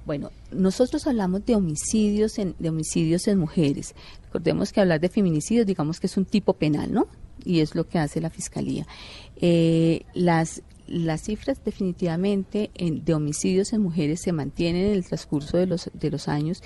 Bueno, 0.05 0.31
nosotros 0.51 1.07
hablamos 1.07 1.45
de 1.45 1.55
homicidios 1.55 2.37
en, 2.37 2.55
de 2.59 2.67
homicidios 2.67 3.25
en 3.29 3.39
mujeres. 3.39 3.95
Recordemos 4.25 4.73
que 4.73 4.81
hablar 4.81 4.99
de 4.99 5.07
feminicidios, 5.07 5.65
digamos 5.65 6.01
que 6.01 6.07
es 6.07 6.17
un 6.17 6.25
tipo 6.25 6.51
penal, 6.55 6.91
¿no? 6.91 7.07
Y 7.45 7.61
es 7.61 7.73
lo 7.73 7.87
que 7.87 7.97
hace 7.97 8.19
la 8.19 8.29
fiscalía. 8.29 8.85
Eh, 9.37 10.01
las 10.13 10.61
las 10.87 11.21
cifras 11.21 11.63
definitivamente 11.63 12.71
en- 12.75 13.05
de 13.05 13.13
homicidios 13.13 13.71
en 13.71 13.81
mujeres 13.81 14.19
se 14.21 14.33
mantienen 14.33 14.87
en 14.87 14.91
el 14.91 15.05
transcurso 15.05 15.55
de 15.57 15.67
los 15.67 15.89
de 15.93 16.11
los 16.11 16.27
años 16.27 16.61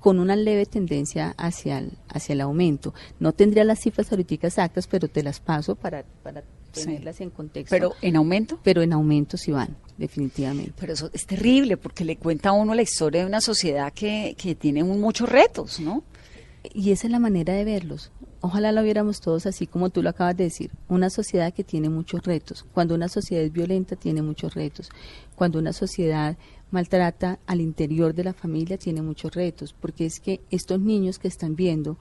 con 0.00 0.18
una 0.18 0.34
leve 0.34 0.66
tendencia 0.66 1.32
hacia 1.38 1.78
el, 1.78 1.92
hacia 2.08 2.32
el 2.32 2.40
aumento. 2.40 2.92
No 3.20 3.32
tendría 3.32 3.62
las 3.62 3.78
cifras 3.78 4.10
ahorita 4.10 4.34
exactas, 4.48 4.88
pero 4.88 5.06
te 5.06 5.22
las 5.22 5.38
paso 5.38 5.76
para, 5.76 6.04
para 6.24 6.42
Sí. 6.72 6.86
tenerlas 6.86 7.20
en 7.20 7.30
contexto. 7.30 7.74
Pero 7.74 7.92
en 8.02 8.16
aumento. 8.16 8.58
pero 8.62 8.82
en 8.82 8.92
aumento 8.92 9.36
sí 9.36 9.50
van, 9.52 9.76
definitivamente. 9.98 10.72
Pero 10.78 10.92
eso 10.92 11.10
es 11.12 11.26
terrible 11.26 11.76
porque 11.76 12.04
le 12.04 12.16
cuenta 12.16 12.50
a 12.50 12.52
uno 12.52 12.74
la 12.74 12.82
historia 12.82 13.20
de 13.22 13.26
una 13.26 13.40
sociedad 13.40 13.92
que, 13.92 14.34
que 14.38 14.54
tiene 14.54 14.82
un- 14.82 15.00
muchos 15.00 15.28
retos, 15.28 15.80
¿no? 15.80 16.02
Y 16.74 16.92
esa 16.92 17.06
es 17.08 17.10
la 17.10 17.18
manera 17.18 17.54
de 17.54 17.64
verlos. 17.64 18.12
Ojalá 18.40 18.72
lo 18.72 18.82
viéramos 18.82 19.20
todos 19.20 19.46
así 19.46 19.66
como 19.66 19.90
tú 19.90 20.02
lo 20.02 20.10
acabas 20.10 20.36
de 20.36 20.44
decir. 20.44 20.70
Una 20.88 21.10
sociedad 21.10 21.52
que 21.52 21.62
tiene 21.64 21.88
muchos 21.88 22.22
retos. 22.24 22.64
Cuando 22.72 22.94
una 22.94 23.08
sociedad 23.08 23.44
es 23.44 23.52
violenta, 23.52 23.94
tiene 23.96 24.22
muchos 24.22 24.54
retos. 24.54 24.88
Cuando 25.36 25.58
una 25.58 25.72
sociedad 25.72 26.36
maltrata 26.70 27.38
al 27.46 27.60
interior 27.60 28.14
de 28.14 28.24
la 28.24 28.32
familia, 28.32 28.78
tiene 28.78 29.02
muchos 29.02 29.32
retos. 29.34 29.72
Porque 29.78 30.06
es 30.06 30.18
que 30.20 30.40
estos 30.50 30.80
niños 30.80 31.18
que 31.18 31.28
están 31.28 31.54
viendo 31.56 31.98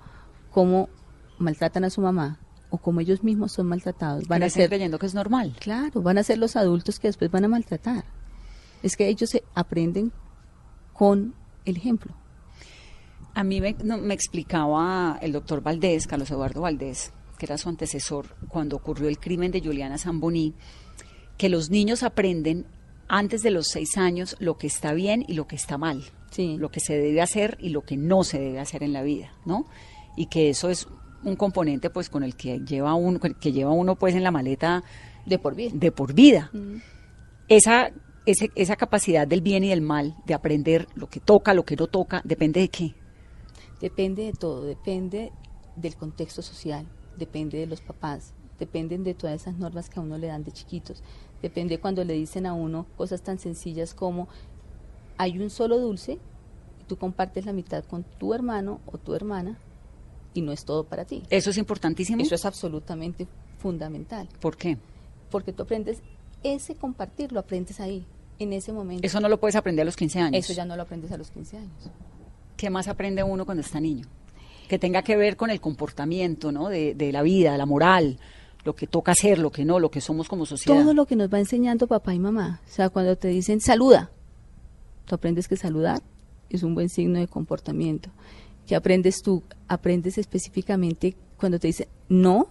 cómo 0.52 0.90
maltratan 1.38 1.84
a 1.84 1.90
su 1.90 2.02
mamá 2.02 2.40
o 2.72 2.78
cómo 2.80 3.02
ellos 3.02 3.22
mismos 3.24 3.52
son 3.52 3.68
maltratados, 3.68 4.28
van 4.28 4.42
a 4.44 4.50
ser 4.50 4.70
creyendo 4.70 4.98
que 4.98 5.06
es 5.06 5.14
normal. 5.14 5.56
Claro, 5.60 6.02
van 6.02 6.18
a 6.18 6.24
ser 6.24 6.38
los 6.40 6.56
adultos 6.56 7.00
que 7.00 7.10
después 7.10 7.30
van 7.30 7.44
a 7.46 7.48
maltratar. 7.50 8.06
Es 8.82 8.98
que 8.98 9.08
ellos 9.08 9.30
se 9.30 9.44
aprenden 9.54 10.12
con 10.94 11.36
el 11.66 11.78
ejemplo. 11.78 12.16
A 13.34 13.44
mí 13.44 13.62
me, 13.62 13.74
no, 13.84 13.98
me 13.98 14.14
explicaba 14.14 15.18
el 15.22 15.32
doctor 15.34 15.62
Valdés, 15.62 16.08
Carlos 16.08 16.32
Eduardo 16.32 16.62
Valdés, 16.62 17.14
que 17.38 17.46
era 17.46 17.58
su 17.58 17.70
antecesor, 17.70 18.36
cuando 18.50 18.76
ocurrió 18.78 19.08
el 19.10 19.20
crimen 19.20 19.52
de 19.52 19.62
Juliana 19.62 19.98
Zamboní, 19.98 20.54
que 21.38 21.50
los 21.50 21.70
niños 21.70 22.04
aprenden 22.04 22.66
antes 23.08 23.42
de 23.42 23.52
los 23.52 23.68
seis 23.68 23.98
años 23.98 24.36
lo 24.40 24.58
que 24.58 24.68
está 24.68 24.94
bien 24.94 25.26
y 25.28 25.34
lo 25.34 25.46
que 25.48 25.56
está 25.56 25.78
mal, 25.78 26.04
Sí. 26.30 26.58
lo 26.58 26.72
que 26.72 26.80
se 26.80 26.98
debe 26.98 27.22
hacer 27.22 27.58
y 27.60 27.70
lo 27.70 27.82
que 27.82 27.98
no 27.98 28.24
se 28.24 28.40
debe 28.40 28.60
hacer 28.60 28.84
en 28.84 28.94
la 28.94 29.02
vida, 29.04 29.34
¿no? 29.46 29.66
Y 30.16 30.28
que 30.28 30.50
eso 30.50 30.70
es 30.70 30.88
un 31.24 31.36
componente, 31.36 31.90
pues, 31.90 32.10
con 32.10 32.24
el 32.24 32.36
que 32.36 32.60
lleva 32.60 32.94
uno, 32.96 33.20
que 33.20 33.52
lleva 33.52 33.72
uno, 33.72 33.96
pues, 33.96 34.16
en 34.16 34.24
la 34.24 34.32
maleta 34.32 34.84
De 35.26 35.38
por 35.40 35.56
vida. 35.56 35.72
de 35.74 35.92
por 35.92 36.14
vida. 36.14 36.52
Esa, 37.48 37.92
ese- 38.26 38.52
esa 38.56 38.76
capacidad 38.76 39.28
del 39.28 39.42
bien 39.42 39.64
y 39.64 39.70
del 39.70 39.82
mal, 39.82 40.16
de 40.26 40.34
aprender 40.34 40.88
lo 40.96 41.08
que 41.10 41.20
toca, 41.20 41.54
lo 41.54 41.64
que 41.64 41.76
no 41.76 41.88
toca, 41.88 42.22
depende 42.24 42.60
de 42.62 42.70
qué. 42.70 42.96
Depende 43.82 44.24
de 44.26 44.34
todo, 44.34 44.64
depende 44.64 45.32
del 45.76 45.96
contexto 45.96 46.42
social, 46.42 46.86
depende 47.18 47.58
de 47.58 47.66
los 47.68 47.82
papás, 47.82 48.34
dependen 48.60 49.04
de 49.04 49.14
todas 49.16 49.42
esas 49.42 49.58
normas 49.58 49.90
que 49.90 50.00
a 50.00 50.04
uno 50.04 50.18
le 50.18 50.28
dan 50.28 50.44
de 50.44 50.52
chiquitos, 50.52 51.04
depende 51.42 51.80
cuando 51.80 52.04
le 52.04 52.14
dicen 52.14 52.46
a 52.46 52.54
uno 52.54 52.86
cosas 52.96 53.22
tan 53.24 53.40
sencillas 53.40 53.94
como 53.96 54.28
hay 55.18 55.40
un 55.40 55.50
solo 55.50 55.80
dulce 55.80 56.20
y 56.80 56.84
tú 56.88 56.98
compartes 56.98 57.46
la 57.46 57.54
mitad 57.54 57.84
con 57.86 58.04
tu 58.04 58.34
hermano 58.36 58.80
o 58.86 58.98
tu 59.00 59.16
hermana 59.16 59.58
y 60.34 60.42
no 60.42 60.52
es 60.52 60.66
todo 60.66 60.84
para 60.84 61.06
ti. 61.06 61.24
Eso 61.30 61.50
es 61.50 61.58
importantísimo. 61.58 62.22
Eso 62.22 62.36
es 62.36 62.46
absolutamente 62.46 63.28
fundamental, 63.58 64.28
¿Por 64.40 64.58
qué? 64.58 64.78
porque 65.30 65.54
tú 65.54 65.64
aprendes 65.64 66.00
ese 66.44 66.76
compartir, 66.76 67.32
lo 67.32 67.40
aprendes 67.40 67.80
ahí, 67.80 68.06
en 68.40 68.54
ese 68.54 68.74
momento. 68.74 69.06
Eso 69.06 69.20
no 69.20 69.30
lo 69.30 69.40
puedes 69.40 69.56
aprender 69.56 69.84
a 69.84 69.86
los 69.86 69.96
15 69.96 70.20
años. 70.20 70.44
Eso 70.44 70.54
ya 70.54 70.66
no 70.66 70.76
lo 70.76 70.82
aprendes 70.82 71.12
a 71.12 71.18
los 71.18 71.30
15 71.30 71.58
años. 71.58 71.90
¿Qué 72.58 72.70
más 72.70 72.88
aprende 72.88 73.24
uno 73.24 73.46
cuando 73.46 73.62
está 73.62 73.80
niño? 73.80 74.08
Que 74.68 74.80
tenga 74.80 75.04
que 75.04 75.16
ver 75.16 75.38
con 75.38 75.50
el 75.52 75.62
comportamiento, 75.62 76.52
¿no? 76.52 76.70
De, 76.70 76.96
de 76.96 77.12
la 77.12 77.22
vida, 77.22 77.56
la 77.58 77.66
moral, 77.66 78.20
lo 78.64 78.76
que 78.76 78.88
toca 78.88 79.12
hacer, 79.12 79.38
lo 79.40 79.52
que 79.52 79.66
no, 79.66 79.80
lo 79.80 79.92
que 79.92 80.02
somos 80.02 80.28
como 80.28 80.46
sociedad. 80.46 80.82
Todo 80.82 80.94
lo 80.94 81.06
que 81.06 81.16
nos 81.16 81.32
va 81.32 81.40
enseñando 81.40 81.88
papá 81.88 82.14
y 82.14 82.20
mamá. 82.20 82.62
O 82.68 82.72
sea, 82.72 82.90
cuando 82.90 83.16
te 83.16 83.28
dicen 83.28 83.62
saluda, 83.62 84.12
tú 85.06 85.16
aprendes 85.16 85.48
que 85.48 85.58
saludar 85.58 86.02
es 86.50 86.64
un 86.64 86.74
buen 86.76 86.90
signo 86.90 87.20
de 87.20 87.28
comportamiento. 87.28 88.10
¿Qué 88.68 88.76
aprendes 88.76 89.22
tú? 89.22 89.44
Aprendes 89.68 90.18
específicamente 90.18 91.16
cuando 91.38 91.60
te 91.60 91.68
dicen 91.68 91.88
no, 92.10 92.48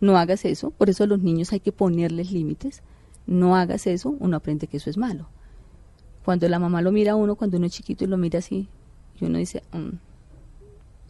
no 0.00 0.16
hagas 0.16 0.44
eso. 0.44 0.70
Por 0.70 0.90
eso 0.90 1.04
a 1.04 1.06
los 1.06 1.20
niños 1.20 1.52
hay 1.52 1.60
que 1.60 1.72
ponerles 1.72 2.30
límites. 2.30 2.82
No 3.26 3.56
hagas 3.56 3.86
eso, 3.86 4.14
uno 4.20 4.36
aprende 4.36 4.66
que 4.66 4.76
eso 4.78 4.90
es 4.90 4.96
malo. 4.96 5.28
Cuando 6.24 6.48
la 6.48 6.58
mamá 6.58 6.82
lo 6.82 6.92
mira 6.92 7.12
a 7.12 7.16
uno, 7.16 7.36
cuando 7.36 7.56
uno 7.56 7.66
es 7.66 7.72
chiquito 7.72 8.04
y 8.04 8.06
lo 8.06 8.16
mira 8.16 8.38
así, 8.38 8.68
y 9.20 9.24
uno 9.24 9.38
dice, 9.38 9.62
"Mm, 9.72 9.96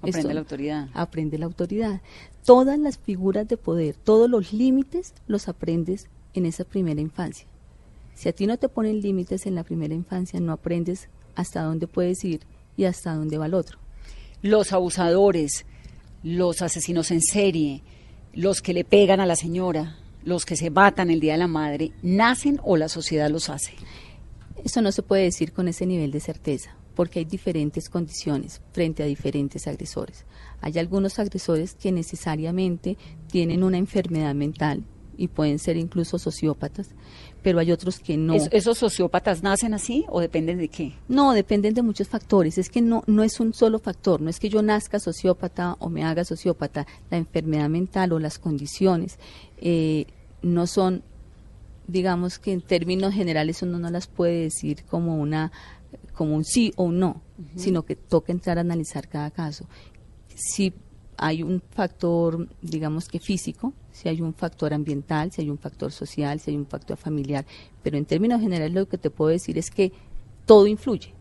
Aprende 0.01 0.19
esto- 0.21 0.33
la 0.33 0.41
autoridad. 0.41 0.89
aprende 0.95 1.39
la 1.39 1.47
autoridad. 1.47 2.01
Todas 2.45 2.79
las 2.79 2.99
figuras 2.99 3.47
de 3.49 3.57
poder, 3.57 3.97
todos 3.97 4.31
los 4.31 4.53
límites 4.53 5.13
los 5.27 5.49
aprendes 5.49 6.09
en 6.35 6.47
esa 6.47 6.65
primera 6.65 7.01
infancia. 7.01 7.47
Si 8.15 8.29
a 8.29 8.33
ti 8.33 8.47
no 8.47 8.57
te 8.59 8.69
ponen 8.69 9.01
límites 9.01 9.47
en 9.47 9.55
la 9.57 9.65
primera 9.65 9.95
infancia, 9.95 10.41
no 10.41 10.53
aprendes 10.53 11.09
hasta 11.35 11.63
dónde 11.63 11.87
puedes 11.89 12.25
ir 12.25 12.41
y 12.77 12.85
hasta 12.85 13.15
dónde 13.15 13.39
va 13.39 13.47
el 13.47 13.55
otro. 13.55 13.79
Los 14.43 14.73
abusadores, 14.73 15.67
los 16.23 16.63
asesinos 16.63 17.11
en 17.11 17.21
serie, 17.21 17.83
los 18.33 18.63
que 18.63 18.73
le 18.73 18.85
pegan 18.85 19.21
a 19.21 19.27
la 19.27 19.37
señora, 19.37 19.97
los 20.23 20.45
que 20.45 20.57
se 20.57 20.71
matan 20.71 21.11
el 21.11 21.21
Día 21.21 21.33
de 21.33 21.39
la 21.39 21.49
Madre, 21.49 21.93
¿nacen 22.03 22.61
o 22.63 22.77
la 22.77 22.89
sociedad 22.89 23.31
los 23.31 23.49
hace? 23.49 23.73
Eso 24.65 24.83
no 24.83 24.93
se 24.93 25.03
puede 25.03 25.25
decir 25.25 25.53
con 25.53 25.69
ese 25.69 25.87
nivel 25.87 26.11
de 26.11 26.21
certeza, 26.21 26.77
porque 26.95 27.21
hay 27.21 27.25
diferentes 27.25 27.89
condiciones 27.89 28.61
frente 28.73 29.03
a 29.03 29.07
diferentes 29.07 29.67
agresores. 29.67 30.25
Hay 30.61 30.79
algunos 30.79 31.19
agresores 31.19 31.75
que 31.75 31.93
necesariamente 31.93 32.97
tienen 33.29 33.63
una 33.65 33.79
enfermedad 33.79 34.35
mental 34.35 34.85
y 35.19 35.29
pueden 35.29 35.59
ser 35.59 35.77
incluso 35.77 36.19
sociópatas, 36.19 36.89
pero 37.43 37.59
hay 37.59 37.73
otros 37.73 37.99
que 37.99 38.17
no. 38.17 38.35
¿Es- 38.35 38.49
¿Esos 38.53 38.79
sociópatas 38.79 39.43
nacen 39.43 39.75
así 39.75 40.05
o 40.09 40.21
dependen 40.21 40.57
de 40.59 40.69
qué? 40.69 40.95
No, 41.09 41.33
dependen 41.33 41.75
de 41.75 41.83
muchos 41.83 42.09
factores. 42.09 42.57
Es 42.57 42.71
que 42.71 42.81
no, 42.81 43.03
no 43.07 43.23
es 43.25 43.41
un 43.41 43.53
solo 43.53 43.79
factor. 43.81 44.21
No 44.23 44.31
es 44.31 44.39
que 44.41 44.49
yo 44.49 44.63
nazca 44.63 44.99
sociópata 45.01 45.77
o 45.81 45.91
me 45.91 46.05
haga 46.05 46.25
sociópata. 46.25 46.87
La 47.11 47.19
enfermedad 47.19 47.69
mental 47.69 48.13
o 48.13 48.19
las 48.19 48.39
condiciones 48.39 49.19
eh, 49.59 50.07
no 50.41 50.67
son, 50.69 51.03
digamos 51.89 52.39
que 52.39 52.53
en 52.53 52.61
términos 52.61 53.13
generales 53.13 53.61
uno 53.63 53.79
no 53.79 53.91
las 53.91 54.07
puede 54.07 54.43
decir 54.45 54.85
como 54.85 55.17
una, 55.19 55.51
como 56.15 56.37
un 56.37 56.45
sí 56.45 56.73
o 56.77 56.85
un 56.85 56.99
no, 57.01 57.23
sino 57.57 57.83
que 57.85 57.97
toca 57.97 58.31
entrar 58.33 58.59
a 58.59 58.61
analizar 58.63 59.09
cada 59.09 59.31
caso. 59.31 59.67
Si 60.35 60.73
hay 61.19 61.43
un 61.43 61.61
factor, 61.71 62.49
digamos 62.63 63.09
que 63.09 63.19
físico, 63.19 63.75
si 63.91 64.09
hay 64.09 64.21
un 64.21 64.33
factor 64.33 64.73
ambiental, 64.73 65.33
si 65.33 65.43
hay 65.43 65.51
un 65.51 65.59
factor 65.59 65.91
social, 65.93 66.41
si 66.41 66.53
hay 66.53 66.57
un 66.57 66.67
factor 66.67 66.97
familiar, 66.97 67.45
pero 67.83 67.99
en 67.99 68.05
términos 68.05 68.41
generales 68.41 68.73
lo 68.73 68.89
que 68.89 68.99
te 68.99 69.11
puedo 69.11 69.31
decir 69.31 69.59
es 69.59 69.71
que 69.71 69.93
todo 70.47 70.67
influye, 70.67 71.13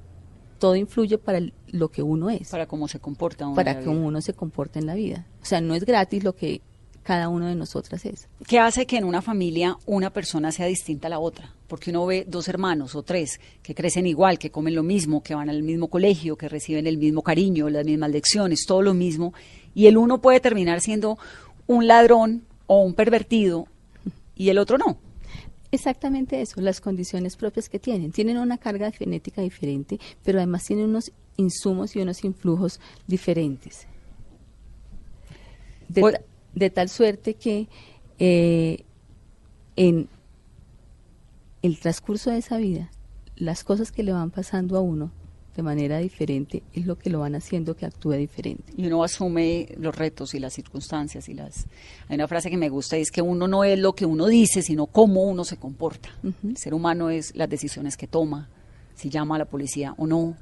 todo 0.59 0.75
influye 0.75 1.17
para 1.17 1.39
lo 1.67 1.89
que 1.89 2.03
uno 2.03 2.29
es, 2.29 2.49
Para 2.49 2.67
cómo 2.67 2.87
se 2.87 2.99
comporta 2.99 3.47
uno 3.47 3.55
para 3.55 3.73
vida. 3.73 3.89
uno 3.89 4.21
se 4.21 4.33
comporta 4.33 4.79
en 4.79 4.85
la 4.85 4.93
vida. 4.93 5.25
O 5.41 5.45
sea, 5.45 5.61
no 5.61 5.73
es 5.73 5.83
gratis 5.83 6.23
lo 6.23 6.35
que 6.35 6.61
cada 7.07 7.29
uno 7.29 7.45
de 7.45 7.55
nosotras 7.55 8.05
es. 8.05 8.27
¿Qué 8.45 8.59
hace 8.59 8.85
que 8.85 8.97
en 8.97 9.05
una 9.05 9.21
familia 9.21 9.77
una 9.85 10.11
persona 10.11 10.51
sea 10.51 10.65
distinta 10.65 11.07
a 11.07 11.09
la 11.09 11.19
otra? 11.19 11.55
Porque 11.67 11.89
uno 11.91 12.05
ve 12.05 12.25
dos 12.27 12.49
hermanos 12.49 12.95
o 12.95 13.03
tres 13.03 13.39
que 13.63 13.73
crecen 13.73 14.05
igual, 14.07 14.37
que 14.37 14.51
comen 14.51 14.75
lo 14.75 14.83
mismo, 14.83 15.23
que 15.23 15.33
van 15.33 15.49
al 15.49 15.63
mismo 15.63 15.87
colegio, 15.87 16.35
que 16.35 16.49
reciben 16.49 16.85
el 16.85 16.97
mismo 16.97 17.21
cariño, 17.21 17.69
las 17.69 17.85
mismas 17.85 18.11
lecciones, 18.11 18.65
todo 18.67 18.81
lo 18.81 18.93
mismo, 18.93 19.33
y 19.77 19.85
el 19.85 19.95
uno 19.95 20.19
puede 20.21 20.39
terminar 20.39 20.81
siendo 20.81 21.19
un 21.67 21.85
ladrón 21.85 22.41
o 22.65 22.81
un 22.81 22.95
pervertido 22.95 23.67
y 24.35 24.49
el 24.49 24.57
otro 24.57 24.79
no. 24.79 24.97
Exactamente 25.71 26.41
eso, 26.41 26.59
las 26.61 26.81
condiciones 26.81 27.35
propias 27.35 27.69
que 27.69 27.77
tienen. 27.77 28.11
Tienen 28.11 28.39
una 28.39 28.57
carga 28.57 28.89
genética 28.91 29.43
diferente, 29.43 29.99
pero 30.23 30.39
además 30.39 30.63
tienen 30.63 30.85
unos 30.85 31.11
insumos 31.35 31.95
y 31.95 32.01
unos 32.01 32.23
influjos 32.23 32.79
diferentes. 33.05 33.85
De, 35.89 36.01
ta- 36.01 36.21
de 36.55 36.69
tal 36.71 36.89
suerte 36.89 37.35
que 37.35 37.67
eh, 38.17 38.83
en 39.75 40.09
el 41.61 41.79
transcurso 41.79 42.31
de 42.31 42.39
esa 42.39 42.57
vida, 42.57 42.89
las 43.35 43.63
cosas 43.63 43.91
que 43.91 44.01
le 44.01 44.11
van 44.11 44.31
pasando 44.31 44.75
a 44.75 44.81
uno 44.81 45.11
de 45.57 45.63
manera 45.63 45.97
diferente 45.97 46.61
es 46.71 46.85
lo 46.85 46.99
que 46.99 47.09
lo 47.09 47.19
van 47.19 47.33
haciendo 47.33 47.75
que 47.75 47.87
actúe 47.87 48.13
diferente. 48.13 48.71
Y 48.77 48.85
uno 48.85 49.03
asume 49.03 49.67
los 49.79 49.95
retos 49.95 50.35
y 50.35 50.39
las 50.39 50.53
circunstancias 50.53 51.27
y 51.27 51.33
las... 51.33 51.65
Hay 52.07 52.15
una 52.15 52.27
frase 52.27 52.51
que 52.51 52.57
me 52.57 52.69
gusta 52.69 52.95
y 52.95 53.01
es 53.01 53.09
que 53.09 53.23
uno 53.23 53.47
no 53.47 53.63
es 53.63 53.79
lo 53.79 53.93
que 53.93 54.05
uno 54.05 54.27
dice, 54.27 54.61
sino 54.61 54.85
cómo 54.85 55.23
uno 55.23 55.43
se 55.43 55.57
comporta. 55.57 56.09
Ujú. 56.23 56.49
El 56.49 56.57
ser 56.57 56.75
humano 56.75 57.09
es 57.09 57.35
las 57.35 57.49
decisiones 57.49 57.97
que 57.97 58.05
toma, 58.05 58.49
si 58.93 59.09
llama 59.09 59.35
a 59.35 59.39
la 59.39 59.45
policía 59.45 59.95
o 59.97 60.05
no, 60.05 60.35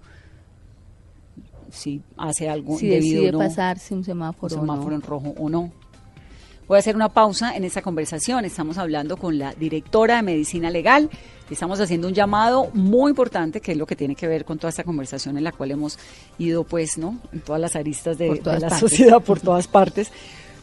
si 1.71 2.01
hace 2.17 2.49
algo 2.49 2.77
Si 2.77 2.85
indebido 2.85 3.21
decide 3.21 3.29
o 3.29 3.31
no, 3.31 3.37
pasarse 3.39 3.93
un 3.93 3.99
un 3.99 4.03
semáforo, 4.03 4.53
o 4.53 4.57
no. 4.57 4.61
semáforo 4.63 4.95
en 4.95 5.01
rojo 5.01 5.33
o 5.37 5.49
no. 5.49 5.71
Voy 6.67 6.77
a 6.77 6.79
hacer 6.79 6.95
una 6.95 7.09
pausa 7.09 7.55
en 7.55 7.63
esta 7.63 7.83
conversación. 7.83 8.43
Estamos 8.43 8.79
hablando 8.79 9.17
con 9.17 9.37
la 9.37 9.53
directora 9.53 10.15
de 10.17 10.23
Medicina 10.23 10.71
Legal. 10.71 11.11
Estamos 11.49 11.79
haciendo 11.79 12.07
un 12.07 12.15
llamado 12.15 12.69
muy 12.73 13.11
importante, 13.11 13.61
que 13.61 13.73
es 13.73 13.77
lo 13.77 13.85
que 13.85 13.95
tiene 13.95 14.15
que 14.15 14.27
ver 14.27 14.45
con 14.45 14.57
toda 14.57 14.69
esta 14.69 14.83
conversación 14.83 15.37
en 15.37 15.43
la 15.43 15.51
cual 15.51 15.69
hemos 15.69 15.99
ido, 16.39 16.63
pues, 16.63 16.97
¿no? 16.97 17.19
En 17.31 17.41
todas 17.41 17.61
las 17.61 17.75
aristas 17.75 18.17
de, 18.17 18.29
de 18.29 18.41
la 18.43 18.59
partes. 18.61 18.79
sociedad, 18.79 19.21
por 19.21 19.39
todas 19.39 19.67
partes, 19.67 20.11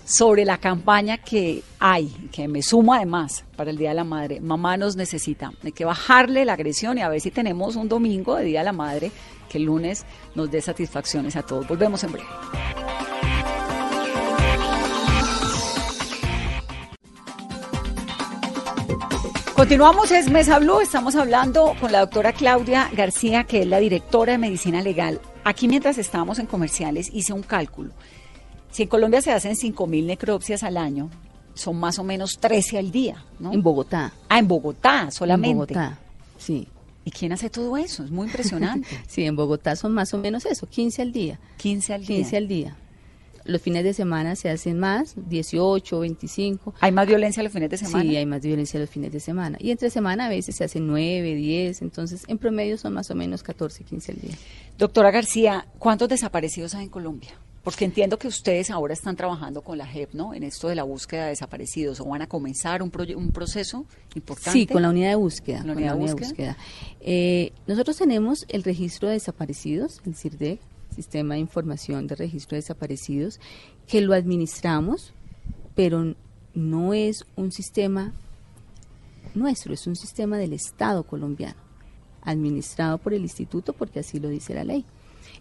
sobre 0.05 0.45
la 0.45 0.59
campaña 0.59 1.19
que 1.19 1.63
hay, 1.79 2.09
que 2.33 2.49
me 2.49 2.63
sumo 2.63 2.95
además 2.95 3.45
para 3.55 3.71
el 3.71 3.77
Día 3.77 3.91
de 3.91 3.95
la 3.95 4.05
Madre. 4.05 4.41
Mamá 4.41 4.77
nos 4.77 4.97
necesita. 4.97 5.53
Hay 5.63 5.71
que 5.71 5.85
bajarle 5.85 6.45
la 6.45 6.55
agresión 6.55 6.99
y 6.99 7.03
a 7.03 7.09
ver 7.09 7.21
si 7.21 7.31
tenemos 7.31 7.77
un 7.77 7.89
domingo 7.89 8.35
de 8.35 8.45
Día 8.47 8.59
de 8.61 8.65
la 8.65 8.73
Madre 8.73 9.13
que 9.49 9.59
el 9.59 9.65
lunes 9.65 10.05
nos 10.35 10.51
dé 10.51 10.61
satisfacciones 10.61 11.37
a 11.37 11.43
todos. 11.43 11.69
Volvemos 11.69 12.03
en 12.03 12.11
breve. 12.11 12.29
Continuamos, 19.63 20.11
es 20.11 20.29
Mesa 20.29 20.59
Blue, 20.59 20.81
estamos 20.81 21.15
hablando 21.15 21.77
con 21.81 21.93
la 21.93 22.01
doctora 22.01 22.33
Claudia 22.33 22.91
García, 22.97 23.45
que 23.45 23.61
es 23.63 23.67
la 23.69 23.79
directora 23.79 24.33
de 24.33 24.39
Medicina 24.39 24.83
Legal. 24.83 25.21
Aquí 25.45 25.69
mientras 25.69 25.99
estábamos 25.99 26.41
en 26.41 26.47
comerciales 26.47 27.09
hice 27.15 27.33
un 27.33 27.45
cálculo. 27.45 27.93
Si 28.73 28.83
en 28.83 28.89
Colombia 28.89 29.23
se 29.23 29.31
hacen 29.31 29.55
5.000 29.55 30.05
necropsias 30.05 30.65
al 30.65 30.77
año, 30.77 31.11
son 31.55 31.79
más 31.79 32.01
o 32.01 32.03
menos 32.03 32.39
13 32.41 32.77
al 32.77 32.91
día, 32.91 33.25
¿no? 33.39 33.53
En 33.53 33.63
Bogotá. 33.63 34.13
ah, 34.29 34.41
en 34.41 34.49
Bogotá 34.49 35.13
solamente. 35.13 35.51
En 35.53 35.59
Bogotá, 35.59 35.99
sí. 36.39 36.67
¿Y 37.05 37.13
quién 37.13 37.33
hace 37.33 37.49
todo 37.49 37.77
eso? 37.77 38.03
Es 38.03 38.11
muy 38.11 38.27
impresionante. 38.27 38.89
Sí, 39.07 39.25
en 39.25 39.37
Bogotá 39.37 39.77
son 39.77 39.93
más 39.93 40.13
o 40.13 40.19
menos 40.19 40.45
eso, 40.45 40.67
15 40.69 41.03
al 41.03 41.13
día. 41.13 41.39
15 41.59 41.95
al 41.95 42.05
día. 42.05 42.17
15 42.17 42.37
al 42.37 42.49
día. 42.49 42.77
Los 43.45 43.63
fines 43.63 43.85
de 43.85 43.93
semana 43.93 44.37
se 44.37 44.51
hacen 44.51 44.79
más, 44.79 45.15
18, 45.17 46.01
25. 46.01 46.75
¿Hay 46.81 46.93
más 46.93 47.07
violencia 47.07 47.43
los 47.43 47.53
fines 47.53 47.71
de 47.71 47.77
semana? 47.79 48.03
Sí, 48.03 48.17
hay 48.17 48.27
más 48.27 48.43
violencia 48.43 48.79
los 48.79 48.91
fines 48.91 49.13
de 49.13 49.21
semana. 49.21 49.59
Y 49.61 49.71
entre 49.71 49.91
semana 49.91 50.27
a 50.27 50.29
veces 50.29 50.57
se 50.57 50.65
hacen 50.65 50.87
9, 50.87 51.35
10, 51.35 51.83
entonces 51.83 52.25
en 52.29 52.39
promedio 52.39 52.79
son 52.79 52.95
más 52.95 53.11
o 53.11 53.15
menos 53.15 53.43
14, 53.43 53.85
15 53.85 54.13
al 54.13 54.19
día. 54.21 54.37
Doctora 54.79 55.11
García, 55.11 55.67
¿cuántos 55.79 56.09
desaparecidos 56.09 56.75
hay 56.75 56.85
en 56.85 56.91
Colombia? 56.91 57.33
Porque 57.63 57.85
entiendo 57.85 58.19
que 58.19 58.27
ustedes 58.27 58.71
ahora 58.71 58.93
están 58.93 59.15
trabajando 59.15 59.63
con 59.63 59.79
la 59.79 59.87
JEP, 59.87 60.15
¿no? 60.15 60.35
En 60.35 60.43
esto 60.43 60.69
de 60.69 60.75
la 60.75 60.83
búsqueda 60.83 61.25
de 61.25 61.29
desaparecidos, 61.31 62.01
o 62.01 62.05
van 62.07 62.23
a 62.23 62.27
comenzar 62.27 62.83
un, 62.83 62.91
un 63.17 63.31
proceso 63.31 63.87
importante. 64.17 64.59
Sí, 64.59 64.67
con 64.67 64.83
la 64.83 64.91
unidad 64.91 65.11
de 65.11 65.15
búsqueda. 65.15 65.59
Con 65.59 65.69
la 65.69 65.75
con 65.75 65.83
unidad 65.83 65.97
de 65.97 66.13
búsqueda. 66.13 66.57
Eh, 67.01 67.53
nosotros 67.69 67.97
tenemos 67.97 68.47
el 68.49 68.65
registro 68.65 69.09
de 69.09 69.15
desaparecidos, 69.15 70.01
el 70.05 70.17
CIRDEC, 70.17 70.61
Sistema 70.93 71.35
de 71.35 71.41
Información 71.41 72.07
de 72.07 72.17
Registro 72.17 72.57
de 72.57 72.63
Desaparecidos, 72.63 73.41
que 73.87 74.01
lo 74.01 74.15
administramos, 74.15 75.13
pero 75.75 76.15
no 76.55 76.95
es 76.95 77.25
un 77.37 77.53
sistema 77.53 78.13
nuestro, 79.35 79.73
es 79.73 79.87
un 79.87 79.97
sistema 79.97 80.39
del 80.39 80.53
Estado 80.53 81.05
colombiano, 81.05 81.61
administrado 82.23 82.99
por 82.99 83.15
el 83.15 83.23
instituto 83.23 83.73
porque 83.73 84.01
así 84.01 84.21
lo 84.21 84.29
dice 84.29 84.55
la 84.55 84.65
ley, 84.65 84.85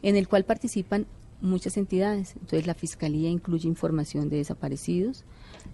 en 0.01 0.15
el 0.15 0.27
cual 0.27 0.45
participan 0.45 1.05
muchas 1.41 1.77
entidades. 1.77 2.33
Entonces 2.33 2.67
la 2.67 2.73
Fiscalía 2.73 3.29
incluye 3.29 3.67
información 3.67 4.29
de 4.29 4.37
desaparecidos, 4.37 5.25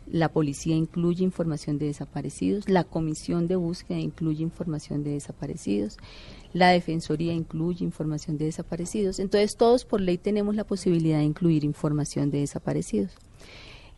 la 0.07 0.29
Policía 0.29 0.75
incluye 0.75 1.23
información 1.23 1.77
de 1.77 1.87
desaparecidos, 1.87 2.67
la 2.69 2.83
Comisión 2.83 3.47
de 3.47 3.55
Búsqueda 3.55 3.99
incluye 3.99 4.43
información 4.43 5.03
de 5.03 5.11
desaparecidos, 5.11 5.97
la 6.53 6.69
Defensoría 6.69 7.33
incluye 7.33 7.83
información 7.83 8.37
de 8.37 8.45
desaparecidos. 8.45 9.19
Entonces 9.19 9.57
todos 9.57 9.85
por 9.85 10.01
ley 10.01 10.17
tenemos 10.17 10.55
la 10.55 10.63
posibilidad 10.63 11.19
de 11.19 11.25
incluir 11.25 11.63
información 11.63 12.31
de 12.31 12.39
desaparecidos. 12.39 13.11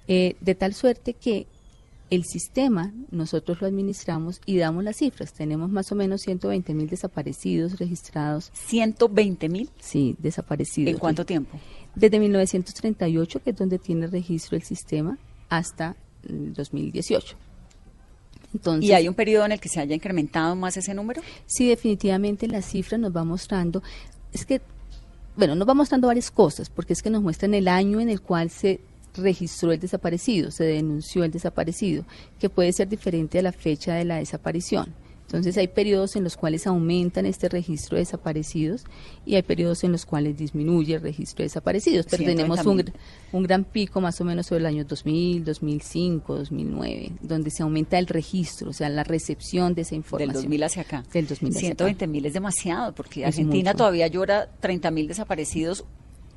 Eh, 0.07 0.35
de 0.41 0.55
tal 0.55 0.73
suerte 0.73 1.13
que 1.13 1.45
el 2.09 2.25
sistema 2.25 2.93
nosotros 3.11 3.61
lo 3.61 3.67
administramos 3.67 4.41
y 4.45 4.57
damos 4.57 4.83
las 4.83 4.97
cifras. 4.97 5.33
Tenemos 5.33 5.69
más 5.69 5.91
o 5.91 5.95
menos 5.95 6.21
120 6.21 6.73
mil 6.73 6.89
desaparecidos 6.89 7.77
registrados. 7.79 8.51
120 8.53 9.49
mil. 9.49 9.69
Sí, 9.79 10.15
desaparecidos. 10.19 10.91
¿En 10.91 10.99
cuánto 10.99 11.25
tiempo? 11.25 11.59
Desde 11.95 12.19
1938, 12.19 13.41
que 13.43 13.49
es 13.51 13.55
donde 13.55 13.79
tiene 13.79 14.07
registro 14.07 14.55
el 14.55 14.63
sistema, 14.63 15.17
hasta 15.49 15.95
el 16.27 16.53
2018. 16.53 17.35
Entonces, 18.53 18.89
¿Y 18.89 18.93
hay 18.93 19.07
un 19.07 19.13
periodo 19.13 19.45
en 19.45 19.51
el 19.51 19.59
que 19.59 19.69
se 19.69 19.79
haya 19.79 19.93
incrementado 19.93 20.55
más 20.55 20.75
ese 20.77 20.93
número? 20.93 21.21
Sí, 21.45 21.67
definitivamente 21.67 22.47
la 22.47 22.61
cifra 22.61 22.97
nos 22.97 23.15
va 23.15 23.23
mostrando, 23.23 23.83
es 24.33 24.45
que, 24.45 24.61
bueno, 25.35 25.53
nos 25.53 25.67
va 25.69 25.75
mostrando 25.75 26.07
varias 26.07 26.31
cosas, 26.31 26.69
porque 26.69 26.93
es 26.93 27.03
que 27.03 27.11
nos 27.11 27.21
muestran 27.21 27.53
el 27.53 27.67
año 27.67 27.99
en 27.99 28.09
el 28.09 28.21
cual 28.21 28.49
se 28.49 28.81
registró 29.15 29.71
el 29.71 29.79
desaparecido, 29.79 30.51
se 30.51 30.63
denunció 30.65 31.23
el 31.23 31.31
desaparecido, 31.31 32.05
que 32.39 32.49
puede 32.49 32.71
ser 32.73 32.87
diferente 32.89 33.39
a 33.39 33.41
la 33.41 33.51
fecha 33.51 33.93
de 33.95 34.05
la 34.05 34.17
desaparición. 34.17 34.93
Entonces 35.29 35.59
hay 35.59 35.67
periodos 35.67 36.15
en 36.15 36.23
los 36.23 36.35
cuales 36.37 36.65
aumentan 36.65 37.27
este 37.27 37.49
registro 37.49 37.97
de 37.97 37.99
desaparecidos 38.01 38.85
y 39.27 39.35
hay 39.35 39.43
periodos 39.43 39.83
en 39.83 39.91
los 39.91 40.07
cuales 40.07 40.35
disminuye 40.35 40.95
el 40.95 41.01
registro 41.01 41.43
de 41.43 41.49
desaparecidos. 41.49 42.07
Pero 42.09 42.23
130.000. 42.23 42.25
tenemos 42.25 42.65
un, 42.65 42.83
un 43.33 43.43
gran 43.43 43.63
pico 43.63 44.01
más 44.01 44.19
o 44.21 44.25
menos 44.25 44.47
sobre 44.47 44.61
el 44.61 44.65
año 44.65 44.85
2000, 44.85 45.43
2005, 45.45 46.35
2009, 46.35 47.11
donde 47.21 47.51
se 47.51 47.61
aumenta 47.61 47.99
el 47.99 48.07
registro, 48.07 48.71
o 48.71 48.73
sea, 48.73 48.89
la 48.89 49.03
recepción 49.03 49.75
de 49.75 49.83
esa 49.83 49.93
información. 49.93 50.33
Del 50.33 50.41
2000 50.41 50.63
hacia 50.63 50.81
acá. 50.81 51.03
Del 51.13 51.27
2000 51.27 51.51
hacia 51.51 51.59
acá. 51.59 51.75
120 51.75 52.07
mil 52.07 52.25
es 52.25 52.33
demasiado, 52.33 52.95
porque 52.95 53.21
Es 53.21 53.27
Argentina 53.27 53.69
mucho. 53.69 53.77
todavía 53.77 54.07
llora 54.07 54.49
30 54.61 54.89
mil 54.89 55.07
desaparecidos. 55.07 55.85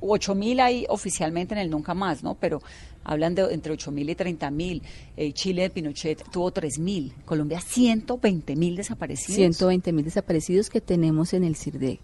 8 0.02 0.34
mil 0.34 0.60
hay 0.60 0.86
oficialmente 0.88 1.54
en 1.54 1.60
el 1.60 1.70
Nunca 1.70 1.94
Más, 1.94 2.22
¿no? 2.22 2.34
Pero 2.34 2.60
hablan 3.04 3.34
de 3.34 3.42
entre 3.52 3.72
8 3.72 3.90
mil 3.90 4.10
y 4.10 4.14
30 4.14 4.50
mil. 4.50 4.82
Eh, 5.16 5.32
Chile 5.32 5.62
de 5.62 5.70
Pinochet 5.70 6.22
tuvo 6.30 6.50
3 6.50 6.78
mil. 6.78 7.12
Colombia 7.24 7.60
120 7.60 8.56
mil 8.56 8.76
desaparecidos. 8.76 9.36
120 9.36 9.92
mil 9.92 10.04
desaparecidos 10.04 10.70
que 10.70 10.80
tenemos 10.80 11.32
en 11.32 11.44
el 11.44 11.56
CIRDEC. 11.56 12.00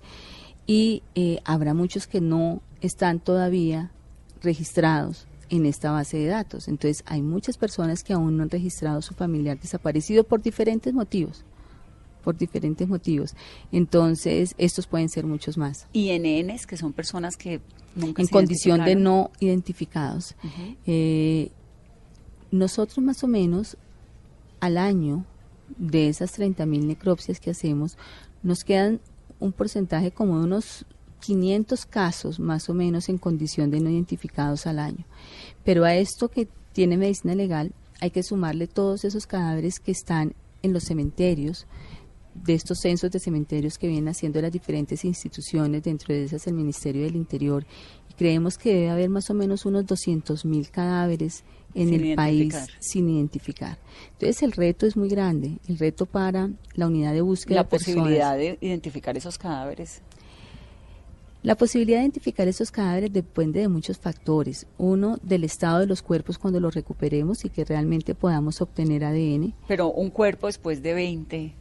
Y 0.66 1.02
eh, 1.14 1.40
habrá 1.44 1.74
muchos 1.74 2.06
que 2.06 2.20
no 2.20 2.62
están 2.80 3.20
todavía 3.20 3.90
registrados 4.42 5.26
en 5.50 5.66
esta 5.66 5.90
base 5.90 6.18
de 6.18 6.26
datos. 6.26 6.68
Entonces, 6.68 7.02
hay 7.06 7.22
muchas 7.22 7.56
personas 7.56 8.02
que 8.04 8.12
aún 8.12 8.36
no 8.36 8.42
han 8.42 8.50
registrado 8.50 9.02
su 9.02 9.14
familiar 9.14 9.58
desaparecido 9.58 10.24
por 10.24 10.42
diferentes 10.42 10.92
motivos. 10.92 11.44
Por 12.28 12.36
diferentes 12.36 12.86
motivos. 12.86 13.34
Entonces, 13.72 14.54
estos 14.58 14.86
pueden 14.86 15.08
ser 15.08 15.24
muchos 15.24 15.56
más. 15.56 15.86
Y 15.94 16.10
NNs, 16.10 16.66
que 16.66 16.76
son 16.76 16.92
personas 16.92 17.38
que 17.38 17.62
nunca 17.94 18.20
En 18.20 18.26
se 18.26 18.32
condición 18.32 18.84
de 18.84 18.96
no 18.96 19.30
identificados. 19.40 20.34
Eh, 20.84 21.50
nosotros 22.50 23.02
más 23.02 23.24
o 23.24 23.28
menos 23.28 23.78
al 24.60 24.76
año 24.76 25.24
de 25.78 26.08
esas 26.08 26.32
30 26.32 26.66
mil 26.66 26.86
necropsias 26.86 27.40
que 27.40 27.48
hacemos, 27.48 27.96
nos 28.42 28.58
quedan 28.62 29.00
un 29.40 29.52
porcentaje 29.52 30.10
como 30.10 30.38
de 30.38 30.44
unos 30.44 30.84
500 31.20 31.86
casos 31.86 32.38
más 32.38 32.68
o 32.68 32.74
menos 32.74 33.08
en 33.08 33.16
condición 33.16 33.70
de 33.70 33.80
no 33.80 33.88
identificados 33.88 34.66
al 34.66 34.80
año. 34.80 35.06
Pero 35.64 35.86
a 35.86 35.94
esto 35.94 36.28
que 36.28 36.46
tiene 36.74 36.98
medicina 36.98 37.34
legal 37.34 37.72
hay 38.02 38.10
que 38.10 38.22
sumarle 38.22 38.66
todos 38.66 39.06
esos 39.06 39.26
cadáveres 39.26 39.80
que 39.80 39.92
están 39.92 40.34
en 40.62 40.72
los 40.72 40.84
cementerios, 40.84 41.66
de 42.44 42.54
estos 42.54 42.78
censos 42.80 43.10
de 43.10 43.18
cementerios 43.18 43.78
que 43.78 43.88
vienen 43.88 44.08
haciendo 44.08 44.40
las 44.40 44.52
diferentes 44.52 45.04
instituciones, 45.04 45.82
dentro 45.82 46.14
de 46.14 46.24
esas 46.24 46.46
el 46.46 46.54
Ministerio 46.54 47.02
del 47.04 47.16
Interior, 47.16 47.64
y 48.10 48.14
creemos 48.14 48.58
que 48.58 48.74
debe 48.74 48.90
haber 48.90 49.10
más 49.10 49.30
o 49.30 49.34
menos 49.34 49.66
unos 49.66 49.86
200 49.86 50.44
mil 50.44 50.70
cadáveres 50.70 51.44
en 51.74 51.90
Sin 51.90 52.04
el 52.04 52.16
país 52.16 52.54
sin 52.80 53.08
identificar. 53.08 53.78
Entonces 54.12 54.42
el 54.42 54.52
reto 54.52 54.86
es 54.86 54.96
muy 54.96 55.08
grande, 55.08 55.58
el 55.68 55.78
reto 55.78 56.06
para 56.06 56.50
la 56.74 56.86
unidad 56.86 57.12
de 57.12 57.20
búsqueda 57.20 57.56
La 57.56 57.62
de 57.64 57.68
personas. 57.68 57.96
posibilidad 57.96 58.36
de 58.36 58.58
identificar 58.60 59.16
esos 59.16 59.38
cadáveres. 59.38 60.02
La 61.42 61.54
posibilidad 61.54 61.98
de 61.98 62.04
identificar 62.04 62.48
esos 62.48 62.72
cadáveres 62.72 63.12
depende 63.12 63.60
de 63.60 63.68
muchos 63.68 63.96
factores. 63.96 64.66
Uno, 64.76 65.18
del 65.22 65.44
estado 65.44 65.78
de 65.78 65.86
los 65.86 66.02
cuerpos 66.02 66.36
cuando 66.36 66.58
los 66.58 66.74
recuperemos 66.74 67.44
y 67.44 67.48
que 67.48 67.64
realmente 67.64 68.16
podamos 68.16 68.60
obtener 68.60 69.04
ADN. 69.04 69.54
Pero 69.68 69.88
un 69.92 70.10
cuerpo 70.10 70.48
después 70.48 70.82
de 70.82 70.94
20, 70.94 71.54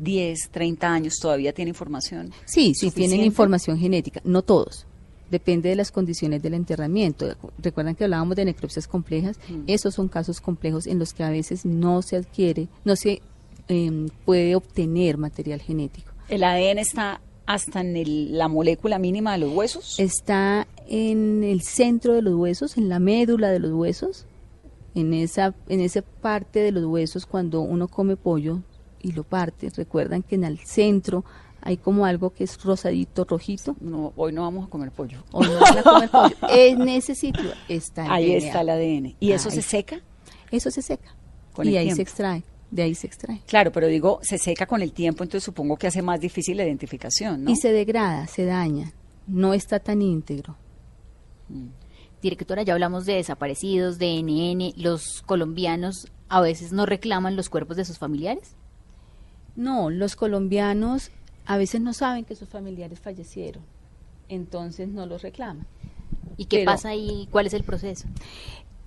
10, 0.00 0.50
30 0.50 0.92
años 0.92 1.18
todavía 1.20 1.52
tiene 1.52 1.68
información. 1.68 2.32
Sí, 2.46 2.74
sí, 2.74 2.90
tienen 2.90 3.20
información 3.20 3.78
genética, 3.78 4.20
no 4.24 4.42
todos. 4.42 4.86
Depende 5.30 5.68
de 5.68 5.76
las 5.76 5.92
condiciones 5.92 6.42
del 6.42 6.54
enterramiento. 6.54 7.36
Recuerdan 7.58 7.94
que 7.94 8.02
hablábamos 8.04 8.34
de 8.34 8.44
necropsias 8.46 8.88
complejas. 8.88 9.38
Mm. 9.48 9.62
Esos 9.68 9.94
son 9.94 10.08
casos 10.08 10.40
complejos 10.40 10.88
en 10.88 10.98
los 10.98 11.14
que 11.14 11.22
a 11.22 11.30
veces 11.30 11.64
no 11.64 12.02
se 12.02 12.16
adquiere, 12.16 12.66
no 12.84 12.96
se 12.96 13.22
em, 13.68 14.08
puede 14.24 14.56
obtener 14.56 15.16
material 15.18 15.60
genético. 15.60 16.10
El 16.28 16.42
ADN 16.42 16.78
está 16.80 17.20
hasta 17.46 17.80
en 17.80 17.96
el- 17.96 18.36
la 18.36 18.48
molécula 18.48 18.98
mínima 18.98 19.32
de 19.32 19.38
los 19.38 19.52
huesos. 19.52 20.00
Está 20.00 20.66
en 20.88 21.44
el 21.44 21.62
centro 21.62 22.14
de 22.14 22.22
los 22.22 22.34
huesos, 22.34 22.76
en 22.76 22.88
la 22.88 22.98
médula 22.98 23.50
de 23.50 23.60
los 23.60 23.70
huesos, 23.72 24.26
en 24.96 25.14
esa, 25.14 25.54
en 25.68 25.80
esa 25.80 26.02
parte 26.02 26.58
de 26.60 26.72
los 26.72 26.84
huesos 26.84 27.26
cuando 27.26 27.60
uno 27.60 27.86
come 27.86 28.16
pollo 28.16 28.62
y 29.02 29.12
lo 29.12 29.24
parte. 29.24 29.70
Recuerdan 29.74 30.22
que 30.22 30.34
en 30.36 30.44
el 30.44 30.58
centro 30.58 31.24
hay 31.62 31.76
como 31.76 32.06
algo 32.06 32.30
que 32.30 32.44
es 32.44 32.62
rosadito, 32.62 33.24
rojito. 33.24 33.76
No, 33.80 34.12
hoy 34.16 34.32
no 34.32 34.42
vamos 34.42 34.66
a 34.66 34.70
comer 34.70 34.90
pollo. 34.92 35.22
O 35.32 35.44
no 35.44 35.52
van 35.60 35.78
a 35.78 35.82
comer 35.82 36.10
pollo. 36.10 36.36
En 36.48 36.88
ese 36.88 37.14
sitio 37.14 37.50
está 37.68 38.06
el 38.06 38.10
Ahí 38.12 38.26
DNA. 38.36 38.46
está 38.46 38.60
el 38.62 38.68
ADN. 38.70 39.16
¿Y 39.20 39.32
eso 39.32 39.48
Ahí 39.50 39.54
se 39.56 39.62
seca? 39.62 40.00
Eso 40.50 40.70
se 40.70 40.82
seca. 40.82 41.14
Con 41.52 41.66
y 41.66 41.70
el 41.70 41.76
ahí 41.78 41.84
tiempo. 41.86 41.96
se 41.96 42.02
extrae. 42.02 42.42
De 42.70 42.82
ahí 42.82 42.94
se 42.94 43.06
extrae. 43.08 43.42
Claro, 43.46 43.72
pero 43.72 43.88
digo, 43.88 44.20
se 44.22 44.38
seca 44.38 44.64
con 44.66 44.80
el 44.80 44.92
tiempo, 44.92 45.24
entonces 45.24 45.44
supongo 45.44 45.76
que 45.76 45.88
hace 45.88 46.02
más 46.02 46.20
difícil 46.20 46.56
la 46.56 46.64
identificación, 46.64 47.42
¿no? 47.44 47.50
Y 47.50 47.56
se 47.56 47.72
degrada, 47.72 48.26
se 48.28 48.44
daña. 48.44 48.92
No 49.26 49.54
está 49.54 49.80
tan 49.80 50.02
íntegro. 50.02 50.56
Directora, 52.22 52.62
ya 52.62 52.74
hablamos 52.74 53.06
de 53.06 53.14
desaparecidos, 53.14 53.98
de 53.98 54.22
NN. 54.22 54.80
¿Los 54.80 55.22
colombianos 55.22 56.06
a 56.28 56.40
veces 56.40 56.72
no 56.72 56.86
reclaman 56.86 57.34
los 57.34 57.48
cuerpos 57.48 57.76
de 57.76 57.84
sus 57.84 57.98
familiares? 57.98 58.56
No, 59.60 59.90
los 59.90 60.16
colombianos 60.16 61.10
a 61.44 61.58
veces 61.58 61.82
no 61.82 61.92
saben 61.92 62.24
que 62.24 62.34
sus 62.34 62.48
familiares 62.48 62.98
fallecieron. 62.98 63.62
Entonces 64.30 64.88
no 64.88 65.04
los 65.04 65.20
reclaman. 65.20 65.66
¿Y 66.38 66.46
qué 66.46 66.58
Pero- 66.58 66.70
pasa 66.72 66.88
ahí? 66.88 67.28
¿Cuál 67.30 67.46
es 67.46 67.52
el 67.52 67.62
proceso? 67.62 68.08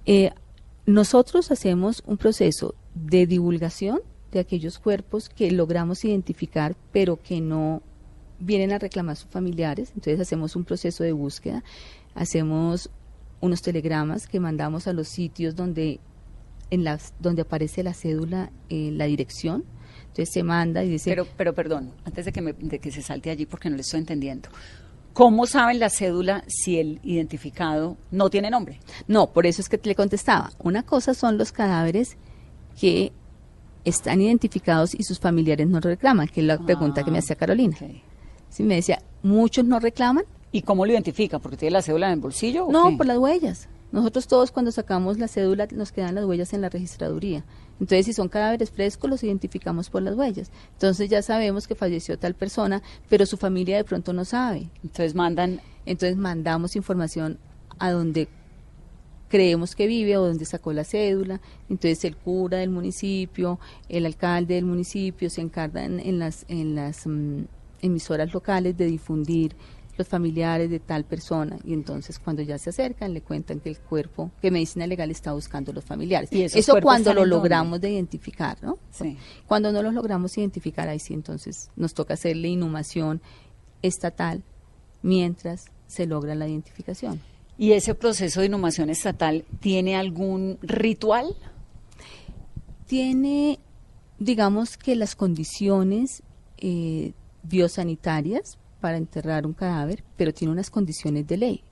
Eh, 0.08 0.32
nosotros 0.88 1.52
hacemos 1.52 2.02
un 2.08 2.18
proceso 2.18 2.74
de 2.96 3.28
divulgación 3.28 4.00
de 4.32 4.40
aquellos 4.40 4.80
cuerpos 4.80 5.30
que 5.30 5.52
logramos 5.52 6.04
identificar, 6.06 6.76
pero 6.92 7.22
que 7.22 7.40
no 7.40 7.84
vienen 8.40 8.72
a 8.72 8.80
reclamar 8.80 9.16
sus 9.16 9.30
familiares. 9.30 9.92
Entonces 9.96 10.20
hacemos 10.20 10.56
un 10.56 10.64
proceso 10.64 11.04
de 11.04 11.12
búsqueda, 11.12 11.64
hacemos 12.16 12.90
unos 13.42 13.62
telegramas 13.62 14.26
que 14.28 14.40
mandamos 14.40 14.88
a 14.88 14.94
los 14.94 15.08
sitios 15.08 15.56
donde 15.56 16.00
en 16.72 16.84
las 16.84 17.14
donde 17.20 17.44
aparece 17.44 17.84
la 17.84 17.94
cédula, 17.94 18.52
eh, 18.70 18.90
la 18.92 19.06
dirección. 19.06 19.64
Entonces 20.14 20.32
se 20.32 20.44
manda 20.44 20.84
y 20.84 20.90
dice 20.90 21.10
Pero, 21.10 21.26
pero 21.36 21.54
perdón, 21.54 21.92
antes 22.06 22.26
de 22.26 22.32
que, 22.32 22.42
me- 22.42 22.54
de 22.54 22.78
que 22.78 22.92
se 22.92 23.02
salte 23.02 23.32
allí 23.32 23.48
porque 23.48 23.68
no 23.70 23.76
le 23.76 23.82
estoy 23.82 24.00
entendiendo. 24.00 24.50
¿Cómo 25.14 25.46
saben 25.48 25.80
la 25.80 25.90
cédula 25.90 26.44
si 26.48 26.78
el 26.80 27.00
identificado 27.04 27.98
no 28.12 28.30
tiene 28.30 28.50
nombre? 28.52 28.80
No, 29.08 29.32
por 29.32 29.46
eso 29.48 29.62
es 29.62 29.70
que 29.70 29.80
le 29.84 29.96
contestaba. 29.96 30.52
Una 30.60 30.84
cosa 30.84 31.14
son 31.16 31.38
los 31.40 31.52
cadáveres 31.52 32.18
que 32.80 33.12
están 33.86 34.22
identificados 34.22 34.94
y 34.94 35.04
sus 35.04 35.20
familiares 35.20 35.68
no 35.68 35.80
reclaman, 35.80 36.28
que 36.28 36.42
es 36.42 36.48
la 36.48 36.58
pregunta 36.58 37.04
que 37.04 37.12
me 37.12 37.18
hacía 37.20 37.36
Carolina. 37.36 37.76
Sí, 38.50 38.64
me 38.64 38.76
decía, 38.76 39.02
¿muchos 39.24 39.66
no 39.66 39.80
reclaman? 39.80 40.26
¿Y 40.52 40.62
cómo 40.62 40.86
lo 40.86 40.92
identifica? 40.94 41.40
¿Porque 41.40 41.58
tiene 41.58 41.74
la 41.74 41.82
cédula 41.82 42.08
en 42.08 42.14
el 42.14 42.20
bolsillo? 42.20 42.68
o 42.68 42.72
No, 42.72 42.90
qué? 42.92 42.98
por 42.98 43.06
las 43.08 43.18
huellas. 43.18 43.68
Nosotros 43.92 44.28
todos 44.28 44.52
cuando 44.52 44.72
sacamos 44.72 45.18
la 45.20 45.28
cédula 45.28 45.68
nos 45.72 45.92
quedan 45.92 46.16
las 46.16 46.26
huellas 46.26 46.54
en 46.54 46.62
la 46.62 46.70
registraduría. 46.70 47.44
Entonces, 47.80 48.06
si 48.06 48.14
son 48.14 48.30
cadáveres 48.30 48.72
frescos, 48.72 49.10
los 49.10 49.24
identificamos 49.24 49.90
por 49.90 50.04
las 50.04 50.16
huellas. 50.16 50.52
Entonces 50.74 51.10
ya 51.10 51.22
sabemos 51.22 51.68
que 51.68 51.76
falleció 51.76 52.18
tal 52.18 52.34
persona, 52.34 52.82
pero 53.10 53.26
su 53.26 53.38
familia 53.38 53.78
de 53.78 53.84
pronto 53.84 54.14
no 54.14 54.26
sabe. 54.26 54.70
Entonces 54.84 55.16
mandan, 55.16 55.62
Entonces 55.86 56.18
mandamos 56.18 56.76
información 56.76 57.40
a 57.80 57.92
donde 57.92 58.28
creemos 59.34 59.76
que 59.76 59.88
vive 59.88 60.16
o 60.16 60.28
donde 60.28 60.46
sacó 60.46 60.74
la 60.74 60.84
cédula. 60.84 61.42
Entonces 61.68 62.06
el 62.06 62.16
cura 62.16 62.60
del 62.60 62.70
municipio, 62.70 63.60
el 63.90 64.06
alcalde 64.06 64.56
del 64.56 64.66
municipio 64.66 65.30
se 65.30 65.42
encargan 65.42 66.00
en 66.00 66.20
las, 66.20 66.46
en 66.50 66.76
las 66.76 67.08
mm, 67.08 67.46
emisoras 67.82 68.32
locales 68.34 68.78
de 68.78 68.86
difundir 68.86 69.56
los 69.98 70.08
familiares 70.08 70.70
de 70.70 70.80
tal 70.80 71.04
persona 71.04 71.58
y 71.64 71.74
entonces 71.74 72.20
cuando 72.20 72.42
ya 72.42 72.58
se 72.58 72.72
acercan 72.72 73.14
le 73.14 73.22
cuentan 73.22 73.60
que 73.60 73.70
el 73.70 73.80
cuerpo, 73.80 74.32
que 74.42 74.52
medicina 74.52 74.88
legal 74.88 75.12
está 75.12 75.34
buscando 75.34 75.72
los 75.72 75.84
familiares. 75.84 76.32
¿Y 76.32 76.44
esos 76.44 76.60
Eso 76.60 76.82
cuando 76.82 77.14
lo 77.14 77.26
logramos 77.26 77.80
de 77.80 77.92
identificar, 77.92 78.58
¿no? 78.64 78.78
sí. 78.92 79.18
Cuando 79.48 79.72
no 79.72 79.82
los 79.82 79.94
logramos 79.94 80.38
identificar, 80.38 80.90
ahí 80.90 81.00
sí, 81.00 81.14
entonces 81.14 81.70
nos 81.76 81.94
toca 81.94 82.16
hacerle 82.16 82.48
inhumación 82.48 83.22
estatal 83.82 84.44
mientras 85.02 85.66
se 85.88 86.06
logra 86.08 86.34
la 86.34 86.48
identificación. 86.48 87.22
¿Y 87.58 87.74
ese 87.74 87.94
proceso 87.94 88.40
de 88.40 88.48
inhumación 88.48 88.90
estatal 88.90 89.46
tiene 89.60 89.96
algún 89.96 90.58
ritual? 90.62 91.36
Tiene, 92.88 93.60
digamos 94.18 94.78
que 94.78 94.96
las 94.96 95.16
condiciones 95.16 96.24
eh, 96.58 97.14
biosanitarias 97.44 98.58
para 98.84 98.98
enterrar 98.98 99.46
un 99.46 99.54
cadáver, 99.54 100.04
pero 100.18 100.34
tiene 100.34 100.52
unas 100.52 100.70
condiciones 100.70 101.26
de 101.26 101.38
ley. 101.38 101.64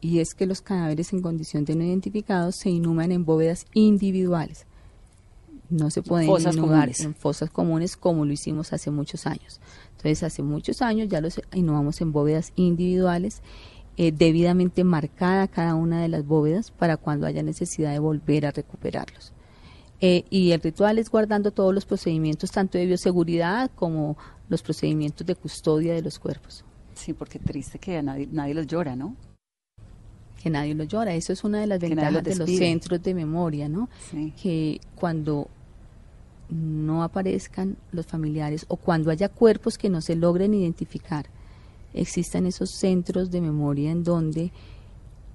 Y 0.00 0.18
es 0.18 0.34
que 0.34 0.44
los 0.44 0.60
cadáveres 0.60 1.12
en 1.12 1.22
condición 1.22 1.64
de 1.64 1.76
no 1.76 1.84
identificados 1.84 2.56
se 2.56 2.68
inhuman 2.68 3.12
en 3.12 3.24
bóvedas 3.24 3.64
individuales. 3.74 4.66
No 5.70 5.88
se 5.92 6.02
pueden 6.02 6.26
Fosas 6.26 6.56
inhumar 6.56 6.80
comunes. 6.80 7.00
en 7.02 7.14
fosas 7.14 7.50
comunes 7.50 7.96
como 7.96 8.24
lo 8.24 8.32
hicimos 8.32 8.72
hace 8.72 8.90
muchos 8.90 9.24
años. 9.28 9.60
Entonces, 9.90 10.24
hace 10.24 10.42
muchos 10.42 10.82
años 10.82 11.08
ya 11.08 11.20
los 11.20 11.40
inhumamos 11.54 12.00
en 12.00 12.10
bóvedas 12.10 12.52
individuales, 12.56 13.40
eh, 13.96 14.10
debidamente 14.10 14.82
marcada 14.82 15.46
cada 15.46 15.76
una 15.76 16.02
de 16.02 16.08
las 16.08 16.26
bóvedas 16.26 16.72
para 16.72 16.96
cuando 16.96 17.28
haya 17.28 17.44
necesidad 17.44 17.92
de 17.92 18.00
volver 18.00 18.46
a 18.46 18.50
recuperarlos. 18.50 19.32
Eh, 20.00 20.24
y 20.28 20.50
el 20.50 20.60
ritual 20.60 20.98
es 20.98 21.08
guardando 21.08 21.52
todos 21.52 21.72
los 21.72 21.84
procedimientos, 21.84 22.50
tanto 22.50 22.78
de 22.78 22.86
bioseguridad 22.86 23.70
como 23.76 24.16
los 24.48 24.62
procedimientos 24.62 25.26
de 25.26 25.34
custodia 25.34 25.94
de 25.94 26.02
los 26.02 26.18
cuerpos. 26.18 26.64
Sí, 26.94 27.12
porque 27.12 27.38
triste 27.38 27.78
que 27.78 27.98
a 27.98 28.02
nadie, 28.02 28.28
nadie 28.30 28.54
los 28.54 28.66
llora, 28.66 28.96
¿no? 28.96 29.14
Que 30.42 30.50
nadie 30.50 30.74
los 30.74 30.88
llora. 30.88 31.14
Eso 31.14 31.32
es 31.32 31.44
una 31.44 31.60
de 31.60 31.66
las 31.66 31.78
Que 31.78 31.94
nadie 31.94 32.12
los 32.12 32.24
ventajas 32.24 32.46
de 32.46 32.52
los 32.52 32.58
centros 32.58 33.02
de 33.02 33.14
memoria, 33.14 33.68
¿no? 33.68 33.88
Sí. 34.10 34.32
Que 34.40 34.80
cuando 34.94 35.48
no 36.48 37.02
aparezcan 37.02 37.76
los 37.92 38.06
familiares 38.06 38.64
o 38.68 38.76
cuando 38.76 39.10
haya 39.10 39.28
cuerpos 39.28 39.76
que 39.76 39.90
no 39.90 40.00
se 40.00 40.16
logren 40.16 40.54
identificar, 40.54 41.26
existan 41.94 42.46
esos 42.46 42.70
centros 42.70 43.30
de 43.30 43.40
memoria 43.40 43.90
en 43.90 44.02
donde 44.04 44.52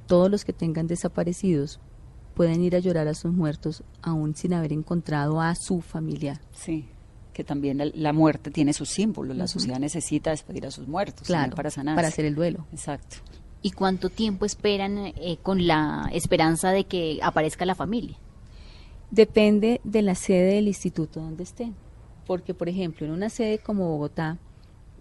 todos 0.08 0.30
los 0.30 0.44
que 0.44 0.54
tengan 0.54 0.88
desaparecidos 0.88 1.80
pueden 2.34 2.64
ir 2.64 2.76
a 2.76 2.80
llorar 2.80 3.08
a 3.08 3.14
sus 3.14 3.32
muertos 3.32 3.84
aún 4.02 4.36
sin 4.36 4.54
haber 4.54 4.74
encontrado 4.74 5.40
a 5.40 5.54
su 5.56 5.82
familiar. 5.82 6.42
Sí, 6.52 6.88
que 7.34 7.44
también 7.44 7.78
la, 7.80 7.86
la 7.94 8.14
muerte 8.14 8.52
tiene 8.52 8.74
sus 8.74 8.90
símbolos. 8.90 9.36
La 9.36 9.48
sociedad 9.48 9.80
necesita 9.80 10.30
despedir 10.30 10.66
a 10.68 10.72
sus 10.72 10.88
muertos 10.88 11.28
Claro, 11.28 11.56
para 11.56 11.70
sanar. 11.70 11.96
para 11.96 12.08
hacer 12.08 12.26
el 12.26 12.36
duelo. 12.36 12.66
Exacto. 12.72 13.18
¿Y 13.62 13.72
cuánto 13.72 14.10
tiempo 14.10 14.46
esperan 14.46 14.98
eh, 14.98 15.38
con 15.42 15.66
la 15.68 16.10
esperanza 16.14 16.72
de 16.72 16.84
que 16.86 17.20
aparezca 17.22 17.66
la 17.66 17.76
familia? 17.76 18.18
Depende 19.12 19.80
de 19.84 20.02
la 20.02 20.16
sede 20.16 20.56
del 20.56 20.68
instituto 20.68 21.20
donde 21.22 21.44
estén. 21.44 21.76
Porque, 22.26 22.54
por 22.54 22.70
ejemplo, 22.70 23.06
en 23.06 23.12
una 23.14 23.30
sede 23.30 23.60
como 23.60 23.88
Bogotá, 23.90 24.38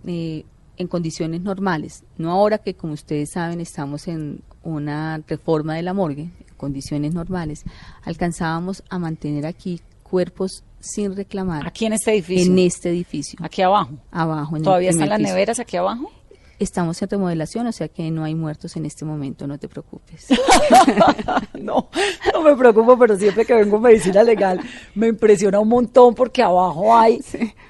eh, 0.06 0.44
en 0.76 0.86
condiciones 0.88 1.42
normales, 1.42 2.04
no 2.18 2.30
ahora 2.30 2.58
que, 2.58 2.74
como 2.74 2.92
ustedes 2.94 3.30
saben, 3.30 3.60
estamos 3.60 4.08
en 4.08 4.42
una 4.62 5.18
reforma 5.26 5.74
de 5.74 5.82
la 5.82 5.92
morgue, 5.94 6.22
en 6.22 6.54
condiciones 6.56 7.14
normales, 7.14 7.64
alcanzábamos 8.02 8.82
a 8.90 8.98
mantener 8.98 9.46
aquí 9.46 9.80
cuerpos 10.02 10.62
sin 10.82 11.16
reclamar 11.16 11.66
Aquí 11.66 11.86
en 11.86 11.92
este 11.94 12.12
edificio. 12.12 12.52
en 12.52 12.58
este 12.58 12.90
edificio, 12.90 13.38
Aquí 13.42 13.62
abajo. 13.62 13.92
abajo. 14.10 14.50
En 14.56 14.60
el 14.60 14.64
¿Todavía 14.64 14.90
están 14.90 15.08
las 15.08 15.20
neveras 15.20 15.58
aquí 15.60 15.76
abajo? 15.76 16.10
Estamos 16.59 17.00
en 17.03 17.09
remodelación, 17.09 17.66
o 17.66 17.72
sea 17.72 17.88
que 17.88 18.11
no 18.11 18.24
hay 18.24 18.34
muertos 18.34 18.76
en 18.76 18.86
este 18.86 19.05
momento, 19.05 19.46
no 19.46 19.59
te 19.59 19.68
preocupes. 19.68 20.28
no, 21.61 21.88
no 22.32 22.42
me 22.42 22.55
preocupo, 22.57 22.98
pero 22.98 23.16
siempre 23.16 23.44
que 23.44 23.55
vengo 23.55 23.78
a 23.78 23.80
medicina 23.80 24.22
legal 24.22 24.61
me 24.94 25.09
impresiona 25.09 25.59
un 25.59 25.68
montón 25.68 26.14
porque 26.14 26.42
abajo 26.42 26.94
hay 26.96 27.20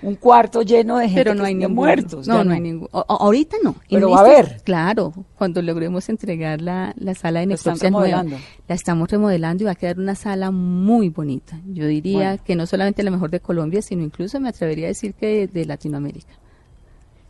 un 0.03 0.15
cuarto 0.17 0.63
lleno 0.63 0.99
de 0.99 1.09
gente 1.09 1.21
pero 1.21 1.35
no 1.35 1.43
que 1.43 1.49
hay 1.49 1.55
de 1.55 1.61
ningún, 1.61 1.75
muertos. 1.75 2.29
No, 2.29 2.45
no, 2.45 2.53
hay 2.53 2.61
ningún. 2.61 2.89
ahorita 2.93 3.57
no. 3.63 3.77
Pero 3.89 4.11
va 4.11 4.19
a 4.19 4.21
haber. 4.21 4.61
Claro, 4.65 5.13
cuando 5.37 5.63
logremos 5.63 6.09
entregar 6.09 6.61
la, 6.61 6.95
la 6.97 7.15
sala 7.15 7.41
de 7.41 7.47
necropsia 7.47 7.91
nueva, 7.91 8.25
la 8.69 8.75
estamos 8.75 9.11
remodelando 9.11 9.65
y 9.65 9.67
va 9.67 9.73
a 9.73 9.77
quedar 9.77 9.99
una 9.99 10.15
sala 10.15 10.51
muy 10.51 11.09
bonita. 11.09 11.59
Yo 11.67 11.87
diría 11.87 12.29
Bueno. 12.31 12.43
que 12.45 12.57
no 12.57 12.67
solamente 12.67 13.03
la 13.03 13.11
mejor 13.11 13.31
de 13.31 13.41
Colombia, 13.41 13.83
sino 13.83 14.03
incluso 14.03 14.39
me 14.41 14.49
atrevería 14.49 14.87
a 14.87 14.89
decir 14.89 15.15
que 15.15 15.27
de, 15.27 15.47
de 15.49 15.65
Latinoamérica. 15.67 16.35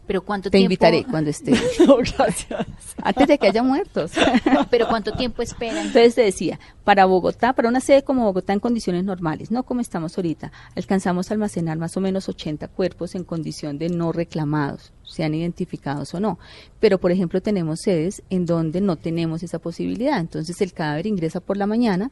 Pero 0.06 0.22
cuánto 0.22 0.50
Te 0.50 0.58
tiempo 0.58 0.72
invitaré 0.72 1.04
cuando 1.04 1.30
esté. 1.30 1.52
No, 1.86 1.96
gracias. 1.96 2.66
antes 3.02 3.28
de 3.28 3.38
que 3.38 3.46
haya 3.46 3.62
muertos. 3.62 4.12
Pero 4.70 4.88
cuánto 4.88 5.12
tiempo 5.12 5.42
esperan? 5.42 5.86
Entonces 5.86 6.14
te 6.14 6.22
decía, 6.22 6.58
para 6.84 7.04
Bogotá, 7.04 7.52
para 7.52 7.68
una 7.68 7.80
sede 7.80 8.02
como 8.02 8.24
Bogotá 8.24 8.52
en 8.52 8.60
condiciones 8.60 9.04
normales, 9.04 9.50
no 9.50 9.62
como 9.62 9.80
estamos 9.80 10.16
ahorita, 10.16 10.50
alcanzamos 10.76 11.30
a 11.30 11.34
almacenar 11.34 11.78
más 11.78 11.96
o 11.96 12.00
menos 12.00 12.28
80 12.28 12.68
cuerpos 12.68 13.14
en 13.14 13.24
condición 13.24 13.78
de 13.78 13.88
no 13.88 14.12
reclamados, 14.12 14.92
sean 15.04 15.34
identificados 15.34 16.14
o 16.14 16.20
no. 16.20 16.38
Pero, 16.80 16.98
por 16.98 17.12
ejemplo, 17.12 17.40
tenemos 17.40 17.80
sedes 17.80 18.22
en 18.30 18.46
donde 18.46 18.80
no 18.80 18.96
tenemos 18.96 19.42
esa 19.42 19.58
posibilidad. 19.58 20.18
Entonces 20.18 20.60
el 20.60 20.72
cadáver 20.72 21.06
ingresa 21.06 21.40
por 21.40 21.56
la 21.56 21.66
mañana, 21.66 22.10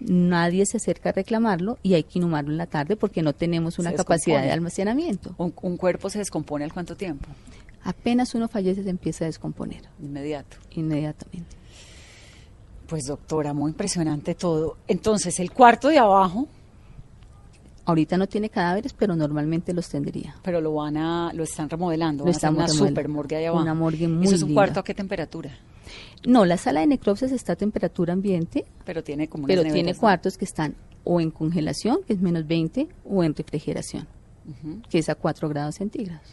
nadie 0.00 0.66
se 0.66 0.76
acerca 0.76 1.10
a 1.10 1.12
reclamarlo 1.12 1.78
y 1.82 1.94
hay 1.94 2.02
que 2.02 2.18
inhumarlo 2.18 2.50
en 2.50 2.58
la 2.58 2.66
tarde 2.66 2.96
porque 2.96 3.22
no 3.22 3.32
tenemos 3.32 3.78
una 3.78 3.92
capacidad 3.92 4.42
de 4.42 4.52
almacenamiento. 4.52 5.34
Un, 5.38 5.54
un 5.62 5.76
cuerpo 5.76 6.10
se 6.10 6.18
descompone 6.18 6.64
al 6.64 6.72
cuánto 6.72 6.96
tiempo? 6.96 7.28
Apenas 7.84 8.34
uno 8.34 8.48
fallece 8.48 8.82
se 8.82 8.90
empieza 8.90 9.24
a 9.24 9.26
descomponer 9.28 9.82
Inmediato. 10.02 10.56
inmediatamente. 10.72 11.56
Pues 12.88 13.04
doctora, 13.06 13.52
muy 13.52 13.70
impresionante 13.70 14.34
todo. 14.34 14.76
Entonces, 14.86 15.40
el 15.40 15.50
cuarto 15.52 15.88
de 15.88 15.98
abajo, 15.98 16.48
Ahorita 17.88 18.16
no 18.16 18.26
tiene 18.26 18.50
cadáveres, 18.50 18.92
pero 18.92 19.14
normalmente 19.14 19.72
los 19.72 19.88
tendría. 19.88 20.34
pero 20.42 20.60
lo 20.60 20.74
van 20.74 20.96
a, 20.96 21.32
lo 21.32 21.44
están 21.44 21.70
remodelando, 21.70 22.24
Lo 22.24 22.32
van 22.32 22.34
a 22.34 22.36
hacer 22.36 22.50
una 22.80 22.88
super 22.88 23.08
morgue 23.08 23.36
allá 23.36 23.50
abajo. 23.50 23.62
Una 23.62 23.74
morgue 23.74 24.08
muy 24.08 24.26
¿Eso 24.26 24.34
es 24.34 24.42
un 24.42 24.48
linda. 24.48 24.60
cuarto 24.62 24.80
a 24.80 24.82
qué 24.84 24.92
temperatura? 24.92 25.56
No, 26.26 26.44
la 26.44 26.56
sala 26.56 26.80
de 26.80 26.86
necropsias 26.86 27.32
está 27.32 27.52
a 27.52 27.56
temperatura 27.56 28.12
ambiente, 28.12 28.64
Pero 28.84 29.02
tiene 29.04 29.28
como 29.28 29.46
pero 29.46 29.62
tiene 29.62 29.94
cuartos 29.94 30.36
que 30.38 30.44
están 30.44 30.74
o 31.04 31.20
en 31.20 31.30
congelación, 31.30 31.98
que 32.06 32.14
es 32.14 32.20
menos 32.20 32.46
20, 32.46 32.88
o 33.04 33.22
en 33.22 33.34
refrigeración, 33.34 34.08
que 34.90 34.98
es 34.98 35.08
a 35.08 35.14
4 35.14 35.48
grados 35.48 35.76
centígrados. 35.76 36.26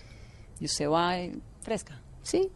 ¿Y 0.60 0.66
usted 0.66 0.90
va 0.90 1.20
eh, 1.20 1.34
fresca? 1.62 2.00
Sí. 2.24 2.50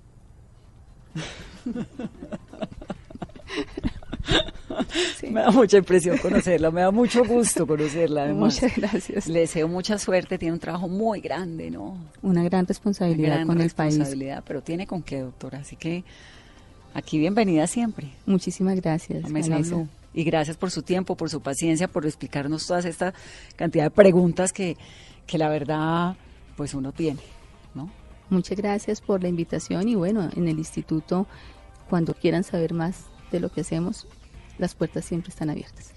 Me 5.32 5.42
da 5.42 5.52
mucha 5.52 5.78
impresión 5.78 6.18
conocerla, 6.18 6.70
me 6.72 6.82
da 6.82 6.92
mucho 6.92 7.24
gusto 7.24 7.66
conocerla. 7.66 8.24
Además. 8.24 8.56
Muchas 8.56 8.76
gracias. 8.78 9.28
Le 9.28 9.40
deseo 9.42 9.68
mucha 9.68 9.98
suerte, 9.98 10.38
tiene 10.38 10.54
un 10.54 10.60
trabajo 10.60 10.88
muy 10.88 11.22
grande, 11.22 11.72
¿no? 11.72 11.98
Una 12.22 12.44
gran 12.44 12.68
responsabilidad 12.68 13.36
Gran 13.36 13.48
con 13.48 13.62
el 13.62 13.70
país. 13.72 13.94
responsabilidad, 13.94 14.44
pero 14.46 14.62
tiene 14.62 14.86
con 14.86 15.02
qué, 15.04 15.22
doctora. 15.22 15.60
Así 15.60 15.76
que 15.76 16.04
aquí 16.98 17.20
bienvenida 17.20 17.68
siempre 17.68 18.10
Muchísimas 18.26 18.76
gracias. 18.82 19.24
a 19.24 19.30
Mesa 19.30 19.52
Vanessa. 19.52 19.76
Blue. 19.76 19.88
Y 20.14 20.24
gracias 20.24 20.58
por 20.58 20.72
su 20.72 20.82
tiempo, 20.82 21.16
por 21.16 21.30
su 21.30 21.42
paciencia, 21.42 21.88
por 21.88 22.06
explicarnos 22.06 22.66
todas 22.66 22.86
esta 22.86 23.14
cantidad 23.56 23.84
de 23.84 23.92
preguntas 23.92 24.52
que, 24.52 24.76
que 25.28 25.38
la 25.38 25.48
verdad, 25.48 26.16
pues 26.56 26.74
uno 26.74 26.92
tiene, 26.92 27.22
¿no? 27.76 27.92
Muchas 28.32 28.58
gracias 28.58 29.00
por 29.00 29.22
la 29.22 29.30
invitación 29.30 29.88
y 29.88 29.94
bueno, 29.96 30.28
en 30.36 30.48
el 30.48 30.58
instituto, 30.58 31.28
cuando 31.88 32.16
quieran 32.16 32.44
saber 32.44 32.74
más 32.74 33.06
de 33.32 33.40
lo 33.40 33.50
que 33.50 33.62
hacemos, 33.62 34.08
las 34.58 34.74
puertas 34.74 35.06
siempre 35.06 35.30
están 35.30 35.52
abiertas. 35.52 35.94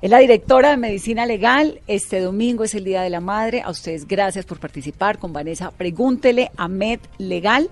Es 0.00 0.10
la 0.10 0.20
directora 0.20 0.70
de 0.70 0.78
Medicina 0.78 1.26
Legal. 1.26 1.82
Este 1.86 2.20
domingo 2.20 2.64
es 2.64 2.74
el 2.74 2.84
Día 2.84 3.02
de 3.02 3.10
la 3.10 3.20
Madre. 3.20 3.60
A 3.60 3.68
ustedes 3.68 4.08
gracias 4.08 4.46
por 4.46 4.58
participar 4.58 5.18
con 5.18 5.34
Vanessa. 5.34 5.70
Pregúntele 5.70 6.50
a 6.56 6.68
Med 6.68 7.00
Legal. 7.18 7.68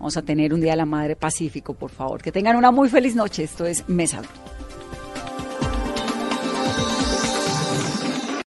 Vamos 0.00 0.16
a 0.16 0.22
tener 0.22 0.54
un 0.54 0.62
Día 0.62 0.70
de 0.70 0.78
la 0.78 0.86
Madre 0.86 1.14
pacífico, 1.14 1.74
por 1.74 1.90
favor. 1.90 2.22
Que 2.22 2.32
tengan 2.32 2.56
una 2.56 2.70
muy 2.70 2.88
feliz 2.88 3.14
noche. 3.14 3.42
Esto 3.44 3.66
es 3.66 3.86
Mesa. 3.86 4.22